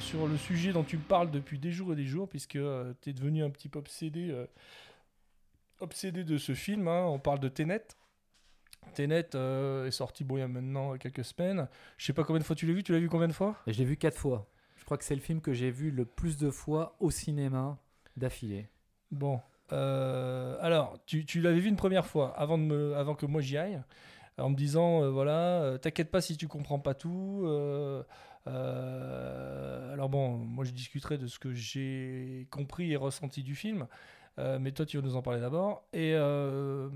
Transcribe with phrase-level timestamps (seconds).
[0.00, 2.58] sur le sujet dont tu me parles depuis des jours et des jours, puisque
[3.00, 4.46] tu es devenu un petit peu obsédé, euh,
[5.80, 6.88] obsédé de ce film.
[6.88, 7.04] hein.
[7.06, 7.86] On parle de Tenet.
[8.94, 11.68] Tenet euh, est sorti bon, il y a maintenant quelques semaines.
[11.98, 12.82] Je sais pas combien de fois tu l'as vu.
[12.82, 13.56] Tu l'as vu combien de fois?
[13.66, 14.48] Je l'ai vu quatre fois.
[14.76, 17.78] Je crois que c'est le film que j'ai vu le plus de fois au cinéma
[18.16, 18.68] d'affilée.
[19.10, 19.40] Bon.
[19.72, 23.40] euh, alors, tu, tu l'avais vu une première fois avant, de me, avant que moi
[23.40, 23.82] j'y aille,
[24.38, 27.42] en me disant euh, voilà, euh, t'inquiète pas si tu comprends pas tout.
[27.46, 28.04] euh,
[28.46, 33.86] euh, alors bon, moi je discuterai de ce que j'ai compris et ressenti du film,
[34.38, 35.84] euh, mais toi tu vas nous en parler d'abord.
[35.92, 36.88] Et euh,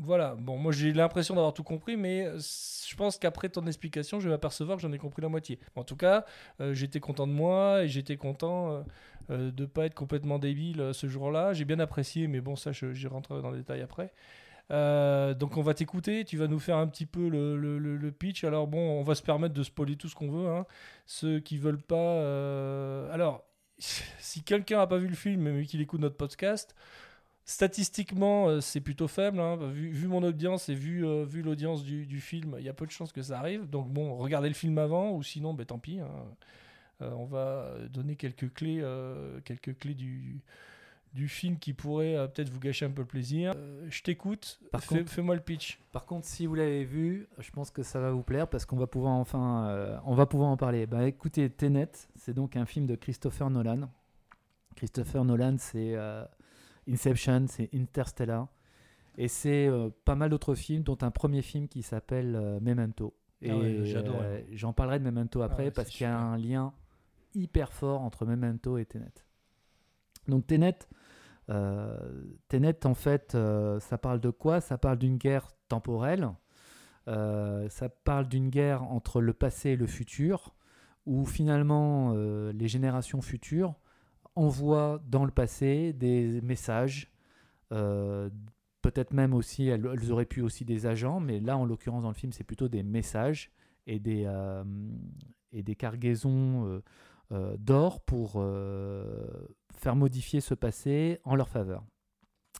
[0.00, 4.28] voilà, bon, moi j'ai l'impression d'avoir tout compris, mais je pense qu'après ton explication, je
[4.28, 5.58] vais m'apercevoir que j'en ai compris la moitié.
[5.76, 6.24] En tout cas,
[6.72, 8.84] j'étais content de moi et j'étais content
[9.28, 11.52] de pas être complètement débile ce jour-là.
[11.52, 14.12] J'ai bien apprécié, mais bon, ça j'y rentrerai dans le détail après.
[14.72, 18.44] Euh, donc on va t'écouter, tu vas nous faire un petit peu le, le- pitch.
[18.44, 20.48] Alors bon, on va se permettre de spoiler tout ce qu'on veut.
[20.48, 20.66] hein.
[21.06, 21.96] Ceux qui veulent pas...
[21.96, 23.44] euh, Alors,
[23.78, 26.74] si quelqu'un n'a pas vu le film mais qu'il écoute notre podcast,
[27.44, 29.40] statistiquement euh, c'est plutôt faible.
[29.40, 29.56] hein.
[29.72, 32.90] Vu, mon audience et vu, vu l'audience du, du film, il y a peu de
[32.92, 33.68] chances que ça arrive.
[33.70, 36.00] Donc bon, regardez le film avant ou sinon, ben, tant pis.
[36.00, 36.10] hein.
[37.00, 38.82] On va donner quelques clés,
[39.44, 40.40] quelques clés du
[41.26, 43.52] film qui pourraient euh, peut-être vous gâcher un peu le plaisir.
[43.56, 45.80] Euh, je t'écoute, fais- fais-moi le pitch.
[45.92, 48.76] Par contre, si vous l'avez vu, je pense que ça va vous plaire parce qu'on
[48.76, 50.86] va pouvoir enfin, euh, on va pouvoir en parler.
[50.86, 53.88] Bah, écoutez, Tenet, c'est donc un film de Christopher Nolan.
[54.76, 55.96] Christopher Nolan, c'est
[56.88, 58.46] Inception, c'est Interstellar,
[59.16, 59.70] et c'est
[60.04, 63.14] pas mal d'autres films, dont un premier film qui s'appelle Memento.
[63.42, 64.22] Et Ah ouais, j'adore,
[64.52, 66.24] j'en parlerai de Memento après ouais, parce qu'il y a super.
[66.26, 66.72] un lien
[67.34, 69.12] hyper fort entre Memento et Tenet.
[70.28, 70.78] Donc Tenet,
[71.48, 74.60] Tenet en fait, euh, ça parle de quoi?
[74.60, 76.30] Ça parle d'une guerre temporelle.
[77.08, 80.54] Euh, ça parle d'une guerre entre le passé et le futur,
[81.06, 83.74] où finalement euh, les générations futures
[84.34, 87.12] envoient dans le passé des messages.
[87.72, 88.30] euh,
[88.82, 92.14] Peut-être même aussi, elles, auraient pu aussi des agents, mais là en l'occurrence dans le
[92.14, 93.50] film c'est plutôt des messages
[93.88, 94.62] et des, euh,
[95.52, 96.82] et des cargaisons euh, euh,
[97.30, 99.26] d'or pour euh,
[99.74, 101.82] faire modifier ce passé en leur faveur.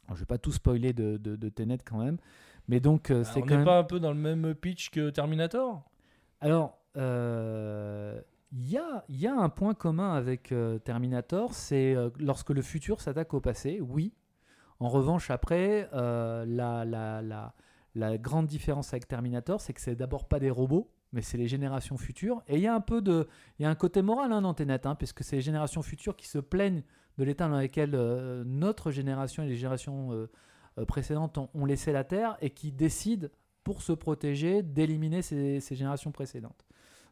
[0.06, 2.18] Alors, je vais pas tout spoiler de, de, de Tenet quand même,
[2.68, 3.64] mais donc euh, c'est on quand n'est même.
[3.64, 5.82] pas un peu dans le même pitch que Terminator?
[6.40, 8.20] Alors, euh,
[8.52, 12.62] il y, a, y a un point commun avec euh, Terminator, c'est euh, lorsque le
[12.62, 14.14] futur s'attaque au passé, oui.
[14.78, 17.54] En revanche, après, euh, la, la, la,
[17.94, 21.48] la grande différence avec Terminator, c'est que c'est d'abord pas des robots, mais c'est les
[21.48, 22.42] générations futures.
[22.48, 23.28] Et il y a un peu de,
[23.58, 26.16] il y a un côté moral hein, dans Tenet, hein, puisque c'est les générations futures
[26.16, 26.82] qui se plaignent
[27.18, 30.30] de l'état dans lequel euh, notre génération et les générations euh,
[30.78, 33.28] euh, précédentes ont, ont laissé la Terre et qui décident,
[33.64, 36.64] pour se protéger, d'éliminer ces, générations précédentes.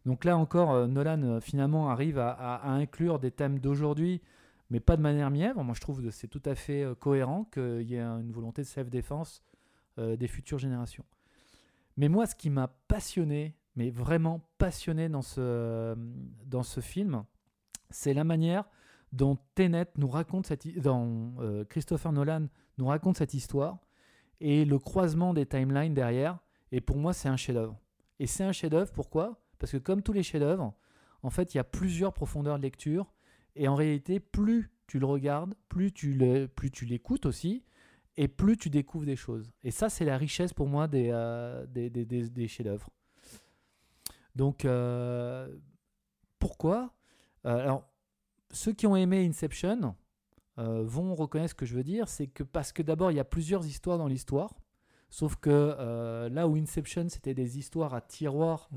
[0.06, 4.22] Donc là encore, Nolan finalement arrive à, à- inclure des thèmes d'aujourd'hui,
[4.71, 5.65] mais pas de manière mièvre.
[5.65, 8.69] Moi, je trouve que c'est tout à fait cohérent qu'il y ait une volonté de
[8.69, 9.43] self-défense
[9.99, 11.05] des futures générations.
[11.97, 15.95] Mais moi, ce qui m'a passionné, mais vraiment passionné dans ce,
[16.47, 17.25] dans ce film,
[17.91, 18.65] c'est la manière
[19.12, 19.39] dont
[19.97, 22.47] nous raconte cette, euh, Christopher Nolan
[22.79, 23.79] nous raconte cette histoire
[24.41, 26.38] et le croisement des timelines derrière.
[26.73, 27.79] Et pour moi, c'est un chef-d'œuvre.
[28.19, 29.41] Et c'est un chef-d'œuvre, pourquoi?
[29.59, 30.75] Parce que comme tous les chefs-d'œuvre,
[31.23, 33.12] en fait, il y a plusieurs profondeurs de lecture.
[33.55, 37.65] Et en réalité, plus tu le regardes, plus tu le, plus tu l'écoutes aussi,
[38.17, 39.53] et plus tu découvres des choses.
[39.62, 42.91] Et ça, c'est la richesse pour moi des, euh, des- des chefs-d'œuvre.
[44.34, 45.54] Donc, euh,
[46.38, 46.92] pourquoi
[47.46, 47.84] Euh, Alors,
[48.50, 49.94] ceux qui ont aimé Inception
[50.58, 52.08] euh, vont reconnaître ce que je veux dire.
[52.08, 54.54] C'est que parce que d'abord, il y a plusieurs histoires dans l'histoire.
[55.10, 58.69] Sauf que là où Inception, c'était des histoires à tiroir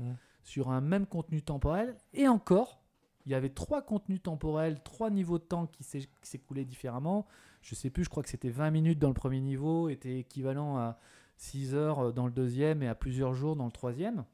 [0.44, 2.80] sur un même contenu temporel, et encore,
[3.26, 7.26] il y avait trois contenus temporels, trois niveaux de temps qui s'é- qui s'écoulaient différemment.
[7.60, 10.76] je sais plus, je crois que c'était 20 minutes dans le premier niveau, était équivalent
[10.78, 10.98] à
[11.36, 14.24] 6 heures dans le deuxième et à plusieurs jours dans le troisième.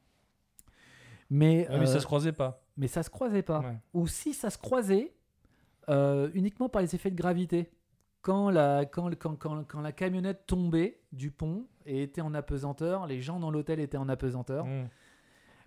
[1.29, 2.61] Mais, Ouais, mais ça euh, se croisait pas.
[2.77, 3.59] mais ça se croisait pas.
[3.59, 3.77] Ouais.
[3.93, 5.15] Ou si ça se croisait,
[5.89, 7.71] euh, uniquement par les effets de gravité.
[8.21, 13.05] Quand la, quand, quand, quand, quand la camionnette tombait du pont et était en apesanteur,
[13.05, 14.65] les gens dans l'hôtel étaient en apesanteur.
[14.65, 14.87] Mm.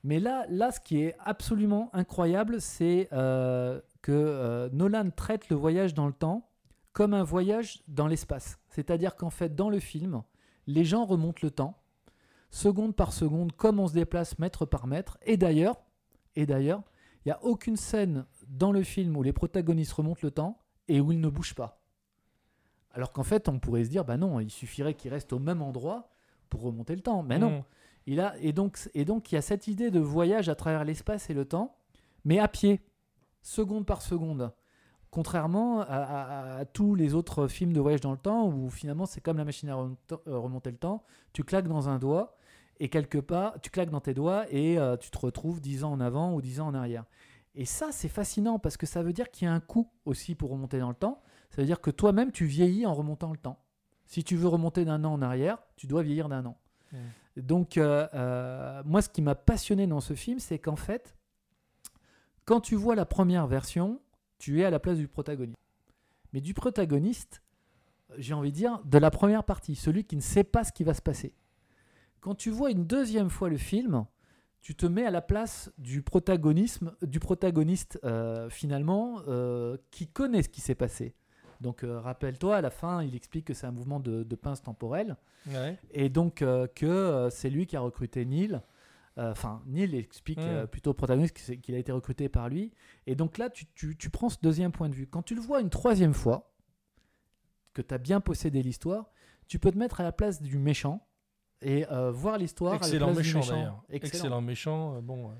[0.04, 5.56] Mais là, là, ce qui est absolument incroyable, c'est euh, que euh, Nolan traite le
[5.56, 6.48] voyage dans le temps
[6.92, 8.58] comme un voyage dans l'espace.
[8.70, 10.22] C'est-à-dire qu'en fait, dans le film,
[10.66, 11.77] les gens remontent le temps,
[12.50, 15.18] seconde par seconde, comme on se déplace mètre par mètre.
[15.22, 15.76] Et d'ailleurs,
[16.36, 16.82] et d'ailleurs,
[17.24, 20.58] il n'y a aucune scène dans le film où les protagonistes remontent le temps
[20.88, 21.80] et où ils ne bougent pas.
[22.92, 25.60] Alors qu'en fait, on pourrait se dire, bah non, il suffirait qu'ils restent au même
[25.62, 26.10] endroit
[26.48, 27.22] pour remonter le temps.
[27.22, 27.58] Mais non.
[27.58, 27.62] Mm.
[28.06, 30.84] Il a, et, donc, et donc, il y a cette idée de voyage à travers
[30.84, 31.76] l'espace et le temps,
[32.24, 32.80] mais à pied,
[33.42, 34.50] seconde par seconde.
[35.10, 39.04] Contrairement à, à- à tous les autres films de voyage dans le temps, où finalement
[39.04, 41.02] c'est comme la machine à euh, remonter le temps,
[41.34, 42.36] tu claques dans un doigt,
[42.80, 45.92] et quelque part, tu claques dans tes doigts, et euh, tu te retrouves 10 ans
[45.92, 47.04] en avant ou 10 ans en arrière.
[47.54, 50.34] Et ça, c'est fascinant, parce que ça veut dire qu'il y a un coût aussi
[50.34, 51.22] pour remonter dans le temps.
[51.50, 53.58] Ça veut dire que toi-même, tu vieillis en remontant le temps.
[54.06, 56.56] Si tu veux remonter d'un an en arrière, tu dois vieillir d'un an.
[57.36, 61.16] Donc, euh, euh, moi, ce qui m'a passionné dans ce film, c'est qu'en fait,
[62.44, 64.00] quand tu vois la première version,
[64.38, 65.58] tu es à la place du protagoniste.
[66.32, 67.42] Mais du protagoniste,
[68.16, 70.84] j'ai envie de dire, de la première partie, celui qui ne sait pas ce qui
[70.84, 71.34] va se passer.
[72.20, 74.04] Quand tu vois une deuxième fois le film,
[74.60, 80.42] tu te mets à la place du protagonisme, du protagoniste euh, finalement, euh, qui connaît
[80.42, 81.14] ce qui s'est passé.
[81.60, 84.62] Donc, euh, rappelle-toi, à la fin, il explique que c'est un mouvement de, de pince
[84.62, 85.16] temporelle.
[85.48, 85.76] Ouais.
[85.92, 88.60] Et donc que c'est lui qui a recruté Neil.
[89.16, 90.66] Enfin, Neil explique Mm.
[90.68, 92.72] plutôt au protagoniste qu'il a été recruté par lui.
[93.08, 95.08] Et donc là, tu, tu- tu prends ce deuxième point de vue.
[95.08, 96.52] Quand tu le vois une troisième fois,
[97.74, 99.10] que tu as bien possédé l'histoire,
[99.48, 101.04] tu peux te mettre à la place du méchant
[101.62, 103.52] et euh, voir l'histoire Excellent méchant méchant.
[103.54, 103.82] d'ailleurs.
[103.90, 104.40] Excellent.
[104.40, 104.94] méchant.
[104.96, 105.32] euh, Bon.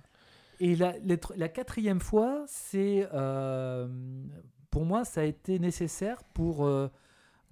[0.61, 3.87] Et la, la tr- la quatrième fois, c'est euh,
[4.71, 6.89] pour moi, ça a été nécessaire pour euh,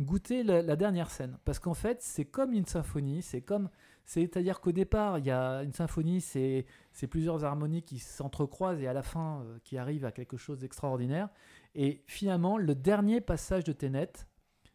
[0.00, 1.38] goûter la, la dernière scène.
[1.44, 3.22] Parce qu'en fait, c'est comme une symphonie.
[3.22, 3.68] C'est comme,
[4.04, 8.88] c'est-à-dire qu'au départ, il y a une symphonie, c'est c'est plusieurs harmonies qui s'entrecroisent et
[8.88, 11.28] à la fin, qui arrivent à quelque chose d'extraordinaire.
[11.76, 14.10] Et finalement, le dernier passage de Tenet,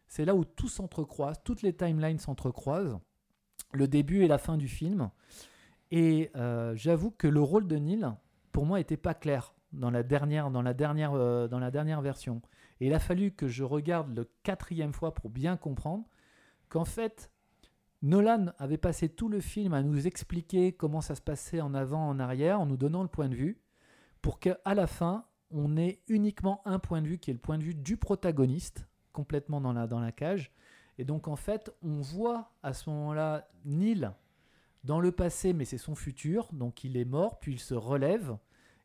[0.08, 2.98] c'est là où tout s'entrecroise, toutes les timelines s'entrecroisent,
[3.72, 5.10] le début et la fin du film.
[5.90, 8.06] Et euh, j'avoue que le rôle de Neil,
[8.50, 12.00] pour moi, était pas clair dans la dernière, dans la dernière, euh, dans la dernière
[12.00, 12.42] version.
[12.80, 16.04] Et il a fallu que je regarde le quatrième fois pour bien comprendre
[16.68, 17.30] qu'en fait,
[18.02, 22.08] Nolan avait passé tout le film à nous expliquer comment ça se passait en avant,
[22.08, 23.60] en arrière, en nous donnant le point de vue,
[24.20, 27.58] pour qu'à la fin, on ait uniquement un point de vue qui est le point
[27.58, 30.50] de vue du protagoniste, complètement dans la, dans la cage.
[30.98, 34.10] Et donc, en fait, on voit à ce moment-là Neil
[34.84, 36.48] dans le passé, mais c'est son futur.
[36.52, 38.36] Donc, il est mort, puis il se relève.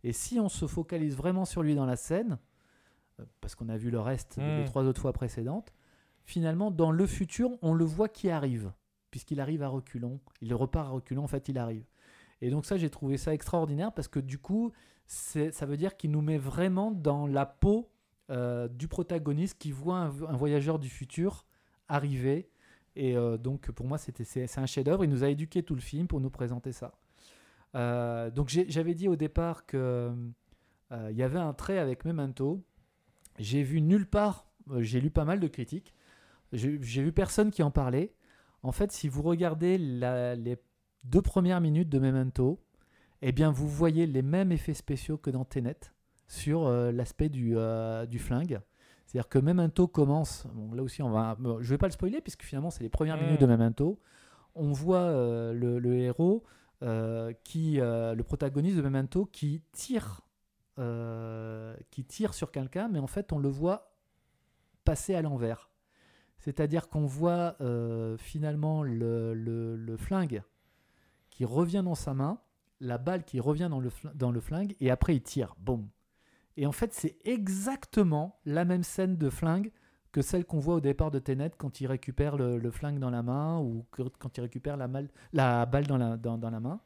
[0.03, 2.37] Et si on se focalise vraiment sur lui dans la scène,
[3.19, 4.65] euh, parce qu'on a vu le reste des Mm.
[4.65, 5.73] trois autres fois précédentes,
[6.23, 8.71] finalement, dans le futur, on le voit qui arrive,
[9.11, 10.19] puisqu'il arrive à reculons.
[10.41, 11.85] Il repart à reculons, en fait, il arrive.
[12.41, 14.71] Et donc ça, j'ai trouvé ça extraordinaire parce que du coup,
[15.07, 17.89] ça veut dire qu'il nous met vraiment dans la peau
[18.29, 21.46] euh, du protagoniste qui voit un, un voyageur du futur
[21.87, 22.49] arriver.
[22.95, 25.03] Et euh, donc pour moi, c'était c'est un chef-d'œuvre.
[25.03, 26.93] Il nous a éduqué tout le film pour nous présenter ça.
[27.75, 30.11] Euh, donc j'avais dit au départ que
[30.91, 32.63] euh, il y avait un trait avec Memento.
[33.37, 34.47] J'ai vu nulle part.
[34.79, 35.93] j'ai lu pas mal de critiques.
[36.53, 38.13] J'ai vu personne qui en parlait.
[38.63, 40.57] En fait, si vous regardez les
[41.03, 42.59] deux premières minutes de Memento,
[43.21, 45.77] eh bien, vous voyez les mêmes effets spéciaux que dans Tenet
[46.27, 47.55] sur l'aspect du,
[48.07, 48.61] du flingue.
[49.07, 52.19] C'est-à-dire que Memento commence, bon, là aussi, on va, bon, je vais pas le spoiler
[52.21, 53.21] puisque finalement, c'est les premières Mm.
[53.23, 53.99] minutes de Memento.
[54.53, 56.43] On voit euh, le, le héros,
[56.83, 60.21] euh, qui, euh, le protagoniste de Memento, qui tire,
[61.89, 63.93] qui tire sur quelqu'un, mais en fait, on le voit
[64.83, 65.69] passer à l'envers.
[66.37, 67.55] C'est-à-dire qu'on voit
[68.19, 70.43] finalement le, le- le flingue
[71.31, 72.39] qui revient dans sa main,
[72.79, 75.55] la balle qui revient dans le, dans le flingue, et après il tire.
[75.59, 75.87] Boum.
[76.57, 79.71] Et en fait, c'est exactement la même scène de flingue
[80.11, 83.21] que celle qu'on voit au départ de Tenet quand il récupère le, flingue dans la
[83.21, 85.07] main ou quand il récupère la, balle
[85.87, 86.81] dans la, main.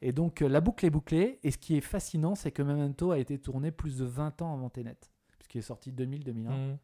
[0.00, 1.40] Et donc euh, la boucle est bouclée.
[1.42, 4.54] Et ce qui est fascinant, c'est que Memento a été tourné plus de 20 ans
[4.54, 4.96] avant Tenet,
[5.38, 6.72] puisqu'il est sorti 2000-2001.
[6.72, 6.78] mm.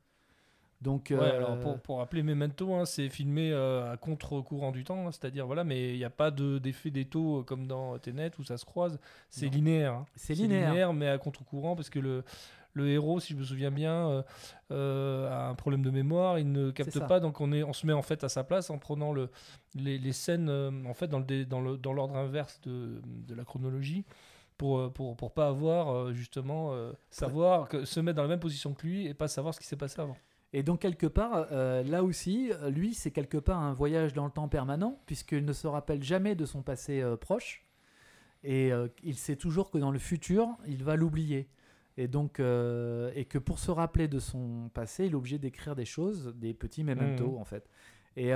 [0.82, 4.84] Donc, Ouais, euh, alors pour, pour rappeler Memento, hein, c'est filmé euh, à contre-courant du
[4.84, 7.98] temps, hein, c'est-à-dire voilà, mais il n'y a pas de- d'effet d'étau euh, comme dans
[7.98, 8.98] Tenet où ça se croise.
[9.30, 9.92] C'est linéaire.
[9.94, 10.06] hein.
[10.16, 10.34] c'est
[10.68, 10.92] linéaire.
[10.92, 12.24] mais à contre-courant parce que le,
[12.74, 14.22] le héros, si je me souviens bien,
[14.70, 17.86] euh, a un problème de mémoire, il ne capte pas, donc on, est, on se
[17.86, 19.30] met en fait à sa place en prenant le,
[19.74, 20.50] les, les scènes
[20.86, 24.04] en fait dans dé- dans le- dans l'ordre inverse de, de la chronologie.
[24.58, 28.72] Pour, pour, pour pas avoir justement euh, savoir que se mettre dans la même position
[28.72, 30.16] que lui et pas savoir ce qui s'est passé avant.
[30.52, 34.30] Et donc quelque part, euh, là aussi, lui, c'est quelque part un voyage dans le
[34.30, 37.66] temps permanent, puisqu'il ne se rappelle jamais de son passé euh, proche,
[38.44, 41.48] et euh, il sait toujours que dans le futur, il va l'oublier.
[41.98, 45.86] Et donc, et que pour se rappeler de son passé, il est obligé d'écrire des
[45.86, 47.38] choses, des petits mementos Mhm.
[47.38, 47.70] en fait.
[48.16, 48.32] Et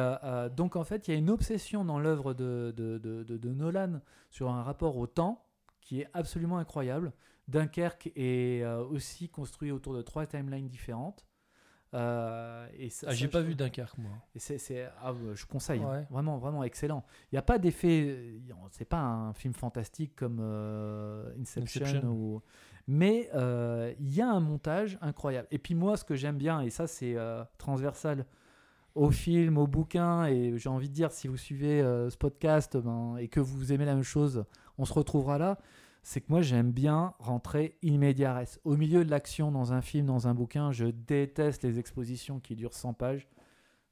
[0.56, 4.00] donc en fait, il y a une obsession dans l'œuvre de, de, de- de- Nolan
[4.30, 5.44] sur un rapport au temps
[5.82, 7.12] qui est absolument incroyable.
[7.48, 11.26] Dunkerque est aussi construit autour de trois timelines différentes.
[11.92, 14.12] Euh, et ça- Ah, j'ai pas je vu Dunkerque moi.
[14.34, 15.80] et c'est, ah, je conseille.
[15.80, 16.06] Ouais.
[16.10, 17.04] vraiment, vraiment excellent.
[17.30, 18.34] Il n'y a pas d'effet,
[18.70, 22.08] c'est pas un film fantastique comme euh, Inception, Inception.
[22.10, 22.42] ou,
[22.86, 25.48] mais euh, il y a un montage incroyable.
[25.50, 28.24] Et puis moi, ce que j'aime bien, et ça c'est euh, transversal
[28.94, 33.16] au film, au bouquin, et j'ai envie de dire, si vous suivez ce podcast ben,
[33.18, 34.44] et que vous aimez la même chose,
[34.78, 35.58] on se retrouvera là.
[36.02, 38.58] C'est que moi j'aime bien rentrer in media res.
[38.64, 42.56] Au milieu de l'action dans un film, dans un bouquin, je déteste les expositions qui
[42.56, 43.28] durent 100 pages.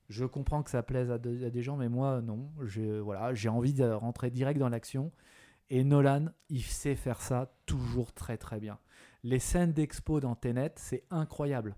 [0.08, 2.50] Je comprends que ça plaise à, de- à des gens, mais moi, non.
[3.02, 5.12] Voilà, j'ai envie de rentrer direct dans l'action.
[5.70, 8.78] Et Nolan, il sait faire ça toujours très très bien.
[9.22, 11.76] Les scènes d'expo dans Tenet, c'est incroyable.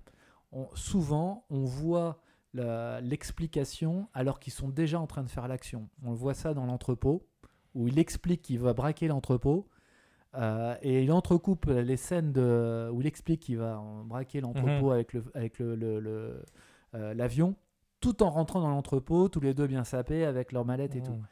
[0.74, 2.20] Souvent, on voit
[2.54, 5.88] l'explication alors qu'ils sont déjà en train de faire l'action.
[6.04, 7.26] On voit ça dans l'entrepôt,
[7.74, 9.68] où il explique qu'il va braquer l'entrepôt.
[10.34, 15.12] Euh, et il entrecoupe les scènes de, où il explique qu'il va braquer l'entrepôt avec
[15.12, 16.42] le- avec le-
[16.94, 17.54] euh, l'avion,
[18.00, 21.12] tout en rentrant dans l'entrepôt, tous les deux bien sapés avec leurs mallettes et tout.
[21.12, 21.26] Mmh.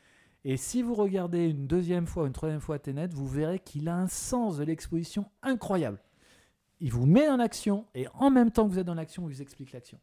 [0.45, 3.97] Et si vous regardez une deuxième fois, une troisième fois Tenet, vous verrez qu'il a
[3.97, 6.01] un sens de l'exposition incroyable.
[6.81, 9.35] Il vous met en action et en même temps que vous êtes dans l'action, il
[9.35, 9.99] vous explique l'action.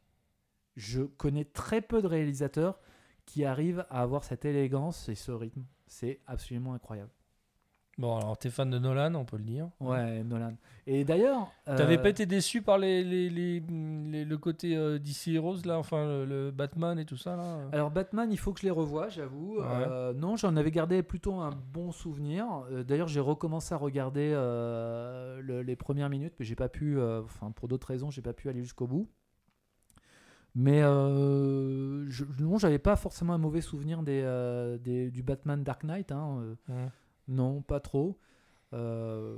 [0.75, 2.79] Je connais très peu de réalisateurs
[3.25, 5.63] qui arrivent à avoir cette élégance et ce rythme.
[5.87, 7.11] C'est absolument incroyable.
[7.97, 9.69] Bon, alors t'es fan de Nolan, on peut le dire.
[9.79, 10.53] Ouais, Nolan.
[10.85, 14.99] Et d'ailleurs, T'avais euh, pas été déçu par les, les, les- les- le côté euh,
[14.99, 18.51] DC Heroes, là, enfin le, le Batman et tout ça, là Alors Batman, il faut
[18.51, 19.59] que je les revoie, j'avoue.
[19.59, 19.63] Ouais.
[19.89, 22.45] Euh, non, j'en avais gardé plutôt un bon souvenir.
[22.69, 26.99] Euh, D'ailleurs, j'ai recommencé à regarder euh, le- les premières minutes, mais j'ai pas pu,
[26.99, 29.07] euh, enfin pour d'autres raisons, j'ai pas pu aller jusqu'au bout.
[30.53, 35.63] Mais euh, je, non, j'avais pas forcément un mauvais souvenir des, euh, des- du Batman
[35.63, 36.11] Dark Knight.
[36.11, 36.89] hein, euh, Ouais.
[37.27, 38.17] Non, pas trop.
[38.73, 39.37] Euh,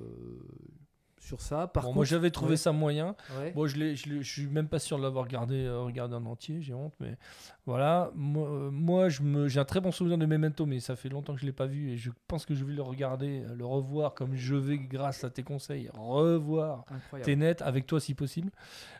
[1.19, 3.15] sur ça, par Bon, contre, moi j'avais trouvé ouais, ça moyen.
[3.39, 3.51] ouais.
[3.51, 6.73] Bon, je, je, suis même pas sûr de l'avoir regardé, euh, regardé en entier, j'ai
[6.73, 7.17] honte, mais
[7.65, 8.11] voilà.
[8.15, 11.09] Moi, euh, moi je me, j'ai un très bon souvenir de Memento, mais ça fait
[11.09, 13.65] longtemps que je l'ai pas vu et je pense que je vais le regarder, le
[13.65, 17.25] revoir comme je vais, grâce à tes conseils, revoir incroyable.
[17.25, 18.51] Ténet avec toi si possible.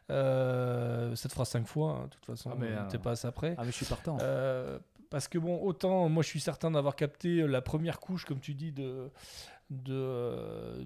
[0.09, 3.27] Euh, ça te fera cinq fois, hein, de toute façon, Ah, mais, t'es pas assez
[3.27, 3.55] après.
[3.57, 4.17] Ah mais je suis partant.
[5.07, 8.39] Euh, parce que bon, autant moi je suis certain d'avoir capté la première couche, comme
[8.39, 9.09] tu dis, de,
[9.89, 10.83] euh,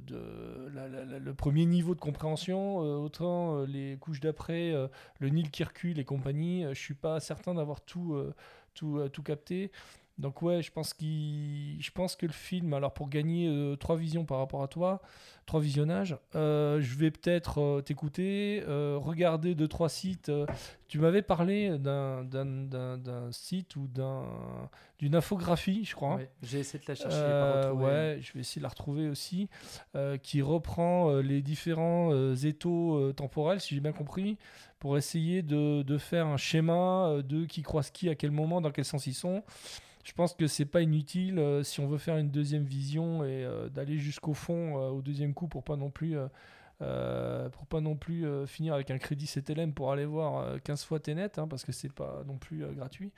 [1.19, 4.87] le premier niveau de compréhension, euh, autant euh, les couches d'après, euh,
[5.19, 8.33] le Nil qui recule et compagnie, euh, je suis pas certain d'avoir euh,
[8.83, 9.71] euh, tout capté.
[10.21, 13.95] Donc ouais, je pense, qu'il, je pense que le film, alors pour gagner euh, trois
[13.97, 15.01] visions par rapport à toi,
[15.47, 20.31] trois visionnages, euh, je vais peut-être euh, t'écouter, regarder deux, trois sites.
[20.87, 24.23] tu m'avais parlé d'un, d'un, d'un- d'un site ou d'un,
[24.99, 26.15] d'une infographie, je crois.
[26.17, 29.49] Ouais, J'ai essayé de la chercher, pas ouais, je vais essayer de la retrouver aussi,
[30.21, 34.37] qui reprend les différents étaux temporels, si j'ai bien compris,
[34.79, 38.71] pour essayer de, de faire un schéma de qui croise qui, à quel moment, dans
[38.71, 39.43] quel sens ils sont.
[40.03, 43.43] Je pense que c'est pas inutile euh, si on veut faire une deuxième vision et
[43.45, 46.15] euh, d'aller jusqu'au fond euh, au deuxième coup pour pas non plus
[46.79, 50.99] pour pas non plus finir avec un crédit CTLM pour aller voir euh, 15 fois
[50.99, 53.11] Tenet hein, parce que c'est pas non plus gratuit.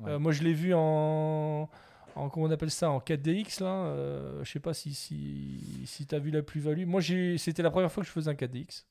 [0.00, 0.18] Ouais.
[0.18, 1.68] Moi je l'ai vu en
[2.14, 6.06] en comment on appelle ça en 4DX là euh, je sais pas si si, si
[6.06, 8.84] tu as vu la plus-value moi c'était la première fois que je faisais un 4DX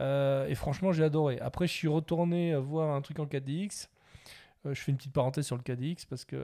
[0.00, 3.97] Euh, et franchement j'ai adoré après je suis retourné voir un truc en 4DX Euh,
[4.74, 6.36] je fais une petite parenthèse sur le 4DX parce que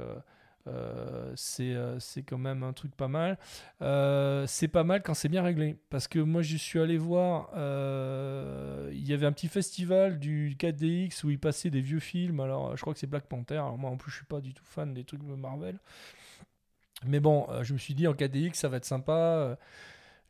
[0.66, 3.38] euh, c'est euh, c'est quand même un truc pas mal.
[3.82, 5.76] Euh, c'est pas mal quand c'est bien réglé.
[5.90, 10.56] Parce que moi je suis allé voir euh, il y avait un petit festival du
[10.58, 12.40] 4DX où ils passaient des vieux films.
[12.40, 13.62] Alors je crois que c'est Black Panther.
[13.78, 15.78] Moi en plus je suis pas du tout fan des trucs de Marvel.
[17.06, 19.12] Mais bon euh, je me suis dit en 4DX ça va être sympa.
[19.12, 19.56] Euh,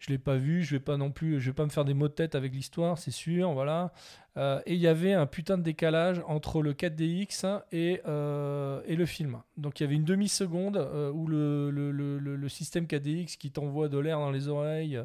[0.05, 1.95] je l'ai pas vu, je vais pas non plus, je vais pas me faire des
[1.95, 3.91] mots de tête avec l'histoire, c'est sûr, voilà.
[4.37, 8.97] Euh, et il y avait un putain de décalage entre le 4DX et, euh, et
[8.97, 9.41] le film.
[9.57, 13.89] Donc il y avait une demi-seconde euh, où le, le, le, système 4DX qui t'envoie
[13.89, 15.01] de l'air dans les oreilles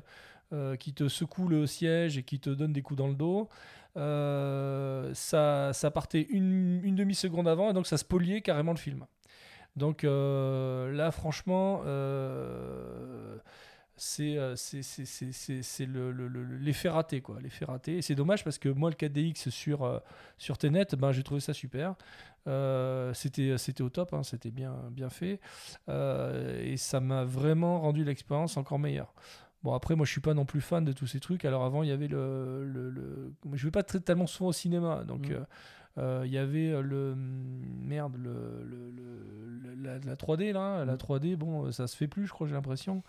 [0.79, 3.47] qui te secoue le siège et qui te donne des coups dans le dos.
[3.95, 9.05] Ça, ça partait une, une demi-seconde avant et donc ça spoliait carrément le film.
[9.75, 11.83] Donc là, franchement,
[13.99, 14.55] c'est euh,
[15.79, 17.21] le- le- le- l'effet raté.
[17.21, 17.97] quoi, L'effet raté.
[17.97, 19.99] Et c'est dommage parce que moi, le 4DX sur, euh,
[20.37, 21.95] sur Tenet, ben, j'ai trouvé ça super.
[22.47, 25.39] Euh, c'était c'était au top, hein, c'était bien, bien fait.
[25.89, 29.13] Euh, et ça m'a vraiment rendu l'expérience encore meilleure.
[29.61, 31.43] Bon, après, moi, je suis pas non plus fan de tous ces trucs.
[31.43, 32.65] Alors, avant, il y avait le.
[32.65, 35.03] le, le- Je vais pas très, tellement souvent au cinéma.
[35.05, 35.33] Donc, Mm.
[35.33, 35.43] euh,
[35.97, 37.13] euh, il y avait le.
[37.17, 38.93] Merde, le, le-
[39.83, 40.85] la, la 3D, là.
[40.85, 40.97] La Mm.
[40.97, 43.03] 3D, bon, ça se fait plus, je crois, j'ai l'impression.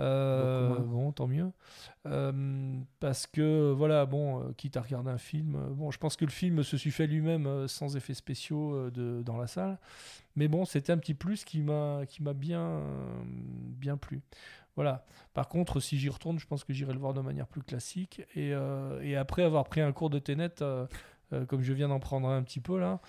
[0.00, 1.50] Euh, bon, tant mieux.
[2.06, 6.24] Euh, parce que, voilà, bon, euh, quitte à regarder un film, bon, je pense que
[6.24, 9.78] le film se suffit lui-même sans effets spéciaux de, dans la salle.
[10.36, 12.82] Mais bon, c'était un petit plus qui m'a bien,
[13.24, 14.20] bien plu.
[14.76, 15.04] Voilà.
[15.34, 18.22] Par contre, si j'y retourne, je pense que j'irai le voir de manière plus classique.
[18.34, 20.86] Et, euh, et après avoir pris un cours de euh,
[21.32, 23.00] euh, comme je viens d'en prendre un petit peu là,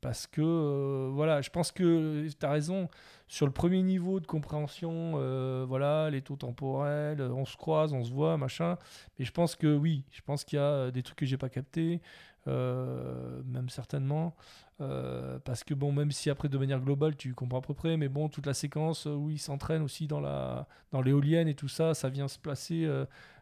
[0.00, 2.88] parce que, voilà, je pense que tu as raison.
[3.26, 7.92] Sur le premier niveau de compréhension, euh, voilà, les taux temporels, euh, on se croise,
[7.92, 8.76] on se voit, machin.
[9.18, 11.38] Mais je pense que oui, je pense qu'il y a euh, des trucs que j'ai
[11.38, 12.00] pas captés,
[12.46, 14.34] même certainement.
[14.78, 18.08] Parce que bon, même si après de manière globale tu comprends à peu près, mais
[18.08, 21.94] bon, toute la séquence où il s'entraîne aussi dans la dans l'éolienne et tout ça,
[21.94, 22.86] ça vient se placer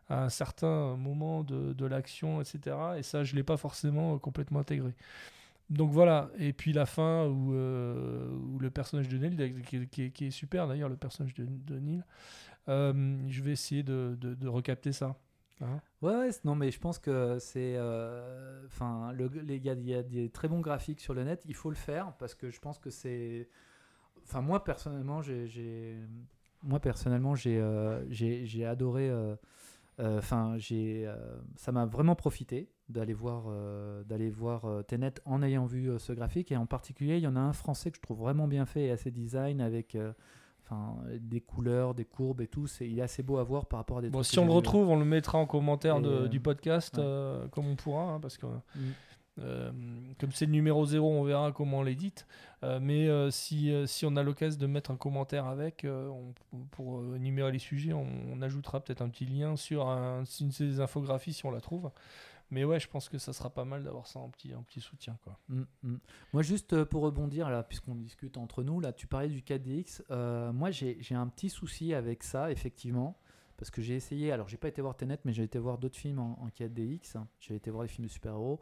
[0.08, 2.76] à un certain moment de, de l'action, etc.
[2.98, 4.94] Et ça, je l'ai pas forcément complètement intégré.
[5.70, 10.68] Donc voilà, et puis la fin où, euh, le personnage de Neil, qui, est- super
[10.68, 11.46] d'ailleurs, le personnage de,
[11.78, 12.04] Neil,
[12.68, 15.16] euh, je vais essayer de, de- recapter ça.
[15.62, 17.74] Hein Ouais, ouais, non, mais je pense que c'est.
[17.76, 21.42] euh, Enfin, les- il y, y a des très bons graphiques sur le net.
[21.46, 23.48] Il faut le faire parce que je pense que c'est.
[24.24, 25.98] Enfin, moi personnellement, j'ai.
[26.62, 28.04] Moi personnellement, j'ai euh,
[28.68, 29.08] adoré.
[29.10, 29.36] euh,
[30.00, 35.42] euh, Enfin, euh, ça m'a vraiment profité d'aller voir euh, d'aller voir euh, Tenet en
[35.42, 37.96] ayant vu euh, ce graphique et en particulier, il y en a un français que
[37.96, 39.94] je trouve vraiment bien fait et assez design avec.
[39.94, 40.12] euh,
[40.64, 43.80] Enfin, des couleurs, des courbes et tout, c'est il est assez beau à voir par
[43.80, 46.38] rapport à des Bon, si on le retrouve, on le mettra en commentaire de- du
[46.38, 47.48] podcast, ouais.
[47.50, 48.80] comme on pourra, hein, parce que Mm.
[49.40, 49.70] euh,
[50.20, 52.26] comme c'est le numéro 0, on verra comment on l'édite.
[52.62, 56.32] Euh, mais euh, si, si on a l'occasion de mettre un commentaire avec, on-
[56.70, 60.52] pour énumérer les sujets, on, on ajoutera peut-être un petit lien sur un, une de
[60.52, 61.90] ces infographies si on la trouve.
[62.52, 64.82] Mais ouais, je pense que ça sera pas mal d'avoir ça en petit, en petit
[64.82, 65.18] soutien.
[65.24, 65.38] Quoi.
[65.48, 65.96] Mm, mm.
[66.34, 70.02] Moi, juste euh, pour rebondir, là, puisqu'on discute entre nous, là, tu parlais du 4DX.
[70.10, 73.18] euh, moi, j'ai un petit souci avec ça, effectivement.
[73.56, 75.96] Parce que j'ai essayé, alors j'ai pas été voir Tenet, mais j'ai été voir d'autres
[75.96, 77.16] films en, en 4DX.
[77.16, 77.26] hein.
[77.40, 78.60] J'ai été voir des films de super-héros.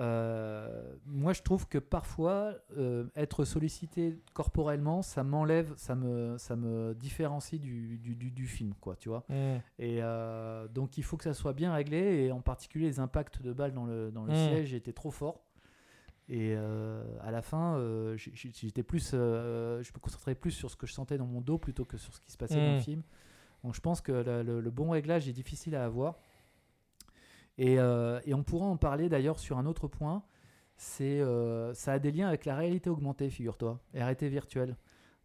[0.00, 6.56] Euh, moi, je trouve que parfois, euh, être sollicité corporellement, ça m'enlève, ça me, ça
[6.56, 9.24] me différencie du, du, du- du film, quoi, tu vois.
[9.78, 13.42] Et euh, donc il faut que ça soit bien réglé et en particulier les impacts
[13.42, 14.36] de balles dans le, dans le Mm.
[14.48, 15.40] siège étaient trop forts.
[16.28, 17.76] Et à la fin,
[18.16, 21.84] j'étais plus, je me concentrais plus sur ce que je sentais dans mon dos plutôt
[21.84, 22.80] que sur ce qui se passait dans le Mm.
[22.80, 23.02] film.
[23.64, 26.18] Donc je pense que le, le- le bon réglage est difficile à avoir.
[27.62, 30.22] Et, euh, et on pourra en parler d'ailleurs sur un autre point.
[30.76, 34.76] C'est, euh, ça a des liens avec la réalité augmentée, figure-toi, et réalité virtuelle.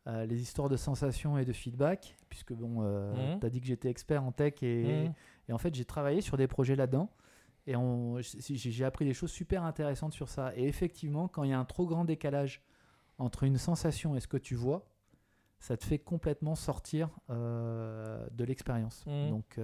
[0.07, 3.39] Euh, les histoires de sensations et de feedback, puisque bon, Mhm.
[3.39, 5.13] tu as dit que j'étais expert en tech et, Mm.
[5.49, 7.09] et en fait, j'ai travaillé sur des projets là-dedans.
[7.67, 7.73] Et
[8.21, 10.51] j'ai appris des choses super intéressantes sur ça.
[10.57, 12.61] Et effectivement, quand il y a un trop grand décalage
[13.17, 14.85] entre une sensation et ce que tu vois,
[15.57, 19.03] ça te fait complètement sortir de l'expérience.
[19.07, 19.29] Mhm.
[19.31, 19.57] Donc,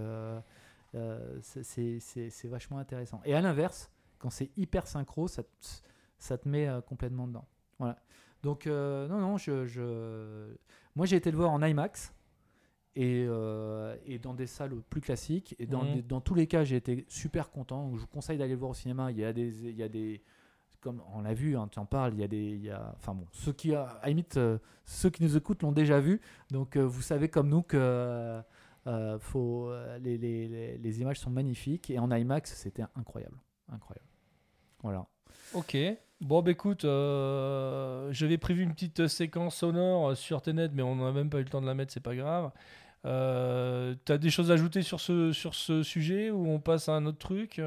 [0.96, 3.22] euh, c'est- vachement intéressant.
[3.26, 5.50] Et à l'inverse, quand c'est hyper synchro, ça, te-
[6.20, 7.46] ça te met euh, complètement dedans.
[7.80, 7.98] Voilà.
[8.44, 10.56] Donc, euh, non, non, je, je-
[10.96, 12.14] moi j'ai été le voir en IMAX
[12.96, 15.56] et, euh, et dans des salles plus classiques.
[15.60, 16.02] Et dans, Mhm.
[16.02, 17.92] dans tous les cas, j'ai été super content.
[17.96, 19.12] Je vous conseille d'aller le voir au cinéma.
[19.12, 19.70] Il y a des.
[19.70, 20.22] Il y a des
[20.82, 22.38] comme on l'a vu, hein, tu en parles, il y a des.
[22.44, 25.72] il y a- enfin bon, ceux qui, à limite, euh, ceux qui nous écoutent l'ont
[25.72, 26.20] déjà vu.
[26.50, 28.42] Donc vous savez comme nous que
[28.88, 31.90] euh, faut, euh, les, les- les- les images sont magnifiques.
[31.90, 33.38] Et en IMAX, c'était incroyable.
[33.72, 34.08] Incroyable.
[34.84, 35.06] Voilà.
[35.54, 35.78] Ok.
[36.22, 41.12] Bon, bah écoute, euh, j'avais prévu une petite séquence sonore sur Tenet, mais on n'a
[41.12, 42.52] même pas eu le temps de la mettre, c'est pas grave.
[43.06, 46.94] Euh, T'as des choses à ajouter sur ce, sur ce sujet ou on passe à
[46.94, 47.60] un autre truc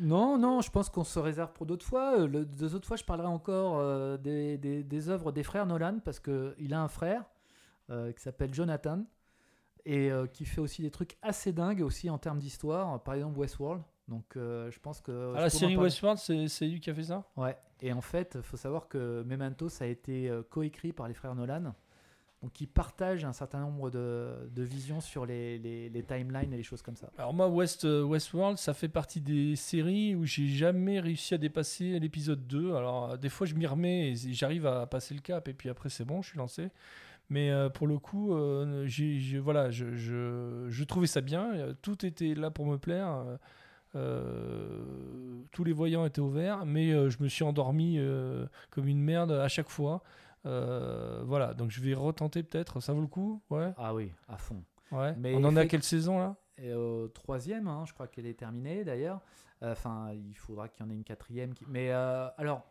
[0.00, 2.26] Non, non, je pense qu'on se réserve pour d'autres fois.
[2.26, 6.00] Le, deux autres fois, je parlerai encore euh, des, des, des œuvres des frères Nolan,
[6.04, 7.22] parce qu'il a un frère
[7.90, 9.04] euh, qui s'appelle Jonathan,
[9.86, 13.38] et euh, qui fait aussi des trucs assez dingues aussi en termes d'histoire, par exemple
[13.38, 13.82] Westworld.
[14.08, 15.32] Donc euh, je pense que...
[15.36, 15.76] Ah, la série.
[15.76, 17.24] Westworld, c'est lui qui a fait ça?
[17.36, 21.08] Ouais, et en fait, il faut savoir que Memento, ça a été euh, coécrit par
[21.08, 21.72] les frères Nolan.
[22.42, 26.56] Donc ils partagent un certain nombre de, de visions sur les, les, les timelines et
[26.56, 27.10] les choses comme ça.
[27.16, 31.98] Alors moi, West, Westworld, ça fait partie des séries où j'ai jamais réussi à dépasser
[31.98, 32.74] l'épisode 2.
[32.74, 35.88] Alors des fois, je m'y remets et j'arrive à passer le cap et puis après
[35.88, 36.70] c'est bon, je suis lancé.
[37.28, 41.74] Mais euh, pour le coup, euh, j'ai, j'ai- voilà, je, je, je trouvais ça bien.
[41.82, 43.38] Tout était là pour me plaire.
[43.94, 47.98] euh, tous les voyants étaient au vert, mais euh, je me suis endormi
[48.70, 50.02] comme une merde à chaque fois.
[50.44, 52.80] Voilà, donc je vais retenter peut-être.
[52.80, 53.42] Ça vaut le coup?
[53.50, 53.72] Ouais.
[53.76, 54.62] Ah oui, à fond.
[54.92, 55.14] ouais.
[55.18, 56.36] Mais On en est à quelle saison là?
[56.58, 59.20] Et au troisième, hein, je crois qu'elle est terminée d'ailleurs.
[59.62, 61.52] Enfin, il faudra qu'il y en ait une quatrième.
[61.54, 62.64] qui- Mais alors,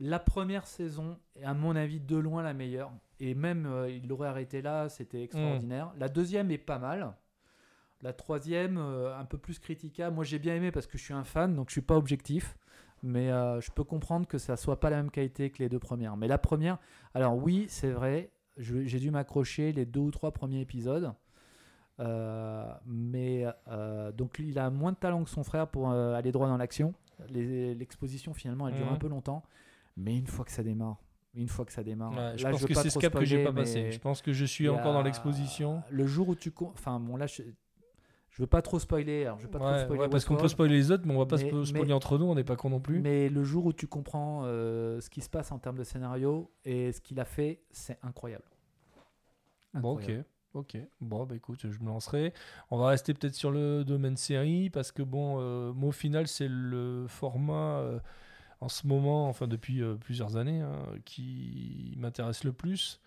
[0.00, 2.90] la première saison est à mon avis de loin la meilleure.
[3.20, 5.92] Et même, euh, il l'aurait arrêté là, c'était extraordinaire.
[5.98, 7.14] La deuxième est pas mal.
[8.02, 10.14] La troisième, euh, un peu plus critiquable.
[10.14, 12.56] Moi, j'ai bien aimé parce que je suis un fan, donc je suis pas objectif.
[13.02, 15.78] Mais euh, je peux comprendre que ça soit pas la même qualité que les deux
[15.78, 16.16] premières.
[16.16, 16.78] Mais la première,
[17.14, 21.12] alors oui, c'est vrai, j'ai dû m'accrocher les deux ou trois premiers épisodes.
[22.86, 23.46] Mais
[24.16, 26.94] donc il a moins de talent que son frère pour aller droit dans l'action.
[27.30, 28.92] L'exposition finalement elle dure Mhm.
[28.94, 29.42] un peu longtemps,
[29.96, 30.98] mais une fois que ça démarre,
[31.34, 33.42] une fois que ça démarre, Ouais, je là, pense que c'est ce cap que j'ai
[33.44, 33.90] pas passé.
[33.92, 35.82] Je pense que je suis encore dans l'exposition.
[35.90, 37.42] Le jour où tu, enfin bon là je,
[38.30, 40.48] je veux pas trop spoiler, alors je veux pas trop spoiler ouais, parce qu'on peut
[40.48, 42.44] spoiler les autres, mais on va pas Mais- spo- spoiler mais- entre nous, on n'est
[42.44, 43.00] pas con non plus.
[43.00, 46.50] mais le jour où tu comprends euh, ce qui se passe en termes de scénario
[46.64, 48.44] et ce qu'il a fait, c'est incroyable.
[49.74, 50.10] Bon, ok.
[50.54, 52.32] Ok, bon, bah écoute, je me lancerai.
[52.70, 56.28] On va rester peut-être sur le domaine série parce que, bon, euh, moi au final,
[56.28, 57.98] c'est le format euh,
[58.64, 63.00] en ce moment, enfin depuis euh, plusieurs années, hein, qui m'intéresse le plus.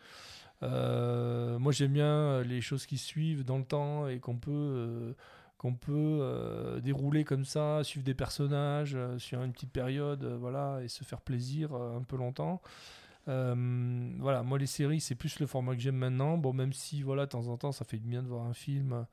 [0.63, 5.13] Euh, moi, j'aime bien les choses qui suivent dans le temps et qu'on peut, euh,
[5.57, 10.37] qu'on peut euh, dérouler comme ça, suivre des personnages euh, sur une petite période, euh,
[10.37, 12.61] voilà, et se faire plaisir euh, un peu longtemps.
[13.27, 16.37] Euh, voilà, moi les séries c'est plus le format que j'aime maintenant.
[16.37, 18.53] Bon, même si voilà, de temps en temps ça fait du bien de voir un
[18.53, 19.05] film,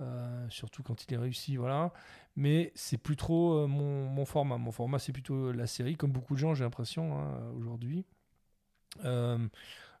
[0.00, 1.92] euh, surtout quand il est réussi, voilà.
[2.36, 4.58] Mais c'est plus trop euh, mon, format.
[4.58, 8.04] Mon format c'est plutôt la série, comme beaucoup de gens j'ai l'impression hein, aujourd'hui.
[9.04, 9.38] Euh,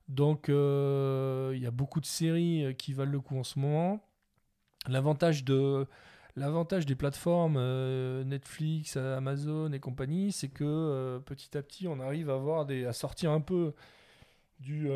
[0.08, 4.00] donc il y a beaucoup de séries qui valent le coup en ce moment.
[4.88, 5.86] L'avantage de
[6.34, 7.58] L'avantage des plateformes
[8.24, 12.94] Netflix, Amazon et compagnie, c'est que petit à petit, on arrive à, avoir des, à
[12.94, 13.74] sortir un peu
[14.58, 14.88] du,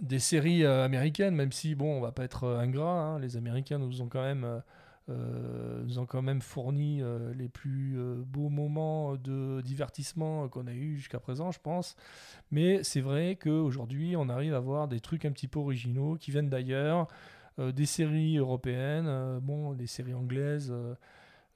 [0.00, 3.36] des séries euh, américaines, même si, bon, on va pas être euh, ingrat, hein, les
[3.36, 4.62] Américains nous ont quand même,
[5.08, 7.02] euh, nous ont quand même fourni
[7.34, 11.96] les plus beaux moments de divertissement qu'on a eu jusqu'à présent, je pense.
[12.50, 16.30] Mais c'est vrai qu'aujourd'hui, on arrive à voir des trucs un petit peu originaux qui
[16.30, 17.06] viennent d'ailleurs.
[17.58, 20.72] Des séries européennes, bon, des séries anglaises,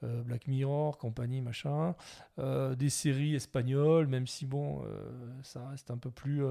[0.02, 1.94] Black Mirror, compagnie, machin,
[2.38, 4.82] des séries espagnoles, même si bon,
[5.42, 6.42] ça reste un peu plus,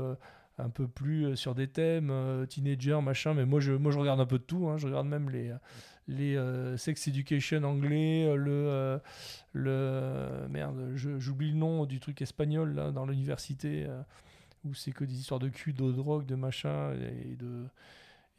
[0.62, 3.34] un peu plus euh, sur des thèmes euh, teenager, machin.
[3.34, 4.69] Mais moi, je, moi, je regarde un peu de tout.
[4.69, 5.54] hein, je regarde même les,
[6.08, 9.00] les euh, sex education anglais, le,
[9.54, 13.88] le merde, j'oublie le nom du truc espagnol là dans l'université
[14.65, 17.65] où c'est que des histoires de cul, de drogue, de machin et de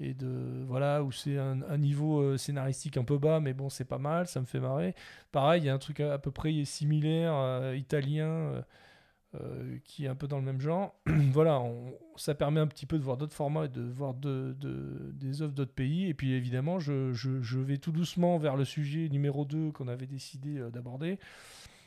[0.00, 3.98] et de voilà où c'est un, niveau scénaristique un peu bas mais bon c'est pas
[3.98, 4.94] mal ça me fait marrer
[5.30, 8.64] pareil il y a un truc à, peu près similaire italien
[9.34, 12.84] euh, qui est un peu dans le même genre voilà on- ça permet un petit
[12.86, 16.14] peu de voir d'autres formats et de voir de, de- des œuvres d'autres pays et
[16.14, 20.06] puis évidemment je, je- je vais tout doucement vers le sujet numéro 2 qu'on avait
[20.06, 21.18] décidé euh, d'aborder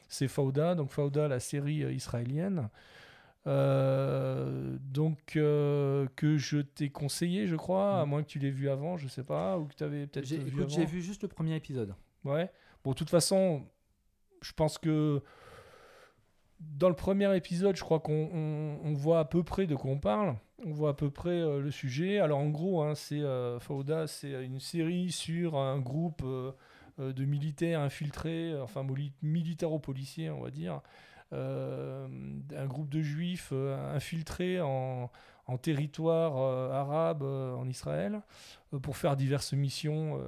[0.09, 2.69] c'est Fauda donc Fauda la série euh, israélienne
[3.47, 8.09] euh, donc euh, que je t'ai conseillé, je crois, à Mm.
[8.09, 10.47] moins que tu l'aies vu avant, je sais pas, ou que tu avais peut-être vu
[10.47, 11.93] Écoute, j'ai vu juste le premier épisode.
[12.23, 12.51] Ouais.
[12.83, 13.63] Bon, de toute façon,
[14.41, 15.21] je pense que
[16.59, 18.29] dans le premier épisode, je crois qu'on
[18.83, 20.35] on- voit à peu près de quoi on parle.
[20.65, 22.19] On voit à peu près euh, le sujet.
[22.19, 26.53] Alors en gros, hein, c'est euh, Fauda, c'est une série sur un groupe euh,
[26.97, 28.85] de militaires infiltrés, enfin
[29.21, 30.81] militaro-policiers, on va dire,
[31.33, 33.51] un groupe de juifs
[33.93, 35.11] infiltrés en,
[35.61, 36.37] territoire
[36.71, 38.21] arabe en Israël
[38.81, 40.21] pour faire diverses missions.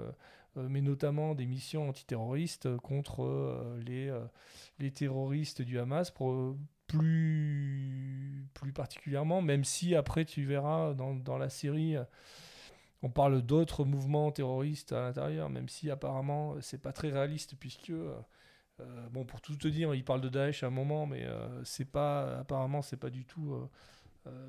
[0.57, 4.13] Euh, mais notamment des missions antiterroristes euh, contre euh, les,
[4.79, 6.11] les terroristes du Hamas,
[6.87, 11.95] plus, plus particulièrement, même si après tu verras dans, dans la série,
[13.01, 17.91] on parle d'autres mouvements terroristes à l'intérieur, même si apparemment c'est pas très réaliste, puisque,
[19.11, 21.91] bon, pour tout te dire, il parle de Daesh à un moment, mais euh, c'est
[21.91, 23.67] pas, apparemment c'est pas du tout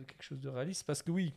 [0.06, 1.34] quelque chose de réaliste, parce que oui,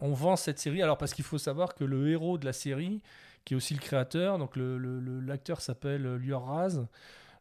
[0.00, 3.00] on vend cette série, alors parce qu'il faut savoir que le héros de la série,
[3.44, 4.38] qui est aussi le créateur.
[4.38, 6.86] Donc l'acteur s'appelle Lior Raz.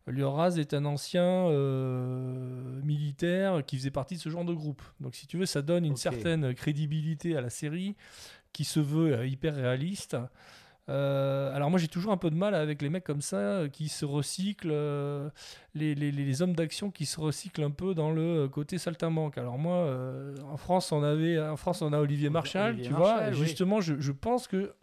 [0.08, 4.82] Lioraz est un ancien euh, militaire qui faisait partie de ce genre de groupe.
[5.00, 7.96] Donc si tu veux, ça donne une certaine crédibilité à la série
[8.52, 10.18] qui se veut euh, hyper réaliste.
[10.88, 13.68] Euh, alors moi j'ai toujours un peu de mal avec les mecs comme ça euh,
[13.70, 15.30] qui se recyclent, euh,
[15.76, 19.38] les, les- les- les hommes d'action qui se recyclent un peu dans le côté saltimbanque.
[19.38, 22.96] Alors moi euh, en France on avait en France on a Olivier Marchal, Olivier tu
[22.96, 23.28] vois.
[23.28, 23.36] Et oui.
[23.36, 24.74] Justement je, je pense que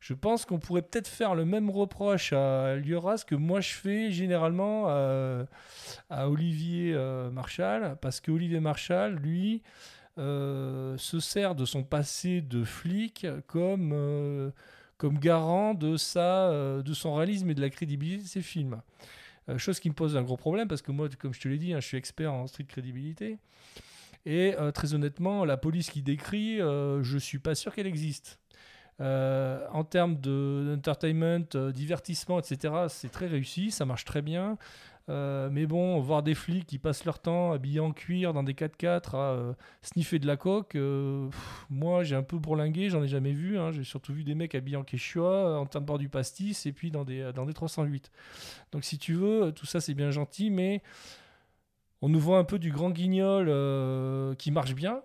[0.00, 4.10] je pense qu'on pourrait peut-être faire le même reproche à Lioras que moi je fais
[4.10, 5.44] généralement à,
[6.08, 9.62] à Olivier euh, Marchal, parce que Olivier Marchal, lui,
[10.18, 14.50] euh, se sert de son passé de flic comme, euh,
[14.96, 18.80] comme garant de, sa, euh, de son réalisme et de la crédibilité de ses films.
[19.48, 21.58] Euh, chose qui me pose un gros problème, parce que moi, comme je te l'ai
[21.58, 23.38] dit, hein, je suis expert en street crédibilité.
[24.26, 28.39] Et euh, très honnêtement, la police qui décrit, euh, je suis pas sûr qu'elle existe.
[29.00, 34.58] Euh, en termes de- d'entertainment, euh, divertissement, etc., c'est très réussi, ça marche très bien.
[35.08, 38.54] Euh, mais bon, voir des flics qui passent leur temps habillés en cuir dans des
[38.54, 40.76] 4x4 à sniffer de la coque,
[41.70, 43.58] moi j'ai un peu bourlingué, j'en ai jamais vu.
[43.58, 43.72] hein.
[43.72, 46.72] J'ai surtout vu des mecs habillés en quechua, en train de boire du pastis et
[46.72, 48.10] puis dans des, dans des 308.
[48.72, 50.82] Donc si tu veux, tout ça c'est bien gentil, mais
[52.02, 53.46] on nous voit un peu du grand guignol
[54.36, 55.02] qui marche bien.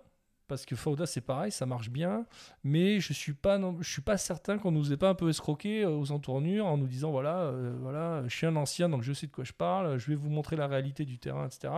[0.48, 2.24] Parce que Fauda c'est pareil, ça marche bien,
[2.62, 5.82] mais je suis pas, je suis pas certain qu'on nous ait pas un peu escroqué
[5.82, 9.12] euh, aux entournures en nous disant voilà, euh, voilà, je suis un ancien donc je
[9.12, 11.72] sais de quoi je parle, je vais vous montrer la réalité du terrain, etc.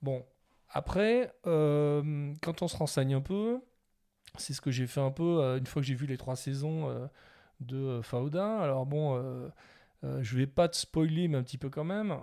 [0.00, 0.24] Bon,
[0.70, 3.60] après, euh, quand on se renseigne un peu,
[4.38, 7.08] c'est ce que j'ai fait un peu une fois que j'ai vu les trois saisons
[7.60, 8.60] de Fauda.
[8.60, 9.50] Alors bon,
[10.02, 12.16] je vais pas te spoiler, mais un petit peu quand même.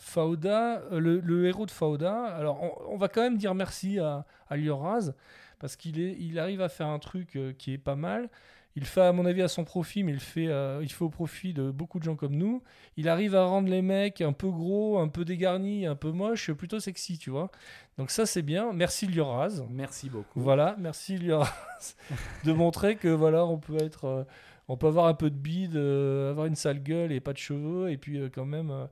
[0.00, 3.98] Fauda, euh, le, le héros de Fauda, alors on, on va quand même dire merci
[3.98, 5.12] à, à Lioraz,
[5.58, 8.28] parce qu'il il arrive à faire un truc euh, qui est pas mal.
[8.76, 11.08] Il fait, à mon avis, à son profit, mais il fait, euh, il fait au
[11.08, 12.62] profit de beaucoup de gens comme nous.
[12.96, 16.52] Il arrive à rendre les mecs un peu gros, un peu dégarnis, un peu moches,
[16.52, 17.50] plutôt sexy, tu vois.
[17.98, 18.72] Donc ça, c'est bien.
[18.72, 19.64] Merci Lioraz.
[19.68, 20.40] Merci beaucoup.
[20.40, 21.96] Voilà, merci Lioraz
[22.44, 24.24] de montrer que voilà, on peut être, euh,
[24.68, 27.38] on peut avoir un peu de bide, euh, avoir une sale gueule et pas de
[27.38, 28.88] cheveux, et puis quand même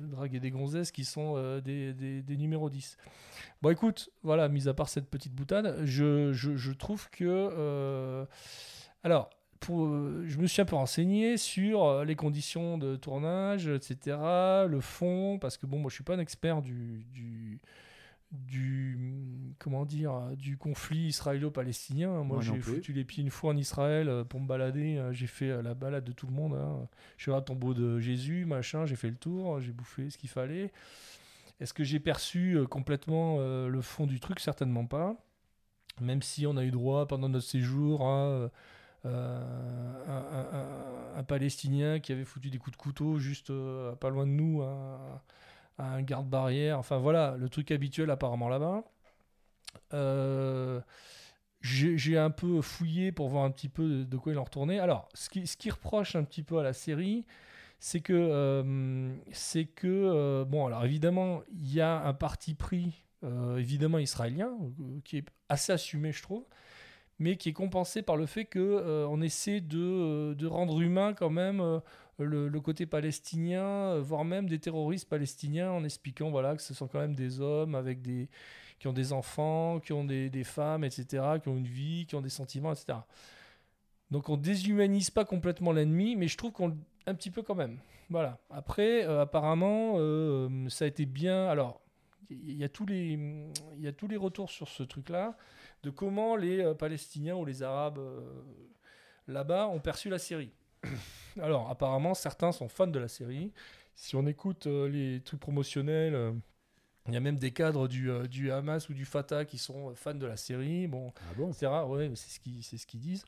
[0.00, 2.96] draguer des gonzesses qui sont euh, des, des, numéros 10.
[3.62, 8.24] Bon, écoute, voilà, mis à part cette petite boutade, je, je, trouve que, euh,
[9.04, 9.30] alors.
[9.60, 14.16] Pour, euh, je me suis un peu renseigné sur euh, les conditions de tournage, etc.,
[14.66, 17.60] le fond, parce que bon, moi je suis pas un expert du,
[18.32, 22.22] du comment dire du conflit israélo-palestinien.
[22.22, 24.96] Moi, j'ai foutu les pieds une fois en Israël euh, pour me balader.
[24.98, 26.54] euh, J'ai fait euh, la balade de tout le monde.
[26.54, 26.88] hein.
[27.16, 28.86] Je suis à la tombeau de Jésus, machin.
[28.86, 29.60] J'ai fait le tour.
[29.60, 30.72] J'ai bouffé ce qu'il fallait.
[31.60, 34.40] Est-ce que j'ai perçu complètement le fond du truc?
[34.40, 35.14] Certainement pas.
[36.00, 38.48] Même si on a eu droit pendant notre séjour à euh,
[39.04, 44.08] un, un- un- un Palestinien qui avait foutu des coups de couteau juste euh, pas
[44.08, 44.62] loin de nous,
[45.82, 46.78] un garde-barrière.
[46.78, 48.84] Enfin voilà, le truc habituel apparemment là-bas.
[49.94, 50.80] Euh,
[51.60, 54.78] j'ai un peu fouillé pour voir un petit peu de, quoi il en retournait.
[54.78, 57.26] Alors, ce qui, ce qui reproche un petit peu à la série,
[57.78, 63.04] c'est que, euh, c'est que euh, bon, alors évidemment, il y a un parti pris,
[63.58, 64.50] évidemment israélien,
[65.04, 66.46] qui est assez assumé, je trouve,
[67.18, 71.28] mais qui est compensé par le fait que on essaie de, de rendre humain quand
[71.28, 71.82] même
[72.24, 76.88] le, côté palestinien, euh, voire même des terroristes palestiniens, en expliquant voilà que ce sont
[76.88, 78.28] quand même des hommes avec des
[78.78, 82.22] qui ont des enfants, qui ont des, femmes, etc., qui ont une vie, qui ont
[82.22, 83.00] des sentiments, etc.
[84.10, 87.78] Donc on déshumanise pas complètement l'ennemi, mais je trouve qu'on un petit peu quand même.
[88.08, 88.38] Voilà.
[88.48, 91.46] Après, euh, apparemment, euh, ça a été bien.
[91.48, 91.82] Alors,
[92.30, 93.18] il y a tous les,
[93.78, 95.36] y a tous les retours sur ce truc-là
[95.82, 98.00] de comment les Palestiniens ou les Arabes
[99.28, 100.52] là-bas ont perçu la série.
[101.40, 103.52] Alors, apparemment, certains sont fans de la série.
[103.94, 106.32] Si on écoute euh, les trucs promotionnels, euh,
[107.08, 109.94] il y a même des cadres du, euh, du Hamas ou du Fatah qui sont
[109.94, 110.86] fans de la série.
[110.86, 111.52] Bon, Ah bon?
[111.52, 113.24] c'est rare, ouais, c'est ce qu'ils c'est ce qu'ils disent.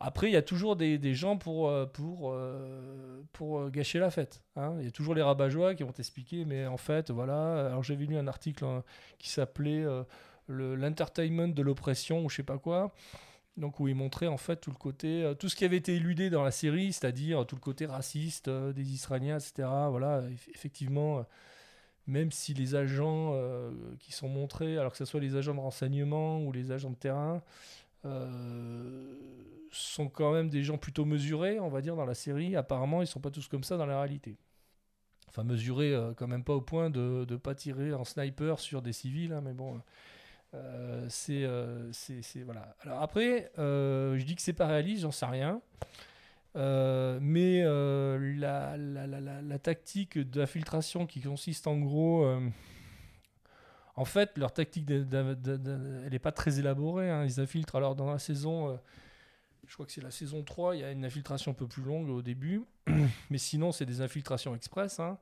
[0.00, 2.36] Après, il y a toujours des, des gens pour, pour,
[3.32, 4.42] pour gâcher la fête.
[4.56, 4.76] hein.
[4.80, 7.68] Il y a toujours les rabat qui vont t'expliquer, mais en fait, voilà.
[7.68, 8.84] Alors, j'avais lu un article hein,
[9.18, 9.84] qui s'appelait
[10.46, 12.92] le- L'entertainment de l'oppression ou je sais pas quoi.
[13.56, 15.94] Donc, où il montrait en fait tout le côté, euh, tout ce qui avait été
[15.96, 19.90] éludé dans la série, c'est-à-dire tout le côté raciste euh, des Israéliens, etc.
[19.90, 21.18] Voilà, eff- effectivement.
[21.20, 21.22] euh,
[22.06, 25.60] même si les agents euh, qui sont montrés, alors que ce soit les agents de
[25.60, 27.42] renseignement ou les agents de terrain,
[28.06, 29.16] euh,
[29.72, 32.56] sont quand même des gens plutôt mesurés, on va dire, dans la série.
[32.56, 34.36] Apparemment, ils sont pas tous comme ça dans la réalité.
[35.28, 38.82] Enfin, mesurés euh, quand même pas au point de ne pas tirer en sniper sur
[38.82, 39.80] des civils, hein, mais bon.
[40.54, 42.76] Euh, c'est, euh, c'est, c'est- voilà.
[42.82, 45.60] Alors après, euh, je dis que c'est pas réaliste, j'en sais rien.
[46.54, 47.62] Mais
[48.36, 52.26] la, tactique d'infiltration qui consiste en gros.
[53.96, 57.10] en fait, leur tactique, elle n'est pas très élaborée.
[57.10, 57.24] hein.
[57.24, 57.76] Ils infiltrent.
[57.76, 58.78] Alors, dans la saison,
[59.66, 61.82] je crois que c'est la saison 3, il y a une infiltration un peu plus
[61.82, 62.62] longue au début.
[63.30, 65.18] mais sinon, c'est des infiltrations express hein,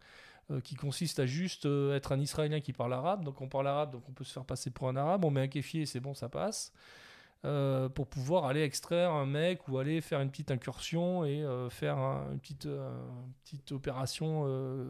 [0.61, 3.25] qui consistent à juste euh, être un Israélien qui parle arabe.
[3.25, 5.25] Donc, on parle arabe, donc on peut se faire passer pour un arabe.
[5.25, 6.73] On met un kéfier, c'est bon, ça passe.
[7.45, 11.69] Euh, pour pouvoir aller extraire un mec ou aller faire une petite incursion et euh,
[11.71, 12.89] faire un- une petite, euh,
[13.43, 14.89] petite opération euh,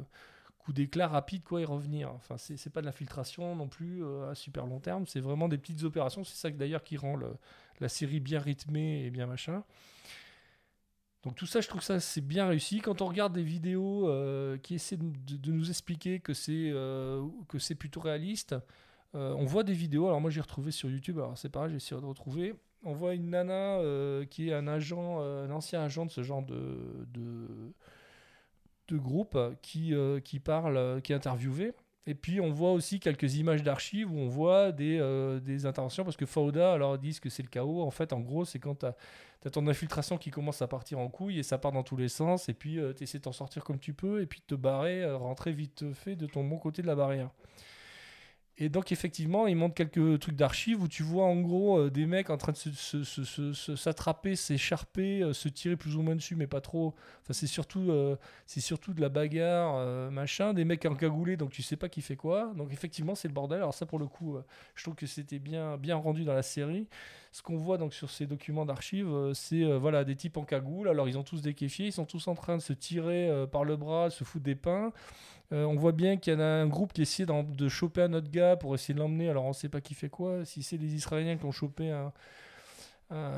[0.58, 2.10] coup d'éclat rapide quoi et revenir.
[2.12, 5.56] Enfin, c'est pas de l'infiltration non plus euh, à super long terme, c'est vraiment des
[5.56, 6.24] petites opérations.
[6.24, 7.18] C'est ça d'ailleurs qui rend
[7.80, 9.64] la série bien rythmée et bien machin.
[11.22, 12.80] Donc tout ça, je trouve ça c'est bien réussi.
[12.80, 17.58] Quand on regarde des vidéos euh, qui essaient de, nous expliquer que c'est euh, que
[17.58, 18.56] c'est plutôt réaliste,
[19.14, 20.08] euh, on voit des vidéos.
[20.08, 21.18] Alors moi j'ai retrouvé sur YouTube.
[21.18, 22.54] Alors c'est pareil, j'ai essayé de retrouver.
[22.82, 23.78] On voit une nana
[24.28, 26.76] qui est un agent, un ancien agent de ce genre de
[28.88, 31.72] de, groupe qui qui parle, qui est interviewé.
[32.06, 36.02] Et puis on voit aussi quelques images d'archives où on voit des, euh, des interventions
[36.02, 37.82] parce que Fauda alors ils disent que c'est le chaos.
[37.82, 41.08] En fait, en gros, c'est quand tu as, ton infiltration qui commence à partir en
[41.08, 42.48] couille et ça part dans tous les sens.
[42.48, 45.02] Et puis tu essaies de t'en sortir comme tu peux et puis de te barrer,
[45.02, 47.30] euh, rentrer vite fait de ton bon côté de la barrière.
[48.62, 52.06] Et donc, effectivement, il montre quelques trucs d'archives où tu vois en gros euh, des
[52.06, 56.36] mecs en train de se- se- s'attraper, s'écharper, euh, se tirer plus ou moins dessus,
[56.36, 56.94] mais pas trop.
[57.22, 58.14] Enfin, c'est surtout, euh,
[58.46, 62.52] surtout de la bagarre, machin, des mecs encagoulés, donc tu sais pas qui fait quoi.
[62.56, 63.58] Donc, effectivement, c'est le bordel.
[63.58, 64.38] Alors, ça, pour le coup,
[64.76, 66.86] je trouve que c'était bien, bien rendu dans la série.
[67.32, 70.88] Ce qu'on voit donc sur ces documents d'archives, c'est voilà, des types en cagoule.
[70.88, 73.64] Alors, ils ont tous des kéfiers, ils sont tous en train de se tirer par
[73.64, 74.92] le bras, se foutre des pains.
[75.52, 78.02] Euh, on voit bien qu'il y en a un groupe qui essaie d'en- de choper
[78.02, 79.28] un autre gars pour essayer de l'emmener.
[79.28, 80.44] Alors on sait pas qui fait quoi.
[80.44, 82.12] Si c'est les Israéliens qui ont chopé un,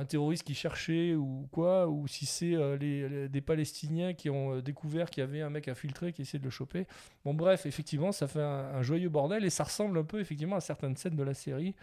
[0.09, 4.63] terroriste qui cherchait ou quoi, ou si c'est euh, les, des Palestiniens qui ont euh,
[4.63, 6.87] découvert qu'il y avait un mec infiltré qui essayait de le choper.
[7.25, 10.61] Bon bref, effectivement, ça fait un, joyeux bordel et ça ressemble un peu effectivement à
[10.61, 11.75] certaines scènes de la série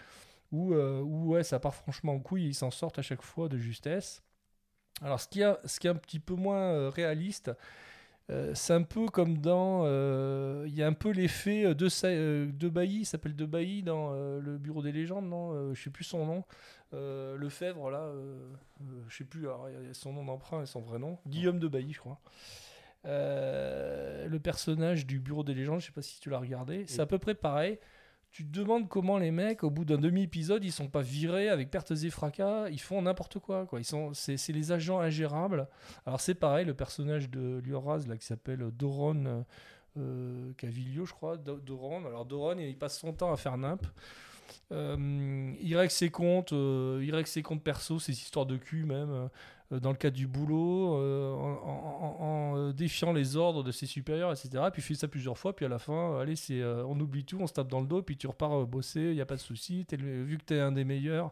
[0.53, 4.21] où, ouais, ça part franchement en couille ils s'en sortent à chaque fois de justesse.
[5.01, 7.51] Alors ce qui, est un petit peu moins réaliste,
[8.29, 9.81] euh, c'est un peu comme dans.
[9.86, 13.45] euh, Il y a un peu l'effet de, Sa- euh, de Bailly, il s'appelle De
[13.45, 16.43] Bailly dans euh, le Bureau des légendes, non Euh, Je sais plus son nom.
[16.93, 18.38] Euh, Lefebvre, là, euh,
[18.81, 21.17] euh, je sais plus, alors, il y a son nom d'emprunt et son vrai nom.
[21.27, 22.19] Guillaume de Bailly, je crois.
[23.05, 27.01] Euh, le personnage du Bureau des légendes, je sais pas si tu l'as regardé, c'est
[27.01, 27.79] à peu près pareil.
[28.31, 31.69] Tu te demandes comment les mecs, au bout d'un demi-épisode, ils sont pas virés avec
[31.69, 33.65] pertes et fracas, ils font n'importe quoi.
[33.65, 33.79] quoi.
[33.81, 35.67] Ils sont, c'est, c'est les agents ingérables.
[36.05, 39.43] Alors c'est pareil, le personnage de Lioraz, là, qui s'appelle Doron
[39.97, 42.05] euh, Caviglio, je crois, Do- Doron.
[42.05, 43.85] Alors Doron, il passe son temps à faire nimp.
[44.71, 45.53] Euh,
[45.91, 47.01] ses comptes, euh,
[47.61, 49.29] perso, ses histoires de cul même,
[49.79, 54.65] dans le cadre du boulot, euh, en, euh, défiant les ordres de ses supérieurs, etc.
[54.73, 57.47] Puis fait ça plusieurs fois, puis à la fin, allez, euh, on oublie tout, on
[57.47, 59.41] se tape dans le dos, puis tu repars euh, bosser, il n'y a pas de
[59.41, 61.31] souci, vu que tu es un des meilleurs.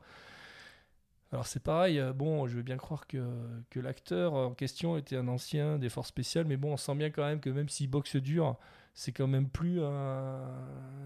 [1.32, 3.24] Alors c'est pareil, euh, bon, je veux bien croire que,
[3.70, 7.12] que l'acteur en question était un ancien des forces spéciales, mais bon, on sent bien
[7.12, 8.58] quand même que même s'il boxe dur,
[9.02, 10.42] c'est quand même plus un,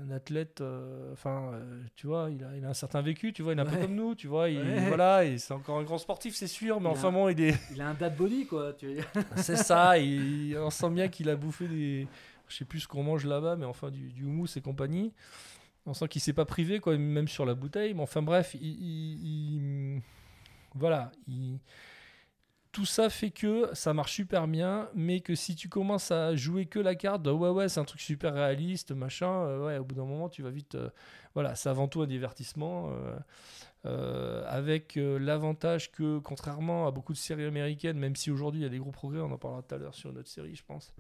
[0.04, 0.62] un athlète.
[0.62, 3.60] euh, Enfin, euh, tu vois, il a, il a un certain vécu, tu vois, il
[3.60, 4.88] est un peu comme nous, tu vois, il, Ouais.
[4.88, 7.56] voilà, et c'est encore un grand sportif, c'est sûr, mais Il enfin bon, il est.
[7.72, 8.74] Il a un dad body, quoi.
[8.74, 8.98] Tu...
[9.36, 9.94] C'est ça,
[10.58, 12.08] on sent bien qu'il a bouffé des.
[12.48, 15.14] Je sais plus ce qu'on mange là-bas, mais enfin du, du houmous et compagnie.
[15.86, 17.94] On sent qu'il s'est pas privé, quoi, même sur la bouteille.
[17.94, 20.02] Mais enfin bref, il, il- il-
[20.74, 21.12] voilà.
[21.28, 21.60] il-
[22.74, 26.66] Tout ça fait que ça marche super bien, mais que si tu commences à jouer
[26.66, 29.86] que la carte de ouais, ouais, c'est un truc super réaliste, machin, euh, ouais, au
[29.86, 30.74] bout d'un moment, tu vas vite.
[30.74, 30.90] euh,
[31.36, 32.92] voilà, c'est avant tout un divertissement.
[33.86, 38.68] euh, avec l'avantage que, contrairement à beaucoup de séries américaines, même si aujourd'hui il y
[38.68, 40.64] a des gros progrès, on en parlera tout à l'heure sur une autre série, je
[40.66, 40.94] pense,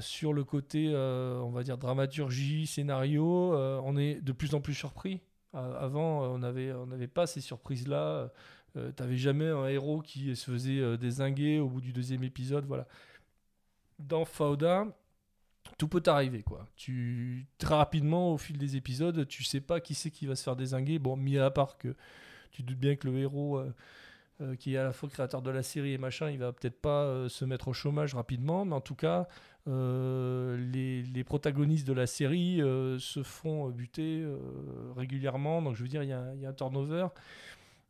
[0.00, 5.20] sur le côté, on va dire, dramaturgie, scénario, on est de plus en plus surpris.
[5.52, 8.32] Avant, on n'avait on n'avait pas ces surprises-là.
[8.76, 12.64] Euh, T'avais jamais un héros qui se faisait euh, dézinguer au bout du deuxième épisode.
[12.66, 12.86] Voilà.
[13.98, 14.86] Dans Fauda,
[15.78, 16.66] tout peut t'arriver quoi.
[16.76, 20.42] Tu très rapidement au fil des épisodes, tu sais pas qui c'est qui va se
[20.42, 20.98] faire désinguer.
[20.98, 21.94] Bon, mis à part que
[22.50, 23.74] tu te doutes bien que le héros euh,
[24.40, 26.80] euh, qui est à la fois créateur de la série et machin, il va peut-être
[26.80, 29.28] pas se mettre au chômage rapidement, mais en tout cas,
[29.66, 32.60] les, protagonistes de la série
[32.98, 34.24] se font buter
[34.96, 35.60] régulièrement.
[35.60, 37.08] Donc je veux dire, il y, y a un turnover.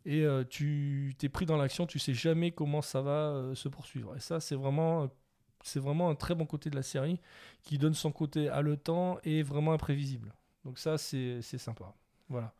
[0.07, 3.69] Et euh, tu t'es pris dans l'action, tu sais jamais comment ça va euh, se
[3.69, 4.17] poursuivre.
[4.17, 5.11] Et ça, c'est vraiment,
[5.63, 7.21] c'est vraiment un très bon côté de la série
[7.63, 10.33] qui donne son côté haletant et vraiment imprévisible.
[10.65, 11.95] Donc ça, c'est c'est sympa.
[12.29, 12.55] Voilà.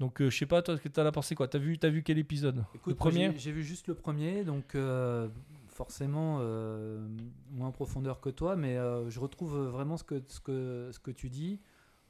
[0.00, 2.18] Donc, euh, je sais pas, toi, t'en as pensé quoi T'as vu, as vu quel
[2.18, 2.64] épisode?
[2.74, 3.32] Écoute, Le premier?
[3.36, 5.28] j'ai- vu juste le premier, donc euh,
[5.68, 7.06] forcément euh,
[7.50, 10.98] moins en profondeur que toi, mais euh, je retrouve vraiment ce que, ce que, ce
[10.98, 11.60] que tu dis.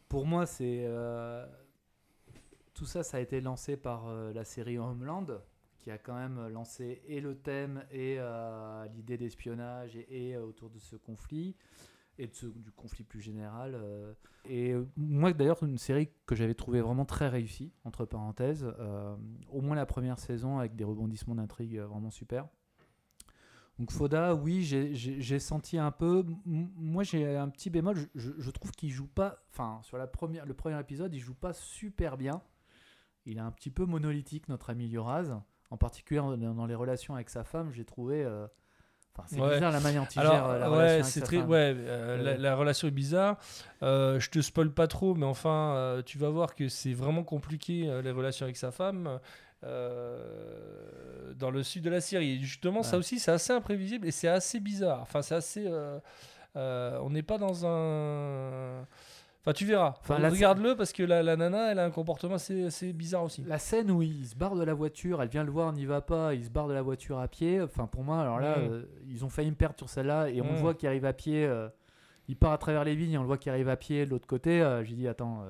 [0.08, 1.44] Pour moi, c'est euh,
[2.74, 5.26] tout ça, ça a été lancé par euh, la série Homeland,
[5.78, 10.70] qui a quand même lancé et le thème et euh, l'idée d'espionnage et, euh, autour
[10.70, 11.56] de ce conflit
[12.18, 13.74] et de ce- du conflit plus général.
[13.74, 14.12] euh.
[14.44, 19.16] Et euh, moi, d'ailleurs, une série que j'avais trouvé vraiment très réussie, entre parenthèses, euh,
[19.50, 22.46] au moins la première saison avec des rebondissements d'intrigue euh, vraiment super.
[23.78, 26.26] Donc Foda, oui, j'ai- senti un peu.
[26.44, 27.96] Moi, j'ai un petit bémol.
[27.96, 29.42] Je, je- je trouve qu'il joue pas.
[29.50, 32.42] Enfin, sur la première, le premier épisode, il joue pas super bien.
[33.26, 35.40] Il est un petit peu monolithique, notre ami Yoraz.
[35.70, 38.24] En particulier dans, les relations avec sa femme, j'ai trouvé.
[38.24, 38.46] euh,
[39.16, 39.54] Enfin, c'est Ouais.
[39.54, 41.50] bizarre la manière dont il Alors, gère euh, la relation avec sa très, femme.
[41.50, 43.38] ouais, euh, la, la relation est bizarre.
[43.82, 48.00] Euh, je te spoil pas trop, mais enfin, tu vas voir que c'est vraiment compliqué
[48.02, 49.18] les relations avec sa femme
[49.62, 52.30] dans le sud de la Syrie.
[52.32, 55.00] Et justement, ça aussi, c'est assez imprévisible et c'est assez bizarre.
[55.02, 55.68] Enfin, c'est assez.
[56.54, 58.86] on n'est pas dans un.
[59.42, 59.94] Enfin, tu verras.
[60.00, 63.42] Enfin, Regarde-le parce que la, la nana, elle a un comportement assez, assez bizarre aussi.
[63.46, 66.02] La scène où il se barre de la voiture, elle vient le voir, n'y va
[66.02, 67.60] pas, il se barre de la voiture à pied.
[67.62, 70.44] Enfin, pour moi, alors là, euh, ils ont failli me perdre sur celle-là et on
[70.52, 71.46] le voit qu'il arrive à pied.
[71.46, 71.68] euh,
[72.28, 74.26] il part à travers les vignes, on le voit qu'il arrive à pied de l'autre
[74.26, 74.60] côté.
[74.62, 75.42] euh, J'ai dit, attends,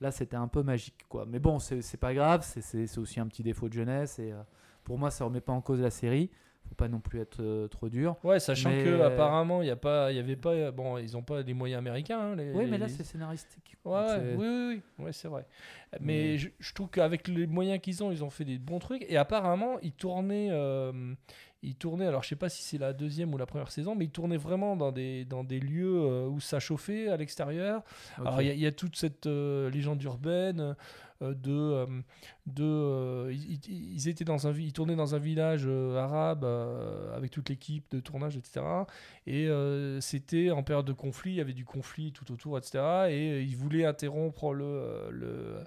[0.00, 1.26] là, c'était un peu magique, quoi.
[1.28, 4.32] Mais bon, c'est pas grave, c'est- aussi un petit défaut de jeunesse et
[4.84, 6.30] pour moi, ça remet pas en cause la série.
[6.72, 8.16] Faut pas non plus être euh, trop dur.
[8.24, 11.14] Ouais, sachant Mais- que apparemment, il y a pas, il y avait pas, bon, ils
[11.18, 12.18] ont pas les moyens américains.
[12.18, 13.76] hein, les- Oui, mais les- là, c'est scénaristique.
[13.84, 14.00] Ouais,
[14.38, 15.44] oui, oui, oui, ouais, c'est vrai.
[16.00, 18.78] Mais Mais- je, je trouve qu'avec les moyens qu'ils ont, ils ont fait des bons
[18.78, 19.04] trucs.
[19.06, 21.12] Et apparemment, ils tournaient, euh,
[21.62, 22.06] ils tournaient.
[22.06, 24.38] Alors, je sais pas si c'est la deuxième ou la première saison, mais ils tournaient
[24.38, 27.82] vraiment dans des dans des lieux euh, où ça chauffait à l'extérieur.
[28.16, 30.74] Alors, il y a- il y, a toute cette euh, légende urbaine
[31.30, 31.86] de euh,
[32.46, 33.34] de euh,
[33.68, 37.84] ils, étaient dans un ils tournaient dans un village euh, arabe euh, avec toute l'équipe
[37.90, 38.60] de tournage, etc.
[39.26, 42.78] Et euh, c'était en période de conflit, il y avait du conflit tout autour, etc.
[43.08, 45.64] Et euh, ils voulaient interrompre le, euh, le,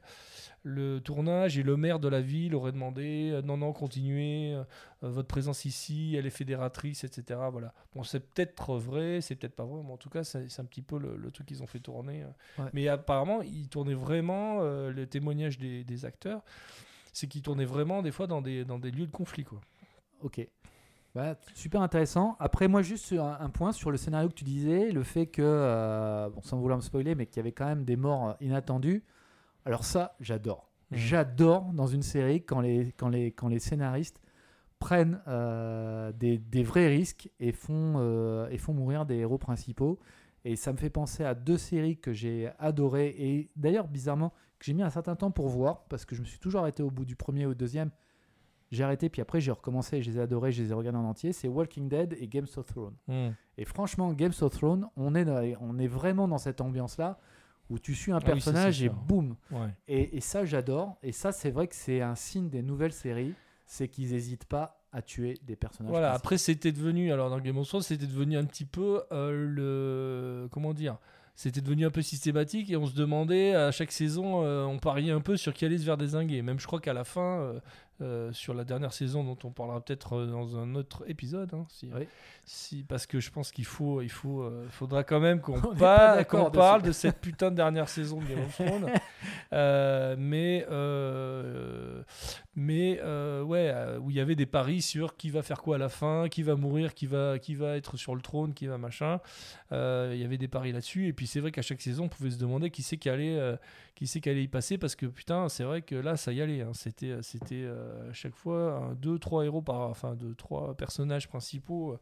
[0.68, 4.64] le tournage et le maire de la ville aurait demandé euh, non, non, continuez, euh,
[5.04, 7.40] votre présence ici, elle est fédératrice, etc.
[7.52, 7.72] Voilà.
[7.94, 10.82] Bon, c'est peut-être vrai, c'est peut-être pas vrai, mais en tout cas, c'est un petit
[10.82, 12.24] peu le, le truc qu'ils ont fait tourner.
[12.24, 12.64] euh.
[12.64, 12.70] Ouais.
[12.74, 16.42] Mais apparemment, ils tournaient vraiment, euh, le témoignage des, des acteurs,
[17.14, 19.62] c'est qu'ils tournaient vraiment des fois dans des, dans des lieux de conflit, quoi.
[20.22, 20.48] Ok.
[21.14, 22.36] Bah, super intéressant.
[22.40, 26.28] Après, moi, juste un, un point sur le scénario que tu disais, le fait que,
[26.34, 29.04] bon, sans vouloir me spoiler, mais qu'il y avait quand même des morts inattendues.
[29.66, 30.70] Alors ça, j'adore.
[30.92, 30.98] Mhm.
[30.98, 34.22] J'adore dans une série quand les, quand les, quand les scénaristes
[34.80, 40.00] prennent euh, des, des vrais risques et font, euh, et font mourir des héros principaux.
[40.44, 44.66] Et ça me fait penser à deux séries que j'ai adorées et d'ailleurs, bizarrement, que
[44.66, 46.92] j'ai mis un certain temps pour voir parce que je me suis toujours arrêté au
[46.92, 47.90] bout du premier ou du deuxième.
[48.72, 51.06] J'ai arrêté, puis après j'ai recommencé, je les ai adorés, je les ai regardés en
[51.06, 51.34] entier.
[51.34, 52.96] C'est Walking Dead et Games of Thrones.
[53.58, 57.18] Et franchement, Games of Thrones, on est, dans- on est vraiment dans cette ambiance-là
[57.70, 59.36] où tu suis un Ah oui, ça, personnage et boum.
[59.52, 59.70] Ouais.
[59.88, 60.98] Et, et ça, j'adore.
[61.04, 63.34] Et ça, c'est vrai que c'est un signe des nouvelles séries,
[63.66, 65.92] c'est qu'ils n'hésitent pas à tuer des personnages.
[65.92, 66.26] Voilà, principaux.
[66.28, 70.48] après c'était devenu, alors dans Game of Thrones, c'était devenu un petit peu euh, le.
[70.52, 70.98] Comment dire
[71.36, 75.12] C'était devenu un peu systématique et on se demandait à chaque saison, euh, on pariait
[75.12, 76.42] un peu sur qui allait se faire désinguer.
[76.42, 77.60] Même je crois qu'à la fin, euh,
[78.02, 81.66] euh, sur la dernière saison dont on parlera peut-être euh, dans un autre épisode, hein,
[81.70, 82.08] si, Oui.
[82.44, 86.24] si, parce que je pense qu'il faut, il faut, euh, faudra quand même qu'on pa-
[86.54, 88.90] parle de cette putain de dernière saison de Game of Thrones.
[89.54, 90.66] Euh, mais
[92.56, 95.90] mais ouais, où il y avait des paris sur qui va faire quoi à la
[95.90, 99.20] fin, qui va mourir, qui va, qui va être sur le trône, qui va machin.
[99.72, 101.08] Il y avait des paris là-dessus.
[101.08, 103.40] Et puis c'est vrai qu'à chaque saison, on pouvait se demander qui c'est qui allait,
[103.96, 106.42] qui c'est qui allait y passer parce que putain, c'est vrai que là, ça y
[106.42, 106.62] allait.
[106.62, 106.72] hein.
[106.74, 107.66] C'était, c'était
[108.10, 111.98] à chaque fois un, deux, trois héros par, enfin deux, trois personnages principaux.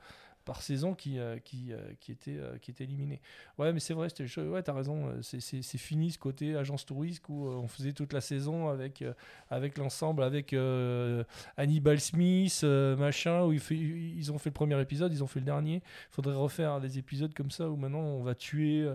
[0.46, 3.22] Par saison qui, euh, qui, euh, qui, était, euh, qui était éliminé.
[3.58, 7.68] Ouais, mais c'est vrai, ouais, t'as raison, c'est- fini ce côté agence touriste où on
[7.68, 9.04] faisait toute la saison avec,
[9.50, 11.24] avec l'ensemble, avec euh,
[11.58, 15.28] Hannibal Smith, euh, machin, où il fait- ils ont fait le premier épisode, ils ont
[15.28, 15.76] fait le dernier.
[15.76, 18.88] Il faudrait refaire des épisodes comme ça où maintenant on va tuer,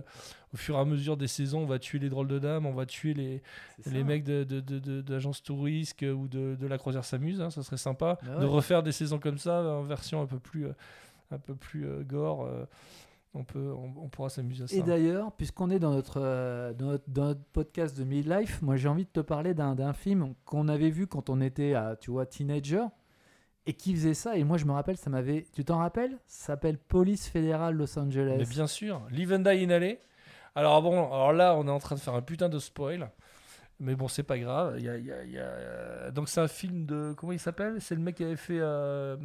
[0.53, 2.73] au fur et à mesure des saisons, on va tuer les drôles de dames, on
[2.73, 3.43] va tuer les,
[3.87, 7.51] les mecs de, de, de, de- d'agence touriste ou de, de la croisière s'amuse, hein,
[7.51, 10.67] ça serait sympa Bah de refaire des saisons comme ça en version un peu plus,
[10.67, 10.73] euh,
[11.31, 12.45] un peu plus euh, gore.
[12.47, 12.65] euh,
[13.35, 14.75] on, peut, on, on pourra s'amuser à ça.
[14.77, 18.77] Et d'ailleurs, puisqu'on est dans notre, euh, dans notre, dans notre podcast de Midlife, moi
[18.77, 21.95] j'ai envie de te parler d'un d'un film qu'on avait vu quand on était, à,
[21.97, 22.85] tu vois, teenager,
[23.67, 24.37] et qui faisait ça.
[24.39, 25.45] Et moi je me rappelle, ça m'avait.
[25.53, 26.17] Tu t'en rappelles?
[26.27, 28.37] Ça s'appelle Police fédérale Los Angeles.
[28.39, 29.95] Mais bien sûr, Live and Die in LA.
[30.55, 33.11] Alors bon, alors là, on est en train de faire un putain de spoil.
[33.79, 34.75] Mais bon, c'est pas grave.
[34.79, 37.15] Il y a- il y a- il y a- Donc, c'est un film de.
[37.17, 37.77] Comment il s'appelle?
[37.81, 38.59] C'est le mec qui avait fait.
[38.59, 39.17] euh,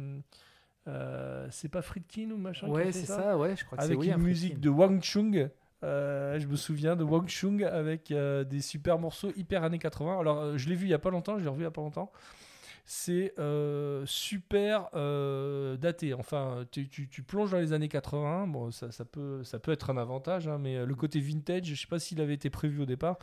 [0.86, 1.23] euh,
[1.54, 4.52] c'est pas Friedkin ou machin Ouais, c'est ça, ouais, je crois que Avec une musique
[4.54, 4.60] Friedkin.
[4.60, 5.50] de Wang Chung.
[5.82, 10.18] Euh, je me souviens de Wang Chung avec euh, des super morceaux hyper années 80.
[10.20, 11.66] Alors, euh, je l'ai vu il y a pas longtemps, je l'ai revu il y
[11.66, 12.10] a pas longtemps.
[12.86, 13.32] C'est
[14.06, 14.88] super
[15.78, 16.14] daté.
[16.14, 18.46] Enfin, tu, tu- tu plonges dans les années 80.
[18.46, 21.74] Bon, ça, ça peut, ça peut être un avantage, hein, mais le côté vintage, je
[21.80, 23.16] sais pas s'il avait été prévu au départ.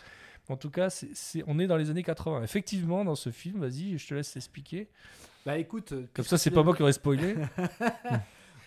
[0.49, 2.43] En tout cas, c'est- on est dans les années 80.
[2.43, 4.87] Effectivement, dans ce film, vas-y, je te laisse t'expliquer.
[5.45, 7.35] Bah écoute, euh, Comme ça, c'est pas moi qui aurais spoilé.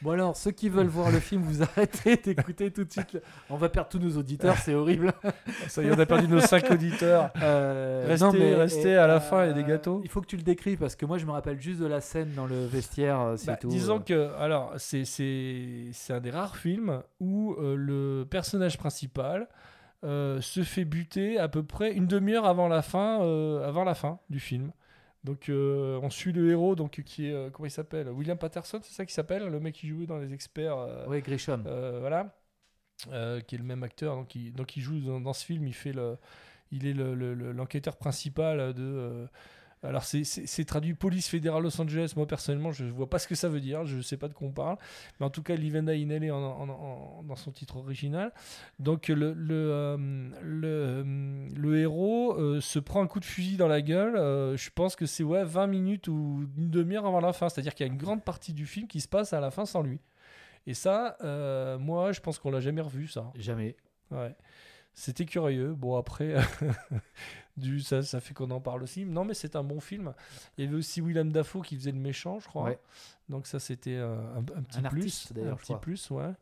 [0.02, 3.16] Bon alors, ceux qui veulent voir le film, vous arrêtez d'écouter tout de suite.
[3.48, 5.14] On va perdre tous nos auditeurs, c'est horrible.
[5.68, 7.30] ça y est, on a perdu nos 5 auditeurs.
[7.40, 10.02] Euh, Restez- restez, à la fin, il y a des gâteaux.
[10.04, 12.02] Il faut que tu le décris parce que moi je me rappelle juste de la
[12.02, 13.68] scène dans le vestiaire, euh, Bah, tout.
[13.68, 14.00] disons euh.
[14.00, 19.48] que, alors, c'est- c'est c'est un des rares films où euh, le personnage principal
[20.04, 23.94] euh, se fait buter à peu près une demi-heure avant la fin, euh, avant la
[23.94, 24.70] fin du film.
[25.24, 28.08] Donc, euh, on suit le héros, donc qui est euh, comment il s'appelle?
[28.10, 30.76] William Patterson, c'est ça qui s'appelle, le mec qui jouait dans les experts.
[30.78, 31.62] euh, Ouais, Grisham.
[31.62, 32.36] voilà,
[33.46, 35.74] qui est le même acteur, donc il, donc il joue dans, dans ce film, il
[35.74, 36.18] fait le,
[36.70, 39.26] il est le- le- le- l'enquêteur principal de.
[39.84, 42.14] Alors c'est- traduit police fédérale Los Angeles.
[42.16, 44.48] Moi personnellement, je vois pas ce que ça veut dire, je sais pas de quoi
[44.48, 44.76] on parle,
[45.20, 48.32] mais en tout cas, Livenda Inelli en, en- en- dans son titre original.
[48.78, 49.96] Donc le le, euh,
[50.42, 54.16] le, euh, le héros euh, se prend un coup de fusil dans la gueule.
[54.16, 57.74] euh, je pense que c'est ouais 20 minutes ou une demi-heure avant la fin, c'est-à-dire
[57.74, 59.82] qu'il y a une grande partie du film qui se passe à la fin sans
[59.82, 60.00] lui.
[60.66, 61.16] Et ça,
[61.78, 63.30] moi, je pense qu'on l'a jamais revu, ça.
[63.36, 63.76] Jamais.
[64.10, 64.34] Ouais.
[64.94, 65.74] C'était curieux.
[65.74, 66.34] Bon, après,
[67.56, 69.04] du, ça, ça fait qu'on en parle aussi.
[69.04, 70.12] Non, mais c'est un bon film.
[70.58, 72.64] Il y avait aussi Willem Dafoe qui faisait le méchant, je crois.
[72.64, 72.78] Ouais.
[73.28, 75.00] Donc ça, c'était euh, un, un petit Un plus.
[75.02, 75.80] artiste, d'ailleurs, Un petit crois.
[75.80, 76.32] plus, ouais.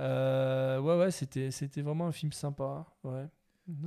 [0.00, 2.86] Euh, ouais, ouais, c'était, c'était vraiment un film sympa.
[3.04, 3.26] Ouais.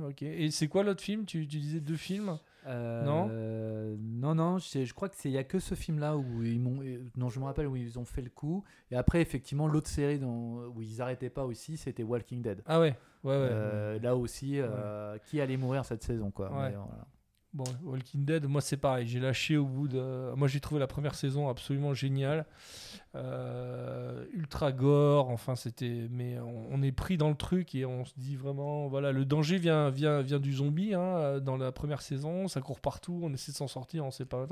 [0.02, 0.22] Ok.
[0.22, 1.24] Et c'est quoi l'autre film?
[1.24, 2.38] Tu, tu disais deux films?
[2.66, 6.16] Euh, Non Non, non, je, je crois que c'est il y a que ce film-là
[6.16, 6.80] où ils m'ont,
[7.16, 8.64] non, je me rappelle où ils ont fait le coup.
[8.90, 12.62] Et après, effectivement, l'autre série dont, où ils arrêtaient pas aussi, c'était Walking Dead.
[12.66, 13.48] Ah ouais, ouais, ouais.
[13.50, 16.50] Euh, là aussi, euh, qui allait mourir cette saison, quoi.
[16.52, 16.70] Ouais.
[16.70, 17.06] Mais, voilà.
[17.52, 20.32] Bon, Walking Dead, moi c'est pareil, j'ai lâché au bout de.
[20.36, 22.46] Moi j'ai trouvé la première saison absolument géniale.
[23.16, 26.06] Euh, ultra gore, enfin c'était.
[26.10, 29.58] Mais on, est pris dans le truc et on se dit vraiment, voilà, le danger
[29.58, 33.50] vient, vient, vient du zombie hein, dans la première saison, ça court partout, on essaie
[33.50, 34.46] de s'en sortir, on sait pas.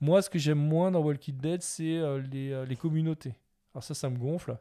[0.00, 3.34] Moi ce que j'aime moins dans Walking Dead, c'est euh, les, euh, les communautés.
[3.74, 4.56] Alors ça, ça me gonfle.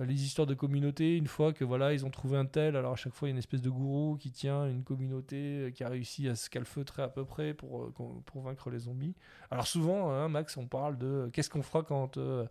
[0.00, 2.92] Euh, les histoires de communauté, une fois que voilà, ils ont trouvé un tel, alors
[2.92, 5.70] à chaque fois il y a une espèce de gourou qui tient une communauté euh,
[5.70, 7.92] qui a réussi à se calfeutrer à peu près pour, euh,
[8.24, 9.14] pour vaincre les zombies.
[9.50, 12.46] Alors souvent, hein, Max, on parle de qu'est-ce qu'on fera quand euh,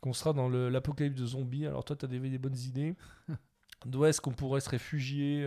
[0.00, 1.66] qu'on sera dans l'apocalypse de zombies.
[1.66, 2.96] Alors toi, tu as des, des bonnes idées.
[3.86, 5.44] D'où est-ce qu'on pourrait se réfugier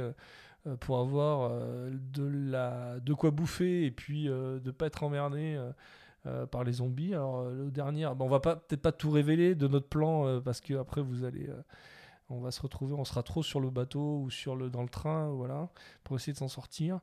[0.68, 5.60] euh, pour avoir euh, de, la, de quoi bouffer et puis de pas être emmerdé
[6.28, 7.14] euh, par les zombies.
[7.14, 10.40] Alors euh, le dernier, bon, on va peut-être pas tout révéler de notre plan euh,
[10.40, 11.48] parce que après vous allez,
[12.30, 14.90] on va se retrouver, on sera trop sur le bateau ou sur le dans le
[14.90, 15.70] train, voilà,
[16.04, 17.00] pour essayer de s'en sortir.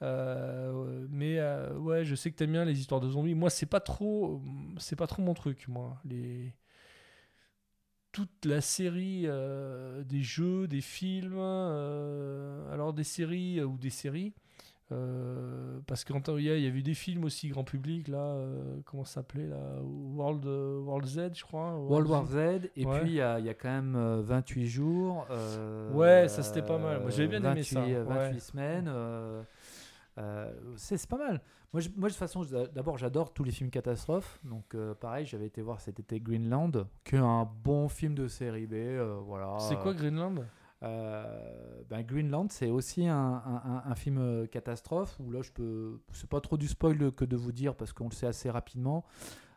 [0.00, 1.38] Mais
[1.76, 3.34] ouais, je sais que t'aimes bien les histoires de zombies.
[3.34, 4.42] Moi, c'est pas trop,
[4.78, 6.00] c'est pas trop mon truc, moi.
[8.12, 9.26] Toute la série
[10.06, 11.38] des jeux, des films,
[12.72, 14.32] alors des séries ou des séries.
[14.92, 18.76] Euh, parce qu'en temps, il y, a- avait des films aussi grand public là, euh,
[18.84, 21.76] comment ça s'appelait là, World euh, World Z, je crois.
[21.78, 22.36] World War Z,
[22.76, 23.00] et Ouais.
[23.00, 25.26] puis il y, a il y a quand même euh, 28 jours.
[25.94, 27.00] Ouais, ça, c'était pas mal.
[27.00, 28.40] Moi, j'avais bien aimé 28, ça, euh, 28 ouais.
[28.40, 28.90] semaines.
[30.76, 31.40] c'est pas mal.
[31.72, 32.42] Moi, je- moi, de toute façon,
[32.74, 34.38] d'abord, j'adore tous les films catastrophes.
[34.44, 38.66] Donc, pareil, j'avais été voir cet été Greenland, qui est un bon film de série
[38.66, 38.74] B.
[39.24, 39.56] voilà.
[39.58, 40.44] C'est quoi Greenland?
[40.82, 46.00] Euh, ben, Greenland, c'est aussi un, film euh, catastrophe où là, je peux.
[46.12, 49.04] C'est pas trop du spoil que de vous dire parce qu'on le sait assez rapidement.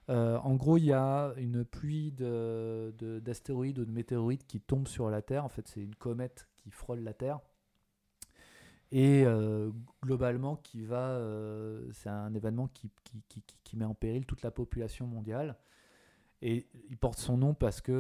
[0.10, 4.62] Euh, en gros, il y a une pluie de- de- d'astéroïdes ou de météorites qui
[4.62, 5.46] tombent sur la Terre.
[5.46, 7.40] En fait, c'est une comète qui frôle la Terre.
[8.92, 9.26] Et
[10.04, 11.20] globalement, qui va,
[11.92, 12.92] c'est un événement qui,
[13.76, 15.58] met en péril toute la population mondiale.
[16.42, 17.92] Et il porte son nom parce que,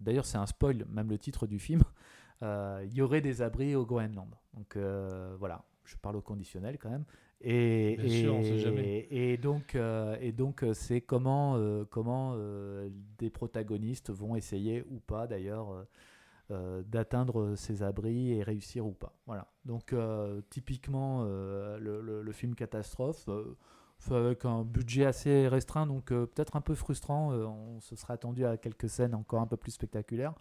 [0.00, 1.82] d'ailleurs, c'est un spoil, même le titre du film.
[2.42, 4.34] euh, il y aurait des abris au Groenland.
[4.54, 7.04] Donc euh, voilà, je parle au conditionnel quand même.
[7.42, 9.06] Et, Bien et, sûr, on sait jamais.
[9.10, 12.88] et donc, euh, et donc euh, c'est comment, euh, comment euh,
[13.18, 15.84] des protagonistes vont essayer ou pas d'ailleurs euh,
[16.52, 19.14] euh, d'atteindre ces abris et réussir ou pas.
[19.26, 19.48] Voilà.
[19.64, 23.28] Donc euh, typiquement euh, le, le- le film catastrophe.
[24.10, 27.32] Avec un budget assez restreint, donc euh, peut-être un peu frustrant.
[27.32, 30.34] euh, on se serait attendu à quelques scènes encore un peu plus spectaculaires,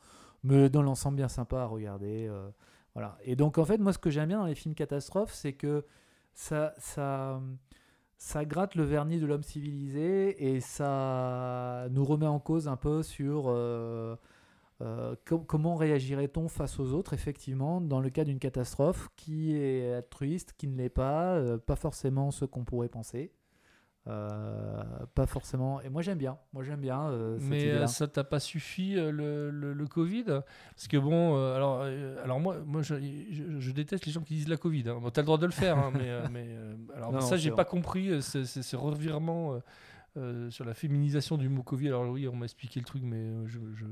[0.43, 2.28] mais dans l'ensemble bien sympa à regarder.
[2.30, 2.49] euh,
[2.93, 3.18] Voilà.
[3.24, 5.86] Et donc, en fait, moi, ce que j'aime bien dans les films catastrophes, c'est que
[6.34, 7.41] ça, ça,
[8.18, 13.03] ça gratte le vernis de l'homme civilisé et ça nous remet en cause un peu
[13.03, 13.45] sur
[15.26, 20.53] com- comment réagirait-on face aux autres, effectivement, dans le cas d'une catastrophe qui est altruiste,
[20.58, 23.32] qui ne l'est pas, pas forcément ce qu'on pourrait penser.
[24.08, 24.84] Euh,
[25.16, 25.82] pas forcément.
[25.82, 26.38] Et moi, j'aime bien.
[26.53, 29.88] Moi, j'aime bien euh, cette Mais euh, ça t'a pas suffi euh, le, le, le
[29.88, 30.26] Covid?
[30.26, 31.82] Parce que bon, alors,
[32.24, 32.95] alors moi, moi je,
[33.32, 34.89] je- je déteste les gens qui disent la Covid.
[34.89, 34.99] Hein.
[35.01, 36.47] Bon, t'as le droit de le faire, hein, mais, mais
[36.95, 39.60] alors Non, ça, j'ai pas compris ce, revirement
[40.49, 41.88] sur la féminisation du mot Covid.
[41.88, 43.86] Alors oui, on m'a expliqué le truc, mais je, je,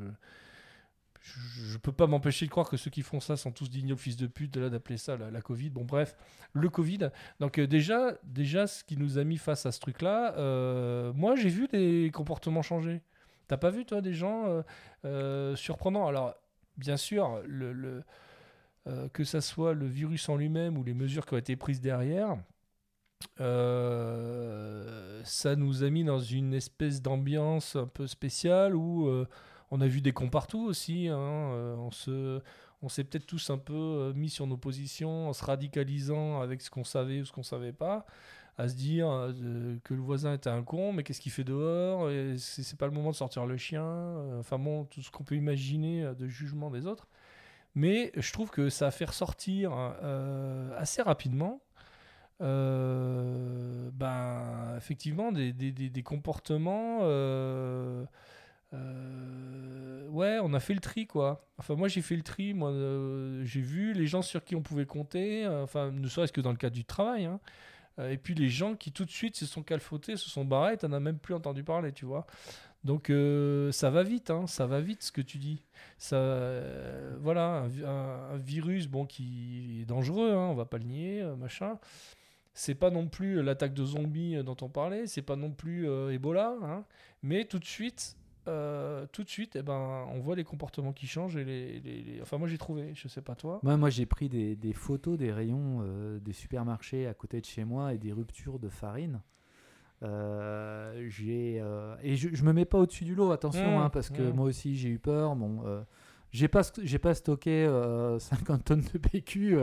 [1.23, 4.17] je, peux pas m'empêcher de croire que ceux qui font ça sont tous d'ignobles fils
[4.17, 5.69] de pute, là, d'appeler ça la, Covid.
[5.69, 6.17] Bon, bref,
[6.51, 7.09] le Covid.
[7.39, 11.35] Donc euh, déjà, déjà, ce qui nous a mis face à ce truc-là, euh, moi,
[11.35, 13.01] j'ai vu des comportements changer.
[13.47, 14.63] T'as pas vu, toi, des gens
[15.05, 16.07] euh, surprenants?
[16.07, 16.35] Alors,
[16.77, 17.41] bien sûr,
[19.13, 22.35] que ça soit le virus en lui-même ou les mesures qui ont été prises derrière,
[23.37, 23.45] ça
[25.55, 29.25] nous a mis dans une espèce d'ambiance un peu spéciale où
[29.73, 31.07] on a vu des cons partout aussi.
[31.09, 32.41] hein, euh, on se,
[32.81, 36.61] on s'est peut-être tous un peu euh, mis sur nos positions en se radicalisant avec
[36.61, 38.05] ce qu'on savait ou ce qu'on savait pas
[38.59, 42.07] à se dire euh, que le voisin était un con, mais qu'est-ce qu'il fait dehors
[42.37, 43.83] C'est pas le moment de sortir le chien.
[44.39, 47.07] Enfin bon, tout ce qu'on peut imaginer de jugement des autres.
[47.75, 49.71] Mais je trouve que ça a fait ressortir
[50.03, 51.59] euh, assez rapidement,
[52.39, 54.05] ben,
[54.77, 56.99] effectivement, des, des- des- comportements.
[58.73, 61.45] Euh, ouais, on a fait le tri, quoi.
[61.57, 62.53] Enfin, moi, j'ai fait le tri.
[62.53, 65.45] Moi, euh, j'ai vu les gens sur qui on pouvait compter.
[65.45, 67.25] euh, enfin, ne serait-ce que dans le cadre du travail.
[67.25, 67.39] hein.
[68.09, 70.91] Et puis les gens qui tout de suite se sont calfotés, se sont barrés, t'en
[70.93, 72.25] as même plus entendu parler, tu vois.
[72.83, 73.11] Donc
[73.71, 75.61] ça va vite, hein, ça va vite ce que tu dis.
[75.99, 76.17] Ça,
[77.19, 80.85] voilà, un, vi- un- un virus bon qui est dangereux, hein, on va pas le
[80.85, 81.77] nier, machin.
[82.55, 86.55] C'est pas non plus l'attaque de zombies dont on parlait, c'est pas non plus Ebola,
[86.63, 86.85] hein,
[87.21, 88.17] mais tout de suite,
[88.47, 92.01] euh, tout de suite, eh ben, on voit les comportements qui changent et les, les-
[92.03, 93.59] les- enfin moi j'ai trouvé, je sais pas toi.
[93.63, 97.45] Moi, moi j'ai pris des, des photos des rayons euh, des supermarchés à côté de
[97.45, 99.21] chez moi et des ruptures de farine.
[100.03, 101.63] Euh, j'ai
[102.03, 104.33] et je, je me mets pas au-dessus du lot, attention, Mmh, hein, parce que mmh.
[104.35, 105.35] moi aussi j'ai eu peur.
[105.35, 105.63] Bon,
[106.31, 108.19] j'ai pas j'ai pas stocké euh,
[108.57, 109.57] 50 tonnes de PQ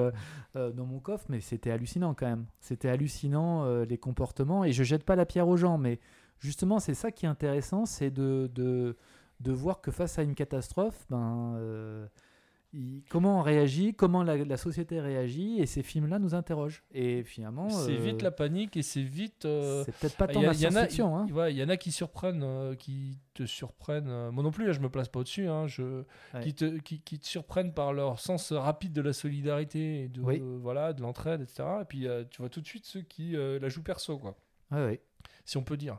[0.55, 2.47] dans mon coffre, mais c'était hallucinant quand même.
[2.61, 5.99] C'était hallucinant les comportements et je jette pas la pierre aux gens, mais
[6.41, 8.97] justement c'est ça qui est intéressant, c'est de, de
[9.41, 12.07] de voir que face à une catastrophe, ben euh,
[12.75, 16.85] il- comment on réagit, comment la, la société réagit, et ces films-là nous interrogent.
[16.93, 19.47] Et finalement, C'est euh, vite la panique et c'est vite.
[19.47, 21.17] euh, c'est peut-être pas tant la science-fiction.
[21.17, 21.27] hein.
[21.49, 24.29] il- y en a qui surprennent, qui te surprennent.
[24.31, 25.49] moi non plus, là, je me place pas au-dessus.
[25.49, 26.03] Hein, je,
[26.35, 26.41] Ouais.
[26.43, 30.21] qui, te, qui, qui te surprennent par leur sens rapide de la solidarité, et de,
[30.21, 30.41] Oui.
[30.61, 31.65] voilà, de l'entraide, etc.
[31.81, 34.37] Et puis tu vois tout de suite ceux qui la jouent perso, quoi,
[34.71, 35.01] Ouais, ouais.
[35.45, 35.99] Si on peut dire.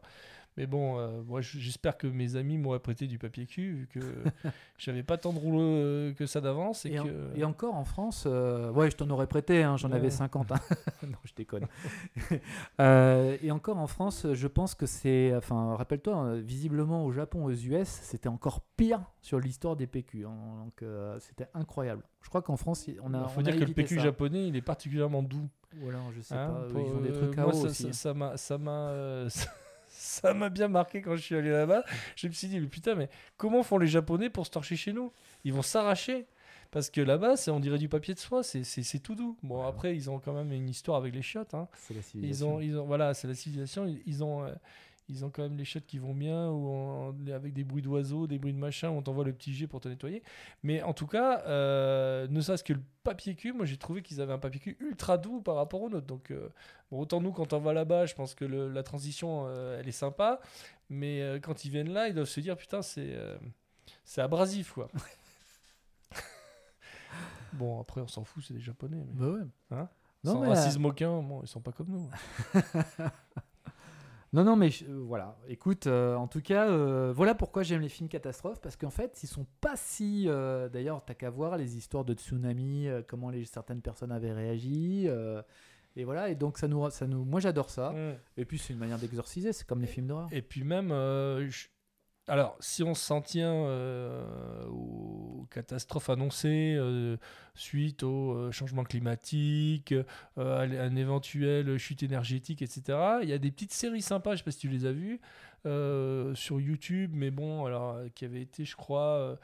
[0.57, 3.99] Mais bon, euh, moi j'espère que mes amis m'auraient prêté du papier cul, vu que
[4.77, 6.85] j'avais pas tant de rouleaux euh, que ça d'avance.
[6.85, 7.31] Et, que...
[7.37, 9.95] et encore en France, euh, ouais, je t'en aurais prêté, hein, j'en Ouais.
[9.95, 10.51] avais 50.
[10.51, 10.55] hein.
[11.07, 11.67] non, je déconne.
[12.81, 15.33] Euh, et encore en France, je pense que c'est.
[15.35, 20.25] Enfin, rappelle-toi, euh, visiblement au Japon, aux US, c'était encore pire sur l'histoire des PQ.
[20.25, 20.31] hein.
[20.65, 20.83] donc
[21.19, 22.03] c'était incroyable.
[22.23, 23.19] Je crois qu'en France, on a.
[23.21, 24.01] Il faut on a dire que le PQ ça.
[24.03, 25.47] japonais, il est particulièrement doux.
[25.79, 27.61] Ou alors, je sais Hein, pas, pour- ils ont des euh, trucs à moi, eau
[27.61, 27.83] ça- aussi.
[27.83, 29.29] ça- Ça m'a, ça m'a, euh,
[29.87, 31.83] ça- m'a bien marqué quand je suis allé là-bas.
[32.15, 34.93] Je me suis dit, mais putain, mais comment font les Japonais pour se torcher chez
[34.93, 35.11] nous?
[35.43, 36.27] Ils vont s'arracher.
[36.71, 38.63] Parce que là-bas, c'est, on dirait du papier de soie, c'est,
[38.99, 39.37] tout doux.
[39.43, 41.53] Bon, après, ils ont quand même une histoire avec les chiottes.
[41.53, 41.67] hein.
[41.75, 42.55] C'est la Ils civilisation.
[42.55, 43.85] ont, ils ont, voilà, c'est la civilisation.
[43.87, 44.53] Ils, ils ont, euh,
[45.11, 48.27] ils ont quand même les chiottes qui vont bien, ou en- avec des bruits d'oiseaux,
[48.27, 50.23] des bruits de machin, où on t'envoie le petit jet pour te nettoyer.
[50.63, 54.21] Mais en tout cas, euh, ne serait-ce que le papier cul, moi j'ai trouvé qu'ils
[54.21, 56.07] avaient un papier cul ultra doux par rapport au nôtre.
[56.07, 56.49] Donc, euh,
[56.89, 59.87] bon, autant nous, quand on va là-bas, je pense que le- la transition, euh, elle
[59.87, 60.39] est sympa.
[60.89, 63.15] Mais quand ils viennent là, ils doivent se dire, putain, c'est,
[64.03, 64.89] c'est abrasif, quoi.
[67.53, 69.03] bon, après, on s'en fout, c'est des Japonais.
[69.07, 69.13] Mais...
[69.19, 69.41] Bah ouais.
[69.71, 69.89] Hein?
[70.23, 72.09] Non, Sans mais, racisme aucun, bon, ils sont pas comme nous.
[74.33, 75.37] Non, non, mais je- euh, voilà.
[75.49, 79.19] Écoute, euh, en tout cas, euh, voilà pourquoi j'aime les films catastrophes, parce qu'en fait,
[79.23, 80.25] ils sont pas si.
[80.71, 85.07] D'ailleurs, t'as qu'à voir les histoires de tsunami, comment les, certaines personnes avaient réagi.
[85.97, 87.91] et voilà, et donc ça nous, ça nous, moi j'adore ça.
[87.91, 88.15] Mm.
[88.37, 90.29] Et puis c'est une manière d'exorciser, c'est comme les films d'horreur.
[90.31, 91.67] Et puis même, je-
[92.27, 97.17] alors si on s'en tient euh, aux catastrophes annoncées euh,
[97.55, 99.93] suite au euh, changement climatique,
[100.37, 104.37] à l- un éventuel chute énergétique, etc., il y a des petites séries sympas, je
[104.39, 105.19] sais pas si tu les as vues,
[106.35, 109.37] sur YouTube, mais bon, alors qui avaient été, je crois,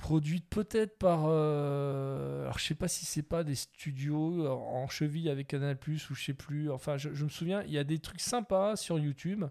[0.00, 1.26] produite peut-être par.
[1.26, 6.08] euh, alors, je sais pas si c'est pas des studios en cheville avec Canal Plus
[6.10, 6.70] ou je sais plus.
[6.70, 9.44] Enfin, je, me souviens, il y a des trucs sympas sur YouTube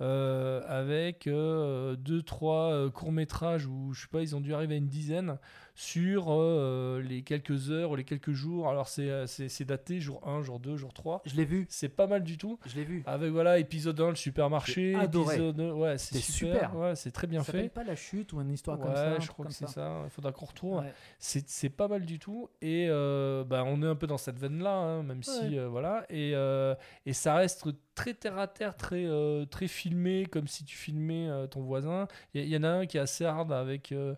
[0.00, 4.78] euh, avec euh, deux, trois courts-métrages où je sais pas, ils ont dû arriver à
[4.78, 5.38] une dizaine
[5.78, 8.68] sur euh, les quelques heures ou les quelques jours.
[8.68, 9.26] Alors, c'est euh,
[9.60, 11.22] daté jour 1, jour 2, jour 3.
[11.24, 12.58] Je l'ai vu, C'est pas mal du tout.
[12.66, 13.04] je l'ai vu.
[13.06, 14.96] Avec voilà, épisode 1, le supermarché.
[14.96, 15.36] Adoré.
[15.36, 16.54] Épisode 2, ouais, c'est super.
[16.54, 16.76] super.
[16.76, 17.68] Ouais, c'est très bien Ça fait.
[17.68, 19.20] pas la chute ou une histoire Ouais, comme ça.
[19.20, 20.02] je crois que c'est ça.
[20.04, 20.80] Il faudra qu'on retrouve.
[20.80, 20.92] Ouais.
[21.20, 22.50] C'est c'est pas mal du tout.
[22.60, 25.56] Et euh, bah, on est un peu dans cette veine-là, hein, même si.
[25.56, 26.04] Euh, voilà.
[26.10, 26.32] Et,
[27.06, 27.68] et ça reste
[27.98, 32.06] très terre à terre, très, euh, très filmé, comme si tu filmais euh, ton voisin.
[32.32, 34.14] Il y, en a un qui est assez hard avec, euh,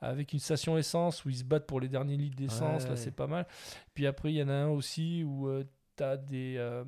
[0.00, 2.84] avec une station essence où ils se battent pour les derniers litres d'essence.
[2.84, 2.90] Ouais.
[2.90, 3.46] Là, c'est pas mal.
[3.94, 5.48] Puis après, il y en a un aussi où.
[5.96, 6.84] tu as des, euh,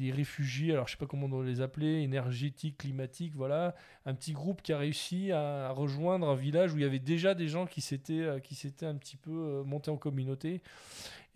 [0.00, 3.74] des réfugiés, alors je sais pas comment on doit les appeler, énergétiques, climatiques, voilà,
[4.06, 7.34] un petit groupe qui a réussi à, rejoindre un village où il y avait déjà
[7.34, 10.62] des gens qui s'étaient euh, qui s'étaient un petit peu euh, montés en communauté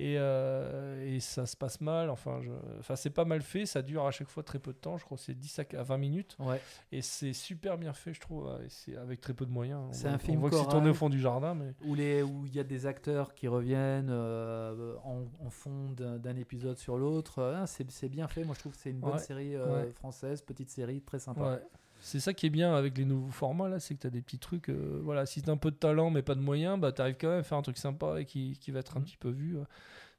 [0.01, 2.51] et, euh, et ça se passe mal enfin je...
[2.81, 5.05] enfin c'est pas mal fait ça dure à chaque fois très peu de temps je
[5.05, 6.61] crois c'est 10 à 20 minutes Ouais.
[6.91, 10.19] et c'est super bien fait je trouve c'est avec très peu de moyens C'est un
[10.19, 12.55] film on voit que c'est tourné au fond du jardin mais Où les- où il
[12.57, 17.63] y a des acteurs qui reviennent euh, en, en fond d'un épisode sur l'autre.
[17.67, 18.43] C'est c'est bien fait.
[18.45, 19.93] Moi, je trouve que c'est une bonne Ouais, série euh, ouais.
[19.93, 21.41] française, petite série, très sympa.
[21.41, 21.63] Ouais.
[22.01, 24.21] C'est ça qui est bien avec les nouveaux formats là, c'est que tu as des
[24.21, 24.69] petits trucs.
[24.69, 27.17] euh, voilà, si tu un peu de talent mais pas de moyens, bah tu arrives
[27.19, 29.07] quand même à faire un truc sympa et qui, qui va être un Mhm.
[29.07, 29.57] petit peu vu.
[29.57, 29.65] euh.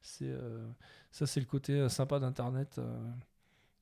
[0.02, 0.66] C'est euh,
[1.12, 2.80] ça, c'est le côté sympa d'internet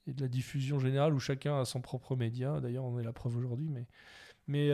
[0.08, 2.60] et de la diffusion générale où chacun a son propre média.
[2.60, 3.88] D'ailleurs, on est la preuve aujourd'hui, mais
[4.48, 4.70] mais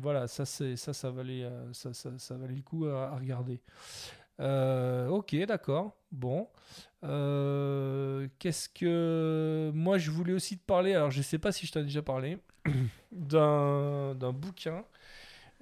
[0.00, 3.60] voilà, ça c'est ça, ça valait ça, ça, ça valait le coup à, à regarder.
[4.40, 5.96] Euh, ok, d'accord.
[6.10, 6.48] Bon.
[7.04, 8.01] Euh,
[8.38, 9.70] Qu'est-ce que.
[9.74, 12.02] Moi, je voulais aussi te parler, alors je sais pas si je t'en ai déjà
[12.02, 12.38] parlé,
[13.12, 14.84] d'un d'un bouquin.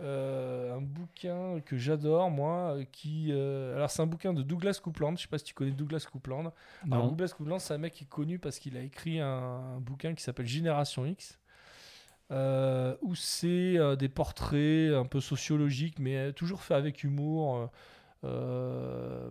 [0.00, 3.28] Euh, un bouquin que j'adore, moi, qui...
[3.32, 5.16] euh, alors, c'est un bouquin de Douglas Coupland.
[5.18, 6.52] Je sais pas si tu connais Douglas Coupland.
[6.90, 7.08] Alors.
[7.08, 9.28] Douglas Coupland, c'est un mec qui est connu parce qu'il a écrit un,
[9.76, 11.38] un bouquin qui s'appelle Génération X.
[12.32, 17.70] euh, où c'est des portraits un peu sociologiques, mais toujours fait avec humour.
[18.24, 19.30] Euh,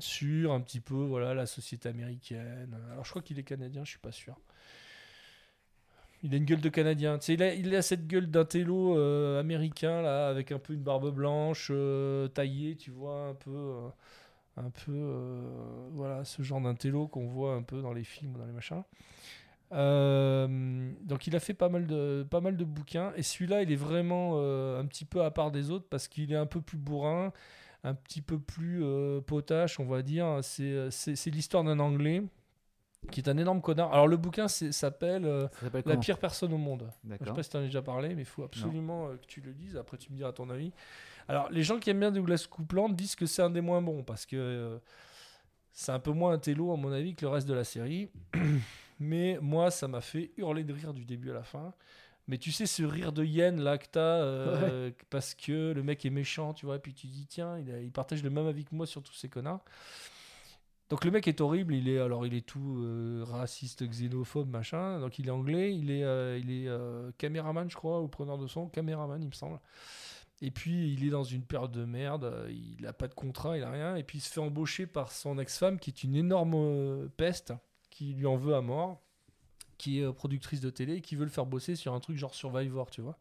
[0.00, 2.76] sur un petit peu voilà la société américaine.
[2.92, 4.36] Alors je crois qu'il est canadien, je suis pas sûr.
[6.22, 7.18] Il a une gueule de canadien.
[7.18, 10.58] Tu sais, il, a, il a cette gueule d'un télo euh, américain là, avec un
[10.58, 13.76] peu une barbe blanche euh, taillée, tu vois, un peu,
[14.56, 15.40] un peu,
[15.92, 16.74] voilà, ce genre d'un
[17.06, 18.82] qu'on voit un peu dans les films, dans les machins.
[19.70, 23.76] Donc il a fait pas mal de, pas mal de bouquins et celui-là il est
[23.76, 24.36] vraiment
[24.78, 27.32] un petit peu à part des autres parce qu'il est un peu plus bourrin,
[27.82, 30.40] un petit peu plus euh, potache on va dire.
[30.42, 32.22] C'est, c'est, l'histoire d'un Anglais
[33.10, 33.92] qui est un énorme connard.
[33.92, 36.90] Alors le bouquin s'appelle euh, s'appelle La pire personne au monde.
[37.04, 39.26] Je sais pas si tu en as déjà parlé, mais il faut absolument euh, que
[39.26, 39.76] tu le lises.
[39.76, 40.72] Après, tu me diras ton avis.
[41.28, 44.02] Alors, les gens qui aiment bien Douglas Coupland disent que c'est un des moins bons
[44.02, 44.78] parce que euh,
[45.72, 48.10] c'est un peu moins un télo, à mon avis, que le reste de la série.
[49.00, 51.72] mais moi, ça m'a fait hurler de rire du début à la fin.
[52.30, 56.06] Mais tu sais, ce rire de hyène là que t'as, euh, parce que le mec
[56.06, 58.46] est méchant, tu vois, et puis tu dis, tiens, il, a- il partage le même
[58.46, 59.64] avis que moi sur tous ces connards.
[60.90, 65.00] Donc le mec est horrible, il est alors il est tout euh, raciste, xénophobe, machin.
[65.00, 68.38] Donc il est anglais, il est euh, il est euh, caméraman, je crois, ou preneur
[68.38, 69.58] de son, caméraman, il me semble.
[70.40, 73.64] Et puis il est dans une période de merde, il a pas de contrat, il
[73.64, 77.08] a rien, et puis il se fait embaucher par son ex-femme qui est une énorme
[77.16, 77.52] peste,
[77.90, 79.00] qui lui en veut à mort,
[79.80, 82.16] qui est euh, productrice de télé, et qui veut le faire bosser sur un truc
[82.16, 83.18] genre Survivor, tu vois.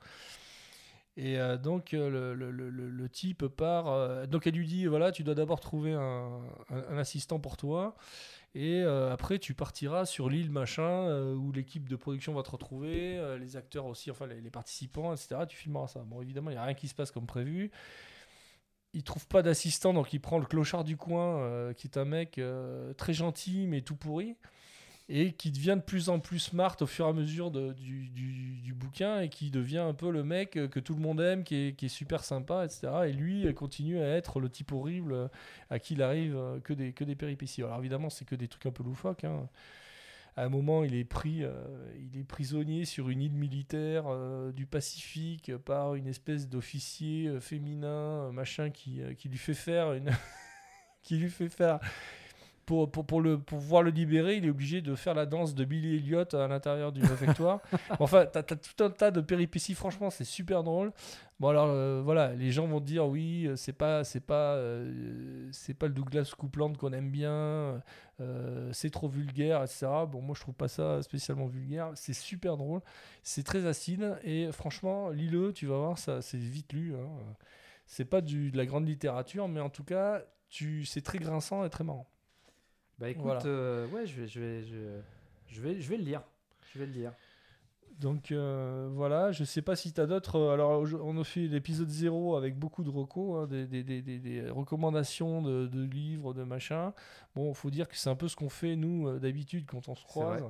[1.16, 4.28] Et euh, donc euh, le, le- type part.
[4.28, 6.42] donc elle lui dit voilà, tu dois d'abord trouver un,
[6.98, 7.96] assistant pour toi.
[8.56, 13.58] Et après, tu partiras sur l'île machin où l'équipe de production va te retrouver, les
[13.58, 15.42] acteurs aussi, enfin les, participants, etc.
[15.48, 16.00] Tu filmeras ça.
[16.02, 17.72] Bon, évidemment, il n'y a rien qui se passe comme prévu.
[18.94, 22.40] Il trouve pas d'assistant, donc il prend le clochard du coin, qui est un mec
[22.98, 24.36] très gentil mais tout pourri
[25.10, 27.74] et qui devient de plus en plus smart au fur et à mesure du,
[28.10, 31.56] du- bouquin et qui devient un peu le mec que tout le monde aime, qui
[31.56, 32.88] est, qui est super sympa, etc.
[33.10, 35.30] Et lui continue à être le type horrible
[35.70, 37.62] à qui il arrive que des, que des péripéties.
[37.62, 39.26] Alors évidemment, c'est que des trucs un peu loufoques.
[39.26, 39.50] hein.
[40.38, 41.52] À un moment, il est pris, euh,
[42.00, 47.42] il est prisonnier sur une île militaire euh, du Pacifique par une espèce d'officier euh,
[47.42, 50.10] féminin, machin, qui, qui lui fait faire une,
[51.04, 51.80] qui lui fait faire
[52.70, 55.56] pour, pour, pour, le, pour pouvoir le libérer, il est obligé de faire la danse
[55.56, 57.62] de Billy Elliot à l'intérieur du réfectoire.
[58.00, 60.92] enfin, t'as as tout un tas de péripéties, franchement, c'est super drôle.
[61.40, 65.50] Bon, alors euh, voilà, les gens vont dire oui, euh, c'est pas, c'est pas, euh,
[65.52, 67.82] c'est pas le Douglas Coupland qu'on aime bien,
[68.22, 69.88] euh, c'est trop vulgaire, etc.
[70.08, 72.82] Bon, moi je trouve pas ça spécialement vulgaire, c'est super drôle,
[73.24, 76.94] c'est très acide et franchement, lis-le, tu vas voir, ça, c'est vite lu.
[76.96, 77.08] hein.
[77.88, 81.66] c'est pas du, de la grande littérature, mais en tout cas, tu, c'est très grinçant
[81.66, 82.06] et très marrant.
[83.00, 83.46] Bah écoute, Voilà.
[83.46, 84.76] euh, ouais, je vais, je, vais, je,
[85.48, 86.22] je, vais, je vais le lire.
[86.74, 87.14] Je vais le lire.
[88.00, 90.38] Donc euh, voilà, je sais pas si tu as d'autres.
[90.38, 94.02] euh, Alors on a fait l'épisode 0 avec beaucoup de recos, hein, des, des- des-
[94.02, 96.94] des- recommandations de, de livres, de machin.
[97.36, 100.04] Bon, faut dire que c'est un peu ce qu'on fait nous d'habitude quand on se
[100.06, 100.44] croise.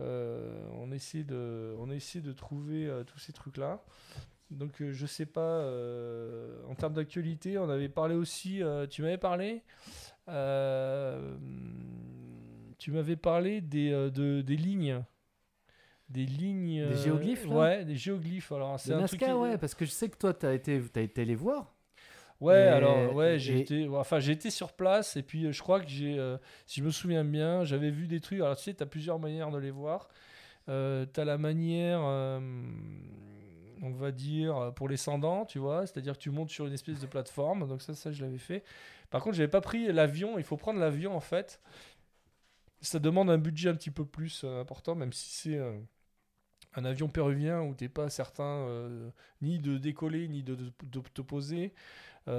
[0.00, 3.82] Euh, on, essaie de, on essaie de trouver euh, tous ces trucs-là.
[4.50, 5.60] Donc je sais pas,
[6.70, 9.62] en termes d'actualité, on avait parlé aussi, tu m'avais parlé,
[10.28, 11.36] euh,
[12.78, 15.02] tu m'avais parlé des, euh, de, des lignes.
[16.08, 16.86] Des lignes.
[16.86, 18.52] Des euh, géoglyphes, là Ouais, des géoglyphes.
[18.52, 19.20] Alors, c'est un truc.
[19.20, 21.74] Nazca, ouais, parce que je sais que toi, tu as été, as été les voir.
[22.40, 25.60] Ouais, Et- alors, ouais, j'ai et- été, enfin, j'ai été sur place et puis je
[25.60, 28.38] crois que j'ai, euh, si je me souviens bien, j'avais vu des trucs.
[28.40, 30.08] Alors, tu sais, tu as plusieurs manières de les voir.
[30.68, 32.38] Euh, tu as la manière, euh,
[33.82, 36.72] on va dire, euh, pour les descendants, tu vois, c'est-à-dire que tu montes sur une
[36.72, 37.66] espèce de plateforme.
[37.68, 38.64] Donc, ça, ça, je l'avais fait.
[39.10, 40.38] Par contre, j'avais pas pris l'avion.
[40.38, 41.60] Il faut prendre l'avion, en fait.
[42.80, 45.56] Ça demande un budget un petit peu plus euh, important, même si c'est.
[45.58, 45.78] euh,
[46.74, 48.68] un avion péruvien où t'es pas certain
[49.42, 50.56] ni de décoller ni de,
[51.14, 51.72] te poser,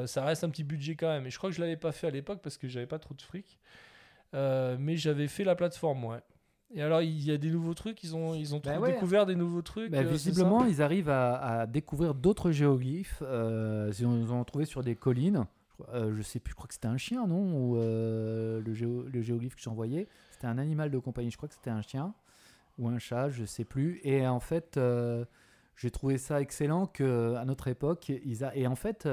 [0.06, 1.26] ça reste un petit budget quand même.
[1.28, 3.16] Et je crois que je l'avais pas fait à l'époque parce que j'avais pas trop
[3.16, 3.60] de fric.
[4.34, 6.22] Mais j'avais fait la plateforme, ouais.
[6.72, 8.94] Et alors, il y a des nouveaux trucs, ils ont, ils ont Bah ouais.
[8.94, 9.92] découvert des nouveaux trucs.
[9.92, 13.24] Bah, euh, visiblement, ils arrivent à, à découvrir d'autres géoglyphes.
[13.24, 15.46] Euh, ils ont trouvé sur des collines.
[15.94, 17.56] Euh, je sais plus, je crois que c'était un chien, non?
[17.56, 21.32] Ou euh, le, géo- le géoglyphe que j'ai envoyé, c'était un animal de compagnie.
[21.32, 22.14] Je crois que c'était un chien
[22.78, 24.00] ou un chat, je sais plus.
[24.04, 25.26] Et en fait, euh,
[25.76, 28.56] j'ai trouvé ça excellent que à notre époque, ils a...
[28.56, 29.06] et en fait,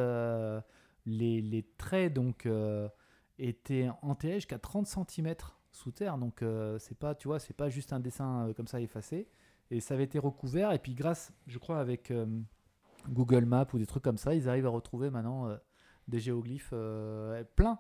[1.07, 2.47] les, les traits donc
[3.39, 5.35] étaient enterrés jusqu'à 30 cm
[5.77, 6.19] sous terre.
[6.19, 9.29] Donc euh, c'est pas, tu vois, c'est pas juste un dessin euh, comme ça effacé.
[9.71, 10.73] Et ça avait été recouvert.
[10.73, 12.27] Et puis grâce, je crois, avec euh,
[13.09, 15.49] Google Maps ou des trucs comme ça, ils arrivent à retrouver maintenant
[16.09, 16.73] des géoglyphes
[17.57, 17.79] pleins.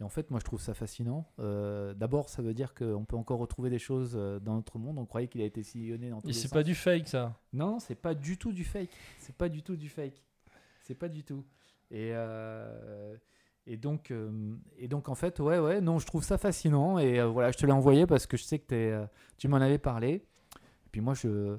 [0.00, 1.30] Et en fait, moi, je trouve ça fascinant.
[1.38, 4.98] D'abord, ça veut dire qu'on peut encore retrouver des choses dans notre monde.
[4.98, 7.38] On croyait qu'il a été sillonné dans tous Et les c'est pas du fake, ça.
[7.52, 8.90] Non, c'est pas du tout du fake.
[9.20, 10.20] C'est pas du tout du fake.
[10.82, 11.44] C'est pas du tout.
[11.92, 12.12] Et,
[13.66, 14.30] et, donc, euh,
[14.78, 16.98] et donc, en fait, ouais, ouais, non, je trouve ça fascinant.
[16.98, 19.04] Et euh, voilà, je te l'ai envoyé parce que je sais que t'es, euh,
[19.38, 20.10] tu m'en avais parlé.
[20.54, 21.56] Et puis moi, je.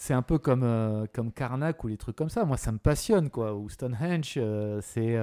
[0.00, 2.44] C'est un peu comme, comme Karnak ou les trucs comme ça.
[2.44, 3.56] Moi, ça me passionne, quoi.
[3.56, 4.38] Ou Stonehenge,
[4.80, 5.18] c'est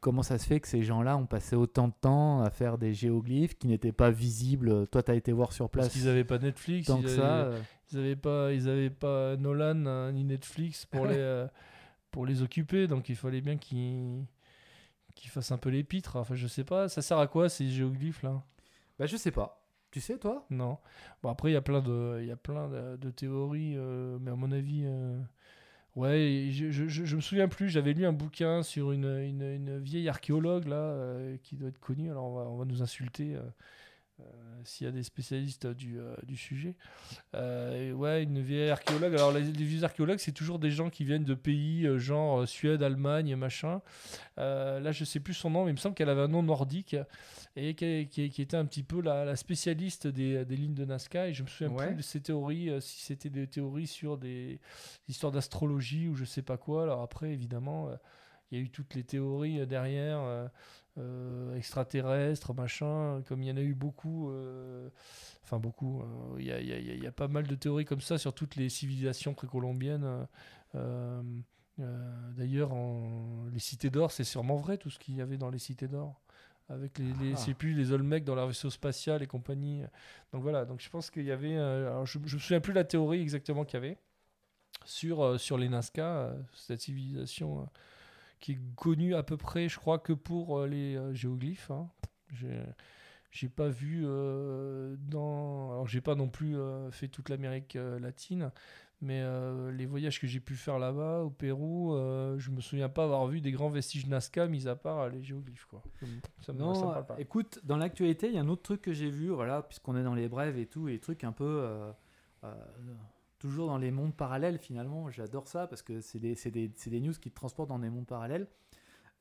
[0.00, 2.94] comment ça se fait que ces gens-là ont passé autant de temps à faire des
[2.94, 4.86] géoglyphes qui n'étaient pas visibles?
[4.86, 5.88] Toi, tu as été voir sur place.
[5.88, 7.36] Parce qu'ils avaient pas Netflix, tant ils que avaient, ça.
[7.44, 7.60] euh,
[7.92, 11.46] ils avaient pas, ils avaient pas Nolan hein, ni Netflix pour les,
[12.10, 14.24] pour les occuper, donc il fallait bien qu'ils
[15.16, 16.14] qu'ils fassent un peu les pitres.
[16.14, 18.44] Enfin, je sais pas, ça sert à quoi ces géoglyphes là?
[19.00, 19.66] Bah, je sais pas.
[19.90, 20.46] Tu sais, toi?
[20.50, 20.78] Non.
[21.22, 24.18] Bon, après, il y a plein de, il y a plein de, de théories, euh,
[24.20, 25.18] mais à mon avis, euh,
[25.96, 27.68] ouais, je, je, je, je me souviens plus.
[27.70, 31.80] J'avais lu un bouquin sur une, une, une vieille archéologue là, euh, qui doit être
[31.80, 32.10] connue.
[32.10, 33.36] Alors, on va, on va nous insulter.
[34.20, 34.24] Euh,
[34.64, 36.74] s'il y a des spécialistes du, euh, du sujet.
[37.34, 39.14] Euh, et ouais, une vieille archéologue.
[39.14, 42.82] Alors, les, les vieux archéologues, c'est toujours des gens qui viennent de pays genre Suède,
[42.82, 43.80] Allemagne, machin.
[44.36, 46.96] Là, je sais plus son nom, mais il me semble qu'elle avait un nom nordique
[47.56, 50.84] et qui, qui- qui était un petit peu la, la spécialiste des, des lignes de
[50.84, 51.28] Nazca.
[51.28, 51.86] Et je me souviens Ouais.
[51.88, 54.60] plus de ces théories, si c'était des théories sur des
[55.08, 56.82] histoires d'astrologie ou je sais pas quoi.
[56.84, 57.90] Alors après, évidemment,
[58.50, 60.48] il y a eu toutes les théories derrière,
[61.56, 64.30] extraterrestres, machin, comme il y en a eu beaucoup.
[64.30, 64.88] euh,
[65.44, 66.02] Enfin, beaucoup.
[66.02, 68.68] euh, Il y, a, y y pas mal de théories comme ça sur toutes les
[68.68, 70.04] civilisations précolombiennes.
[70.04, 70.24] euh,
[70.74, 71.22] euh,
[71.80, 72.72] euh, D'ailleurs,
[73.52, 76.20] les cités d'or, c'est sûrement vrai tout ce qu'il y avait dans les cités d'or.
[76.68, 77.54] Avec les, les, Ah.
[77.56, 79.82] plus, les Olmecs dans leur vaisseau spatial et compagnie.
[80.32, 81.56] Donc voilà, donc je pense qu'il y avait.
[81.56, 83.98] euh, alors je, je me souviens plus la théorie exactement qu'il y avait
[84.84, 87.64] sur, euh, sur les Nazca, euh, cette civilisation euh,
[88.40, 91.70] qui est connue à peu près, je crois, que pour euh, les euh, géoglyphes.
[91.70, 91.88] hein.
[92.34, 95.70] J'ai- pas vu euh, dans.
[95.72, 96.56] Alors, j'ai pas non plus
[96.90, 98.50] fait toute l'Amérique latine,
[99.02, 102.88] mais euh, les voyages que j'ai pu faire là-bas, au Pérou, euh, je me souviens
[102.88, 105.66] pas avoir vu des grands vestiges Nazca, mis à part les géoglyphes.
[105.66, 105.82] Quoi.
[106.00, 107.20] Ça me, ça me Non, parle pas.
[107.20, 110.04] écoute, dans l'actualité, il y a un autre truc que j'ai vu, voilà, puisqu'on est
[110.04, 111.44] dans les brèves et tout, et trucs un peu.
[111.44, 111.92] euh,
[113.38, 116.90] toujours dans les mondes parallèles finalement, j'adore ça parce que c'est des, c'est des, c'est
[116.90, 118.48] des news qui te transportent dans des mondes parallèles.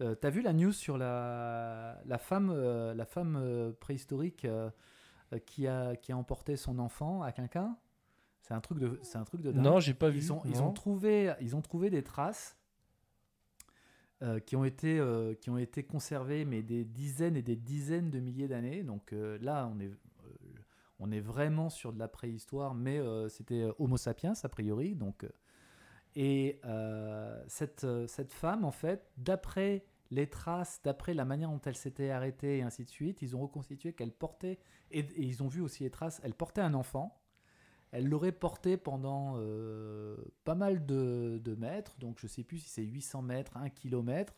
[0.01, 4.69] Euh, T'as vu la news sur la, la femme, euh, la femme euh, préhistorique euh,
[5.45, 7.77] qui, a, qui a emporté son enfant à quelqu'un?
[8.41, 9.63] C'est un truc de, c'est un truc de dingue.
[9.63, 10.19] Non, j'ai pas vu.
[10.19, 12.57] ils ont, ils, ont trouvé, ils ont trouvé des traces
[14.45, 15.01] qui, ont été,
[15.41, 18.83] qui ont été conservées, mais des dizaines et des dizaines de milliers d'années.
[18.83, 19.89] Donc là, on est,
[20.99, 24.95] on est vraiment sur de la préhistoire, mais euh, c'était euh, Homo sapiens, a priori.
[24.95, 25.29] Donc, euh,
[26.15, 26.61] Et
[27.47, 32.59] cette, cette femme, en fait, d'après les traces, d'après la manière dont elle s'était arrêtée
[32.59, 34.59] et ainsi de suite, ils ont reconstitué qu'elle portait,
[34.91, 37.21] et, ils ont vu aussi les traces, elle portait un enfant.
[37.91, 39.39] Elle l'aurait porté pendant
[40.43, 44.33] pas mal de, de mètres, donc je sais plus si c'est 800 mètres, 1 km.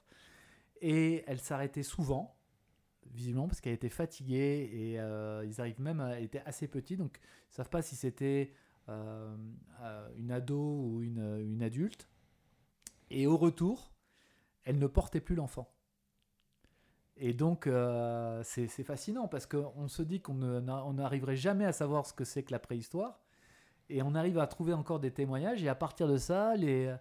[0.81, 2.36] Et elle s'arrêtait souvent,
[3.13, 6.99] visiblement parce qu'elle était fatiguée et euh, ils arrivent même à, elle était assez petite,
[6.99, 7.19] donc
[7.51, 8.53] ils savent pas si c'était
[8.89, 9.35] euh,
[9.81, 12.07] euh, une ado ou une, une adulte.
[13.09, 13.91] Et au retour,
[14.63, 15.73] elle ne portait plus l'enfant.
[17.17, 22.13] Et donc, euh, c'est fascinant parce qu'on se dit qu'on n'arriverait jamais à savoir ce
[22.13, 23.19] que c'est que la préhistoire.
[23.89, 25.63] Et on arrive à trouver encore des témoignages.
[25.63, 26.95] Et à partir de ça, les,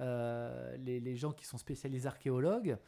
[0.00, 2.78] les, les gens qui sont spécialisés archéologues,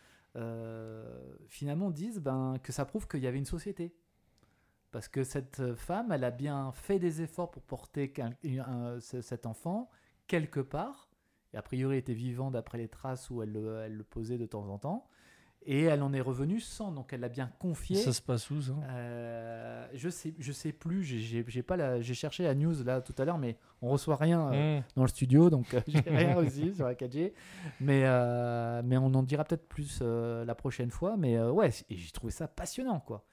[1.48, 3.94] finalement, disent ben, que ça prouve qu'il y avait une société.
[4.90, 8.12] Parce que cette femme, elle a bien fait des efforts pour porter
[9.00, 9.88] cet enfant
[10.26, 11.08] quelque part.
[11.54, 14.46] Et a priori, était vivant d'après les traces où elle le, elle le posait de
[14.46, 15.08] temps en temps.
[15.64, 17.94] Et elle en est revenue sans, donc elle l'a bien confié.
[17.96, 18.72] Ça se passe où ça?
[18.90, 21.04] Euh, je sais, je sais plus.
[21.04, 24.52] j'ai- pas la, j'ai cherché la news là tout à l'heure, mais on reçoit rien
[24.52, 24.84] euh, Mmh.
[24.96, 27.32] dans le studio, donc euh, j'ai rien reçu sur la 4G.
[27.80, 31.16] Mais euh, mais on en dira peut-être plus la prochaine fois.
[31.16, 33.24] Mais ouais, et j'ai trouvé ça passionnant quoi.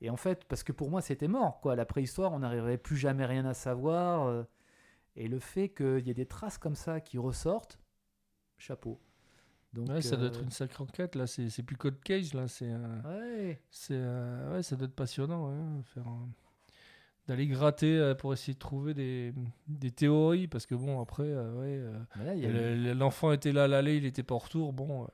[0.00, 1.76] Et en fait, parce que pour moi c'était mort quoi.
[1.76, 4.44] La préhistoire, on n'arriverait plus jamais rien à savoir.
[5.14, 7.78] et le fait qu'il y ait des traces comme ça qui ressortent,
[8.56, 8.98] chapeau.
[9.76, 11.26] Donc Ouais, ça doit euh, être une sacrée enquête là.
[11.26, 12.48] C'est plus Code Cage là.
[12.48, 13.00] C'est euh,
[13.48, 13.60] ouais.
[13.70, 15.48] c'est euh, ouais, ça doit être passionnant.
[15.48, 16.28] ouais, faire un-
[17.28, 19.34] d'aller gratter euh, pour essayer de trouver des,
[19.66, 21.76] des théories parce que bon après euh, ouais.
[21.78, 24.22] euh, Mais là, il y a Le- le- L'enfant était là à l'aller, il était
[24.22, 24.72] pas au retour.
[24.72, 25.06] Bon, euh,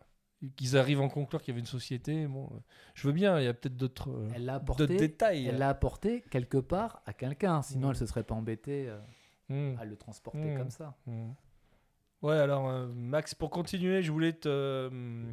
[0.56, 2.26] qu'ils arrivent en conclure qu'il y avait une société.
[2.26, 2.58] Bon, euh,
[2.94, 3.38] je veux bien.
[3.38, 5.46] Il y a peut-être d'autres euh, détails.
[5.46, 7.90] Elle l'a apporté quelque part à quelqu'un, sinon Mm.
[7.92, 8.98] elle se serait pas embêtée euh,
[9.48, 10.58] Hmm, à le transporter Mm.
[10.58, 10.94] comme ça.
[12.22, 15.32] Ouais, alors euh, Max, pour continuer, je voulais te euh,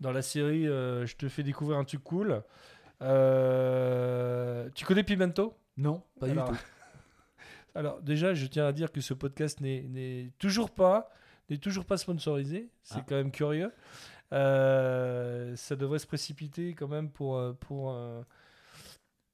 [0.00, 2.42] dans la série, euh, je te fais découvrir un truc cool.
[4.74, 5.54] Tu connais Pimento?
[5.76, 6.64] Non, pas alors, du tout.
[7.74, 11.10] alors déjà, je tiens à dire que ce podcast n'est- n'est toujours pas
[11.50, 12.70] n'est toujours pas sponsorisé.
[12.82, 13.04] C'est Ah.
[13.06, 13.70] quand même curieux.
[14.30, 17.96] Ça devrait se précipiter quand même pour pour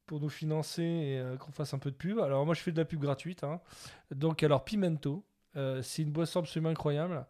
[0.07, 2.19] pour nous financer et qu'on fasse un peu de pub.
[2.19, 3.45] Alors moi, je fais de la pub gratuite.
[3.45, 3.61] hein.
[4.11, 5.25] Donc alors Pimento,
[5.57, 7.25] euh, c'est une boisson absolument incroyable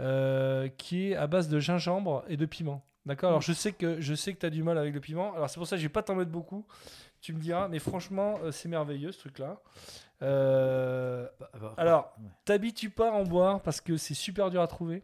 [0.00, 2.84] euh, qui est à base de gingembre et de piment.
[3.06, 3.28] D'accord?
[3.28, 5.34] Alors je sais que je sais que tu as du mal avec le piment.
[5.34, 6.66] Alors c'est pour ça que je vais pas t'en mettre beaucoup.
[7.20, 9.60] Tu me diras, mais franchement, euh, c'est merveilleux ce truc-là.
[10.22, 11.28] Euh,
[11.76, 12.28] alors, ouais.
[12.44, 15.02] t'habitues pas à en boire parce que c'est super dur à trouver.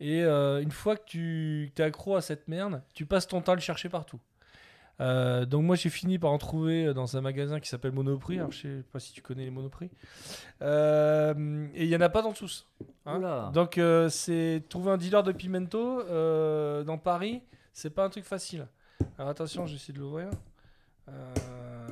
[0.00, 3.52] Et euh, une fois que tu es accro à cette merde, tu passes ton temps
[3.52, 4.20] à le chercher partout.
[5.00, 8.38] Euh, donc moi j'ai fini par en trouver dans un magasin qui s'appelle Monoprix.
[8.38, 9.90] Alors je sais pas si tu connais les Monoprix.
[10.62, 12.66] Euh, et il y en a pas dans tous.
[13.06, 13.18] hein.
[13.52, 17.42] Donc euh, c'est trouver un dealer de pimento euh, dans Paris,
[17.72, 18.66] c'est pas un truc facile.
[19.16, 20.30] Alors attention, j'essaie de l'ouvrir.
[21.08, 21.86] Euh,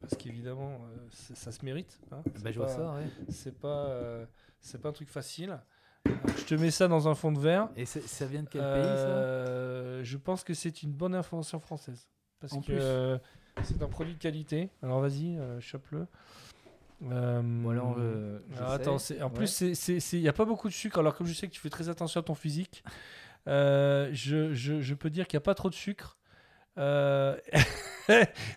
[0.00, 2.00] parce qu'évidemment, euh, ça se mérite.
[2.12, 2.22] hein.
[2.42, 3.06] Bah, je vois ça, ouais.
[3.28, 4.24] C'est pas, euh,
[4.60, 5.58] c'est pas un truc facile.
[6.06, 7.68] Je te mets ça dans un fond de verre.
[7.76, 12.08] Et ça vient de quel pays Euh, Je pense que c'est une bonne information française.
[12.40, 13.18] Parce En que euh,
[13.62, 14.70] c'est un produit de qualité.
[14.82, 16.06] Alors vas-y, euh, chope-le.
[17.10, 19.18] Euh, alors, alors, j'essaie.
[19.18, 19.60] attends, en plus,
[20.12, 20.98] il n'y a pas beaucoup de sucre.
[20.98, 22.82] Alors, comme je sais que tu fais très attention à ton physique,
[23.46, 26.16] euh, je, je- je peux dire qu'il n'y a pas trop de sucre.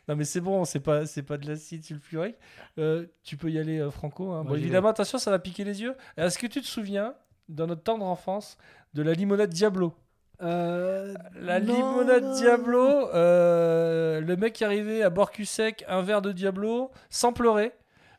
[0.08, 2.36] Non, mais c'est bon, c'est pas, c'est pas de l'acide sulfurique.
[2.80, 4.32] Euh, tu peux y aller, euh, Franco.
[4.32, 4.44] hein.
[4.44, 5.96] Bon, évidemment, attention, ça va piquer les yeux.
[6.18, 7.14] Est-ce que tu te souviens,
[7.50, 8.58] dans notre tendre enfance,
[8.94, 9.94] de la limonade Diablo
[10.42, 12.34] Euh, La non, limonade non.
[12.36, 17.34] Diablo, euh, le mec qui arrivait à boire cul sec un verre de Diablo sans
[17.34, 17.72] pleurer.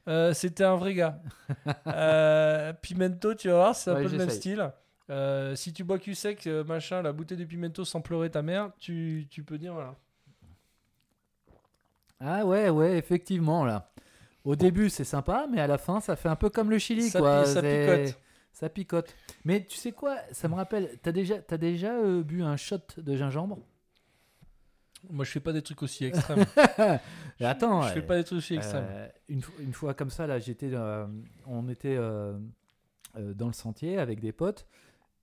[0.09, 1.19] euh, C'était un vrai gars.
[2.83, 4.71] Pimento, tu vas voir, c'est un Ouais, peu le même style.
[5.57, 9.27] Si tu bois cul sec, machin, la bouteille de pimento sans pleurer ta mère, tu,
[9.31, 9.95] tu peux dire voilà.
[12.21, 13.91] Ah ouais, ouais, effectivement, là.
[14.45, 17.09] Au début, c'est sympa, mais à la fin, ça fait un peu comme le chili,
[17.09, 17.45] Ça quoi.
[17.45, 18.19] ça picote.
[18.55, 19.15] Ça picote.
[19.45, 20.97] Mais tu sais quoi Ça me rappelle.
[21.03, 23.59] T'as déjà, t'as déjà euh, bu un shot de gingembre?
[25.11, 26.47] Moi, je fais pas des trucs aussi extrêmes.
[27.41, 27.83] Attends.
[27.83, 28.87] je fais pas des trucs aussi extrêmes.
[28.89, 31.07] Euh, une, fo- une fois comme ça, là, j'étais, euh,
[31.47, 34.67] on était dans le sentier avec des potes.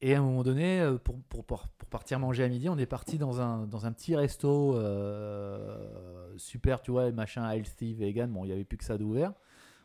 [0.04, 2.86] Et à un moment donné, pour, pour, pour, pour partir manger à midi, on est
[2.86, 8.30] parti dans un, dans un petit resto euh, super, tu vois, machin healthy, vegan.
[8.32, 9.34] Bon, il n'y avait plus que ça d'ouvert.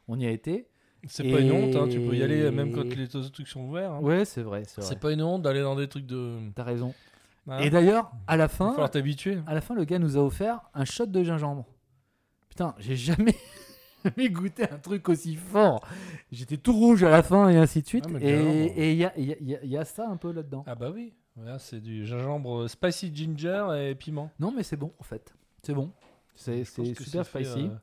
[0.08, 0.68] On y a été.
[1.08, 3.60] C'est pas une honte, hein, tu peux y aller même quand les autres trucs sont
[3.60, 3.92] ouverts.
[3.92, 4.00] hein.
[4.00, 4.88] Ouais, c'est vrai, c'est vrai.
[4.90, 6.36] C'est pas une honte d'aller dans des trucs de.
[6.54, 6.94] T'as raison.
[7.60, 9.38] Et d'ailleurs, à la Il va fin, falloir t'habituer.
[9.46, 11.64] à la fin, le gars nous a offert un shot de gingembre.
[12.48, 13.36] Putain, j'ai jamais,
[14.04, 15.86] jamais goûté un truc aussi fort.
[16.32, 18.04] J'étais tout rouge à la fin et ainsi de suite.
[18.08, 20.32] Ah, et il y a, il y a- il y y a ça un peu
[20.32, 20.64] là-dedans.
[20.66, 24.30] Ah bah oui, Voilà, c'est du gingembre euh, spicy ginger et piment.
[24.40, 25.32] Non, mais c'est bon en fait.
[25.62, 25.92] C'est bon.
[26.34, 27.66] C'est super fait, spicy.
[27.66, 27.76] euh,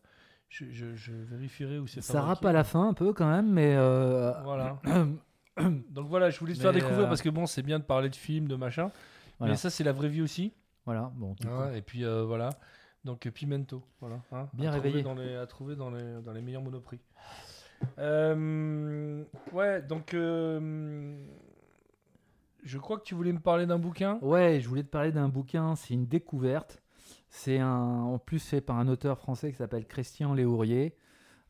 [0.54, 3.51] je, je- je vérifierai où c'est ça râpe à la fin un peu quand même,
[3.51, 3.74] mais.
[3.76, 4.80] euh, Voilà.
[5.89, 8.10] Donc voilà, je voulais te faire découvrir euh, parce que bon, c'est bien de parler
[8.10, 8.91] de films, de machin.
[9.39, 9.54] Voilà.
[9.54, 10.54] Mais ça, c'est la vraie vie aussi.
[10.86, 11.36] voilà, bon.
[11.76, 12.49] et puis euh, voilà.
[13.04, 14.20] Donc Pimento, voilà.
[14.32, 15.04] hein, Bien à trouver réveillé.
[15.04, 16.99] Dans les, à trouver dans les, dans les meilleurs monoprix.
[17.97, 20.12] Ouais, donc
[22.64, 24.20] je crois que tu voulais me parler d'un bouquin.
[24.22, 26.82] Ouais, je voulais te parler d'un bouquin, c'est une découverte.
[27.36, 30.96] C'est en plus fait par un auteur français qui s'appelle Christian Léourier.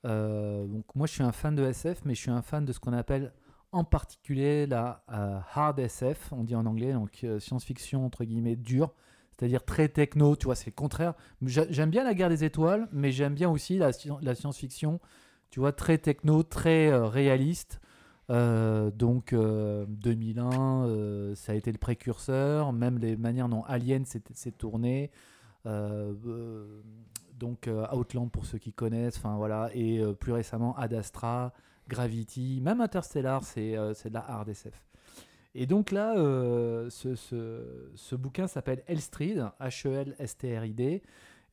[0.06, 2.72] Euh, donc moi je suis un fan de SF, mais je suis un fan de
[2.74, 3.34] ce qu'on appelle
[3.74, 8.56] en particulier la euh, hard SF, on dit en anglais, donc euh, science-fiction entre guillemets
[8.56, 8.94] dure,
[9.38, 11.16] c'est-à-dire très techno, tu vois, c'est le contraire.
[11.44, 15.02] J'a- J'aime bien la guerre des étoiles, mais j'aime bien aussi la, sci- la science-fiction,
[15.52, 17.82] tu vois, très techno, très réaliste.
[18.30, 24.52] Donc euh, 2001, euh, ça a été le précurseur, même les manières dont Alien s'est
[24.52, 25.12] tourné.
[25.66, 26.82] Euh, euh,
[27.40, 31.54] donc euh, Outland pour ceux qui connaissent, enfin voilà, et plus récemment Ad Astra,
[31.88, 34.52] Gravity, même Interstellar, c'est de la hard.
[35.56, 36.16] Et donc là,
[36.90, 41.02] ce, bouquin s'appelle Elstride, H-E-L-S-T-R-I-D,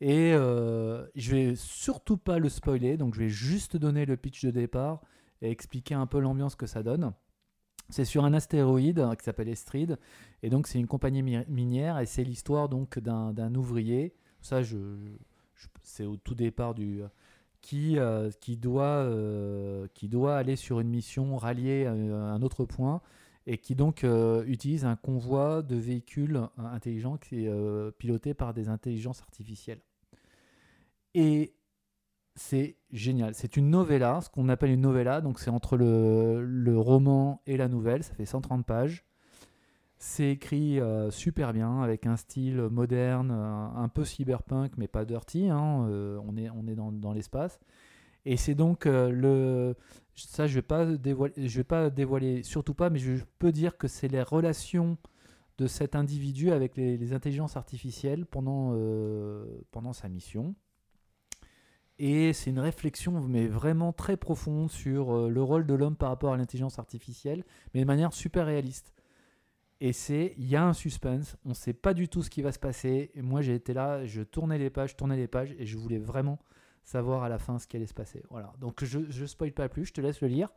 [0.00, 4.44] et euh, je vais surtout pas le spoiler, donc je vais juste donner le pitch
[4.44, 5.02] de départ
[5.42, 7.12] et expliquer un peu l'ambiance que ça donne.
[7.91, 9.99] C'est sur un astéroïde euh, qui s'appelle Estride,
[10.43, 14.14] et donc c'est une compagnie mi- minière, et c'est l'histoire donc d'un ouvrier.
[14.41, 14.62] Ça,
[15.82, 17.03] c'est au tout départ du
[17.61, 23.03] qui euh, doit euh, qui doit aller sur une mission rallier à un autre point
[23.47, 28.32] et qui donc euh, utilise un convoi de véhicules euh, intelligents qui est euh, piloté
[28.32, 29.80] par des intelligences artificielles.
[32.41, 33.34] C'est génial.
[33.34, 35.20] C'est une novella, ce qu'on appelle une novella.
[35.20, 38.03] Donc c'est entre le, roman et la nouvelle.
[38.03, 39.05] Ça fait 130 pages.
[39.99, 45.51] C'est écrit euh, super bien avec un style moderne, un peu cyberpunk, mais pas dirty.
[45.51, 47.61] hein, euh, on est, on est dans, dans l'espace.
[48.24, 49.76] Et c'est donc euh, le.
[50.14, 53.76] Ça, je ne vais, pas dévoiler, vais pas dévoiler, surtout pas, mais je peux dire
[53.76, 54.97] que c'est les relations
[55.59, 58.74] de cet individu avec les, les intelligences artificielles pendant,
[59.72, 60.55] pendant sa mission.
[62.03, 66.09] Et c'est une réflexion, mais vraiment très profonde sur euh, le rôle de l'homme par
[66.09, 67.44] rapport à l'intelligence artificielle,
[67.74, 68.94] mais de manière super réaliste.
[69.82, 72.40] Et c'est, il y a un suspense, on ne sait pas du tout ce qui
[72.40, 73.11] va se passer.
[73.14, 75.98] Et moi, j'ai été là, je tournais les pages, tournais les pages, et je voulais
[75.98, 76.38] vraiment
[76.84, 78.22] savoir à la fin ce qui allait se passer.
[78.30, 78.53] Voilà.
[78.59, 80.48] Donc je ne spoil pas plus, je te laisse le lire.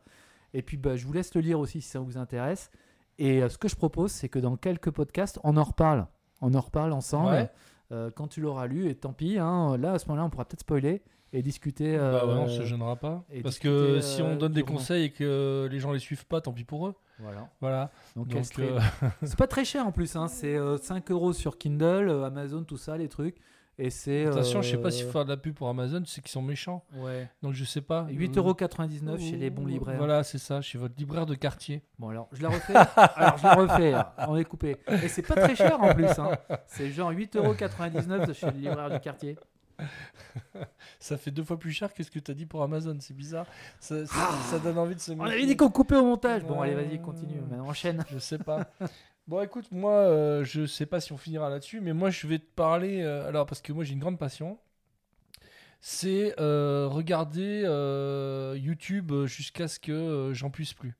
[0.54, 2.70] Et puis bah, je vous laisse le lire aussi si ça vous intéresse.
[3.18, 6.06] Et euh, ce que je propose, c'est que dans quelques podcasts, on en reparle.
[6.40, 7.50] On en reparle ensemble Ouais.
[7.92, 8.88] euh, quand tu l'auras lu.
[8.88, 11.02] Et tant pis, hein, là à ce moment-là, on pourra peut-être spoiler
[11.34, 11.96] et discuter.
[11.98, 13.24] Bah ouais, on euh, se gênera pas.
[13.42, 16.26] Parce discuter, que si euh, on donne des conseils et que les gens les suivent
[16.26, 16.94] pas, tant pis pour eux.
[17.18, 17.48] Voilà.
[17.60, 17.90] Voilà.
[18.16, 18.80] Donc, euh,
[19.22, 20.16] c'est pas très cher en plus.
[20.16, 20.28] Hein.
[20.28, 23.36] C'est euh, 5 euros sur Kindle, euh, Amazon, tout ça, les trucs.
[23.76, 24.26] Et c'est.
[24.26, 26.30] attention, je sais pas euh, s'il faut faire de la pub pour Amazon, c'est qu'ils
[26.30, 26.84] sont méchants.
[26.94, 27.28] Ouais.
[27.42, 28.04] Donc je sais pas.
[28.04, 29.98] 8,99€ chez les bons libraires.
[29.98, 31.82] Voilà, c'est ça, chez votre libraire de quartier.
[31.98, 32.74] Bon alors, je la refais.
[32.96, 33.94] alors je la refais.
[34.28, 34.76] On est coupé.
[35.02, 36.06] Et c'est pas très cher en plus.
[36.06, 36.30] Hein.
[36.66, 39.36] C'est genre 8,99€ de chez le libraire du quartier.
[40.98, 43.14] Ça fait deux fois plus cher que ce que tu as dit pour Amazon, c'est
[43.16, 43.46] bizarre.
[43.80, 46.44] Ça, ça- ça donne envie de se On avait dit qu'on coupait au montage.
[46.44, 47.40] Bon, allez, vas-y, continue.
[47.40, 48.04] Maintenant, enchaîne.
[48.10, 48.70] Je sais pas.
[49.26, 52.38] Bon, écoute, moi, euh, je sais pas si on finira là-dessus, mais moi, je vais
[52.38, 53.00] te parler.
[53.02, 54.58] euh, alors, parce que moi, j'ai une grande passion.
[55.80, 57.62] C'est euh, regarder
[58.58, 60.94] YouTube jusqu'à ce que j'en puisse plus.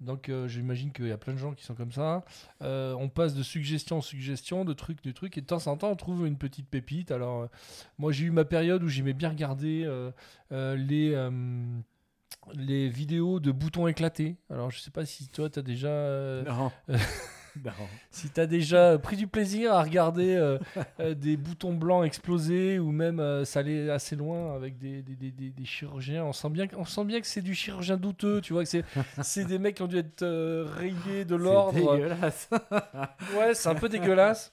[0.00, 2.24] Donc, euh, j'imagine qu'il y a plein de gens qui sont comme ça.
[2.62, 5.76] Euh, on passe de suggestion en suggestion, de truc, de truc, et de temps en
[5.76, 7.10] temps, on trouve une petite pépite.
[7.10, 7.46] Alors, euh,
[7.98, 9.88] moi, j'ai eu ma période où j'aimais bien regarder
[10.50, 11.30] les.
[12.54, 14.36] les vidéos de boutons éclatés.
[14.50, 16.70] Alors, je sais pas si toi, tu as déjà Non.
[17.64, 17.72] Non.
[18.10, 20.58] si tu as déjà pris du plaisir à regarder euh,
[21.00, 25.14] euh, des boutons blancs exploser ou même euh, ça allait assez loin avec des, des,
[25.30, 28.52] des- chirurgiens, on sent bien, que- on sent bien que c'est du chirurgien douteux, tu
[28.52, 28.84] vois, que c'est,
[29.22, 31.96] c'est des mecs qui ont dû être euh, rayés de C'est l'ordre.
[31.96, 32.48] dégueulasse.
[33.36, 34.52] Ouais, c'est un peu dégueulasse.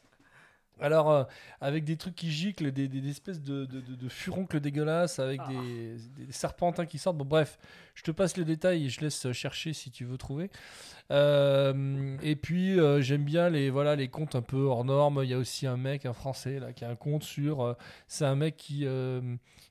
[0.82, 1.24] Alors, euh,
[1.62, 5.20] avec des trucs qui giclent, des, des- des espèces de, de, de- de furoncles dégueulasses,
[5.20, 5.50] avec Ah.
[5.52, 7.18] des, des serpentins qui sortent.
[7.18, 7.58] Bon, bref,
[7.94, 10.49] je te passe le détail et je laisse chercher si tu veux trouver.
[11.11, 15.22] Euh, et puis euh, j'aime bien les voilà les comptes un peu hors normes.
[15.24, 17.61] Il y a aussi un mec, un français là, qui a un compte sur.
[17.61, 17.74] euh,
[18.07, 18.88] c'est un mec qui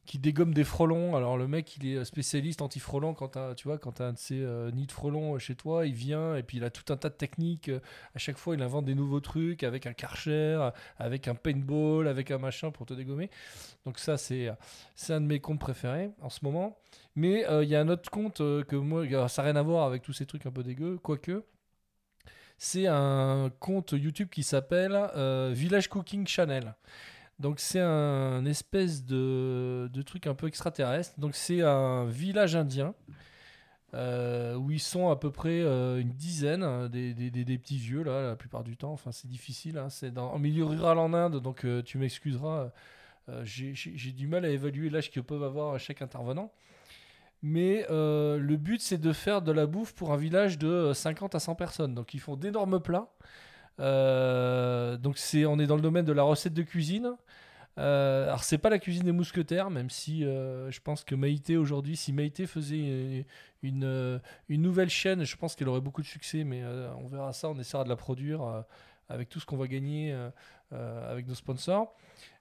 [0.04, 1.16] qui dégomme des frelons.
[1.16, 3.14] Alors le mec, il est spécialiste anti-frelons.
[3.14, 6.36] Quand tu vois, quand t'as un de ces nids de frelons chez toi, il vient
[6.36, 7.70] et puis il a tout un tas de techniques.
[8.14, 12.30] À chaque fois, il invente des nouveaux trucs avec un karcher, avec un paintball, avec
[12.30, 13.30] un machin pour te dégommer.
[13.86, 14.50] Donc ça, c'est
[14.96, 16.78] c'est un de mes comptes préférés en ce moment.
[17.14, 19.62] Mais euh, il y a un autre compte euh, que moi, ça n'a rien à
[19.62, 21.44] voir avec tous ces trucs un peu dégueux, quoique.
[22.56, 26.74] C'est un compte YouTube qui s'appelle euh, Village Cooking Channel.
[27.38, 31.18] Donc c'est un espèce de, truc un peu extraterrestre.
[31.18, 32.94] Donc c'est un village indien
[33.94, 37.14] où ils sont à peu près une dizaine, hein, des,
[37.58, 38.92] petits vieux là, la plupart du temps.
[38.92, 39.88] Enfin c'est difficile, hein.
[39.88, 42.70] c'est en milieu rural en Inde, donc tu m'excuseras.
[43.42, 46.52] j'ai du mal à évaluer l'âge que peuvent avoir chaque intervenant.
[47.42, 50.94] Mais euh, le but, c'est de faire de la bouffe pour un village de euh,
[50.94, 51.94] 50 à 100 personnes.
[51.94, 53.08] Donc, ils font d'énormes plats.
[53.80, 57.16] Euh, donc, on est dans le domaine de la recette de cuisine.
[57.78, 61.56] Euh, alors, c'est pas la cuisine des mousquetaires, même si euh, je pense que Maïté,
[61.56, 63.26] aujourd'hui, si Maïté faisait
[63.62, 66.44] une, euh, une nouvelle chaîne, je pense qu'elle aurait beaucoup de succès.
[66.44, 68.62] Mais euh, on verra ça, on essaiera de la produire euh,
[69.08, 70.30] avec tout ce qu'on va gagner euh,
[70.72, 71.94] euh, avec nos sponsors.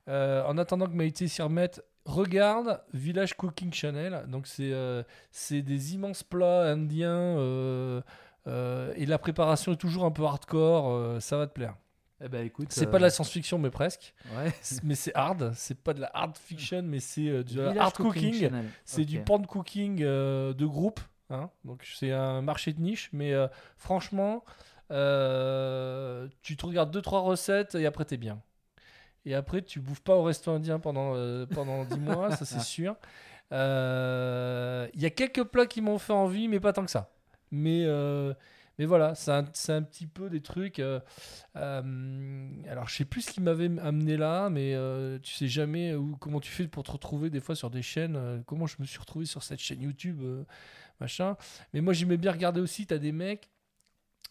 [0.07, 4.25] Euh, en attendant que Maïté s'y remette, regarde Village Cooking Channel.
[4.27, 8.01] Donc, c'est euh, c'est des immenses plats indiens euh,
[8.47, 10.89] euh, et la préparation est toujours un peu hardcore.
[10.91, 11.75] euh, ça va te plaire.
[12.23, 12.67] Eh ben écoute.
[12.71, 14.13] C'est pas de la science-fiction, mais presque.
[14.35, 14.53] Ouais.
[14.61, 15.53] C'est- mais c'est hard.
[15.55, 18.33] C'est pas de la hard fiction, mais c'est euh, du Village hard cooking.
[18.33, 18.65] Channel.
[18.85, 19.07] C'est Ok.
[19.07, 20.99] du pan cooking euh, de groupe.
[21.31, 21.49] hein.
[21.65, 23.09] Donc c'est un marché de niche.
[23.11, 24.43] Mais euh, franchement,
[24.91, 28.39] euh, tu te regardes 2-3 recettes et après t'es bien.
[29.26, 32.61] Et après, tu bouffes pas au resto indien pendant, euh, pendant 10 mois, ça c'est
[32.61, 32.95] sûr.
[33.52, 37.11] Euh, Il y a quelques plats qui m'ont fait envie, mais pas tant que ça.
[37.52, 38.34] Mais, euh,
[38.80, 40.80] mais voilà, c'est un, c'est un petit peu des trucs.
[40.80, 40.99] euh,
[41.57, 45.93] euh, alors, je sais plus ce qui m'avait amené là, mais euh, tu sais jamais
[45.93, 48.15] où, comment tu fais pour te retrouver des fois sur des chaînes.
[48.15, 50.43] euh, comment je me suis retrouvé sur cette chaîne YouTube, euh,
[50.99, 51.35] machin.
[51.73, 52.88] Mais moi, j'aimais bien regarder aussi.
[52.88, 53.50] Tu as des mecs.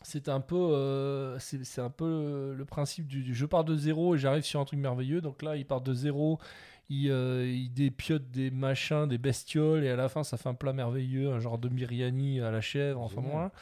[0.02, 3.76] C'est un peu, euh, c'est c'est un peu le, principe du, du je pars de
[3.76, 5.20] zéro et j'arrive sur un truc merveilleux.
[5.20, 6.38] Donc là, ils partent de zéro,
[6.88, 10.54] ils, euh, ils dépiotent des machins, des bestioles et à la fin, ça fait un
[10.54, 13.52] plat merveilleux, un genre de biryani à la chèvre, enfin moi.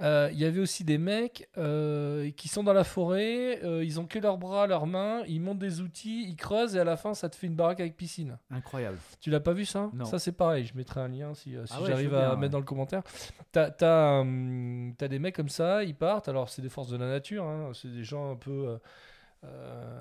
[0.00, 4.06] Il y avait aussi des mecs euh, qui sont dans la forêt, euh, ils ont
[4.06, 7.14] que leurs bras, leurs mains, ils montent des outils, ils creusent et à la fin
[7.14, 8.38] ça te fait une baraque avec piscine.
[8.50, 8.98] Incroyable.
[9.20, 9.90] Tu l'as pas vu ça?
[9.92, 10.04] Non.
[10.04, 12.28] Ça c'est pareil, je mettrai un lien si, euh, si Ah ouais, j'arrive à bien,
[12.30, 12.48] mettre ouais.
[12.48, 13.02] dans le commentaire.
[13.50, 17.08] T'as hum, t'as des mecs comme ça, ils partent, alors c'est des forces de la
[17.08, 18.78] nature, hein, c'est des gens un peu...
[19.44, 20.00] euh,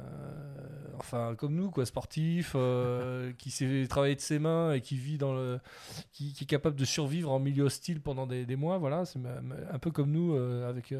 [0.97, 5.17] enfin comme nous quoi sportifs euh, qui sait travailler de ses mains et qui vit
[5.17, 5.59] dans le
[6.11, 9.19] qui, qui est capable de survivre en milieu hostile pendant des, des mois voilà c'est
[9.71, 10.93] un peu comme nous euh, avec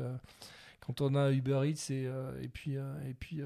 [0.82, 2.04] quand on a Uber Eats et,
[2.42, 3.42] et puis et puis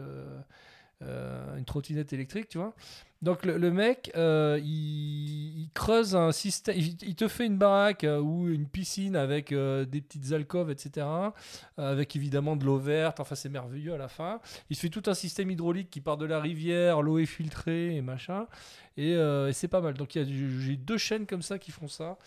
[1.02, 2.76] une trottinette électrique tu vois
[3.22, 8.50] donc le, mec euh, il, creuse un système il, te fait une baraque euh, ou
[8.50, 11.06] une piscine avec euh, des petites alcôves etc
[11.78, 14.40] avec évidemment de l'eau verte enfin c'est merveilleux à la fin.
[14.70, 17.96] Il se fait tout un système hydraulique qui part de la rivière l'eau est filtrée
[17.96, 18.48] et machin.
[18.98, 19.16] Et,
[19.54, 19.94] c'est pas mal.
[19.96, 22.18] Donc j'ai deux chaînes comme ça qui font ça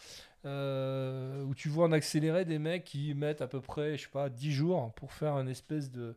[0.45, 4.29] où tu vois en accéléré des mecs qui mettent à peu près je sais pas
[4.29, 6.17] 10 jours pour faire une espèce de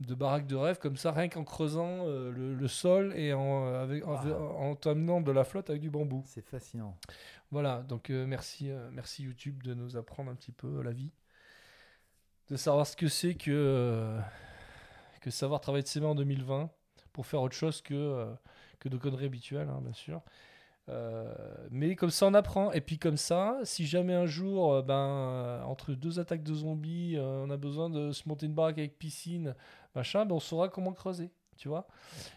[0.00, 3.66] de baraque de rêve comme ça rien qu'en creusant euh, le, le sol et en,
[3.74, 6.96] avec, en, en amenant de la flotte avec du bambou C'est fascinant.
[7.50, 11.12] voilà, donc euh, merci, euh, merci YouTube de nous apprendre un petit peu la vie,
[12.48, 14.20] de savoir ce que c'est que, euh,
[15.20, 16.70] que savoir travailler de ses mains en 2020
[17.12, 18.32] pour faire autre chose que, euh,
[18.80, 20.20] que de conneries habituelles, hein, bien sûr.
[20.88, 21.32] Euh,
[21.70, 22.72] mais comme ça, on apprend.
[22.72, 26.54] Et puis comme ça, si jamais un jour, euh, ben, euh, entre deux attaques de
[26.54, 29.54] zombies, euh, on a besoin de se monter une baraque avec piscine,
[29.94, 31.86] machin, ben, on saura comment creuser, tu vois.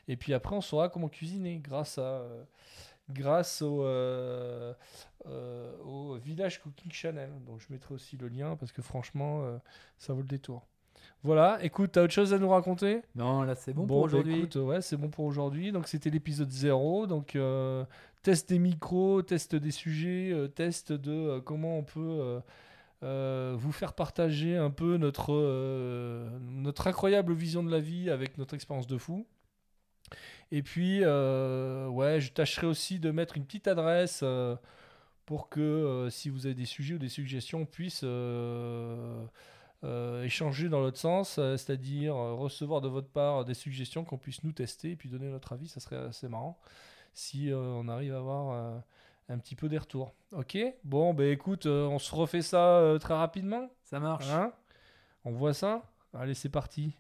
[0.08, 2.02] Et puis après, on saura comment cuisiner grâce à...
[2.02, 2.44] euh,
[3.12, 4.74] grâce au, euh,
[5.28, 7.30] euh, au Village Cooking Channel.
[7.46, 9.58] Donc je mettrai aussi le lien parce que franchement, euh,
[10.00, 10.66] ça vaut le détour.
[11.22, 13.02] Voilà, écoute, t'as autre chose à nous raconter?
[13.16, 14.38] Non, là c'est bon, Bon, pour bah, aujourd'hui.
[14.40, 15.72] écoute, ouais, c'est bon pour aujourd'hui.
[15.72, 17.06] Donc c'était l'épisode 0.
[17.06, 17.38] Donc
[18.24, 22.40] test des micros, test des sujets, test de comment on peut
[23.04, 28.38] euh, vous faire partager un peu notre, euh, notre incroyable vision de la vie avec
[28.38, 29.28] notre expérience de fou.
[30.52, 34.24] Et puis, euh, ouais, je tâcherai aussi de mettre une petite adresse
[35.26, 38.06] pour que si vous avez des sujets ou des suggestions, on puisse
[40.24, 44.92] échanger dans l'autre sens, c'est-à-dire recevoir de votre part des suggestions qu'on puisse nous tester
[44.92, 45.68] et puis donner notre avis.
[45.68, 46.60] Ça serait assez marrant
[47.14, 48.84] si on arrive à avoir
[49.30, 50.14] un petit peu des retours.
[50.32, 53.70] Ok Bon, bah écoute, euh, on se refait ça euh, très rapidement.
[53.84, 54.30] Ça marche.
[54.30, 54.52] Hein?
[55.24, 55.84] On voit ça?
[56.14, 56.96] Allez, c'est parti.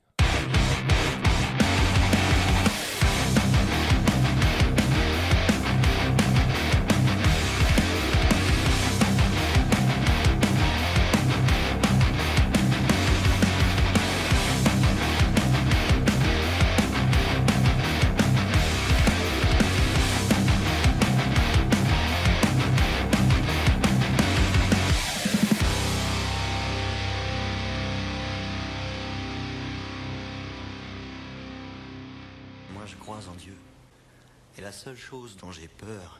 [35.15, 36.19] Chose dont j'ai peur,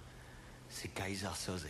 [0.70, 1.68] c'est Kaiser Soze.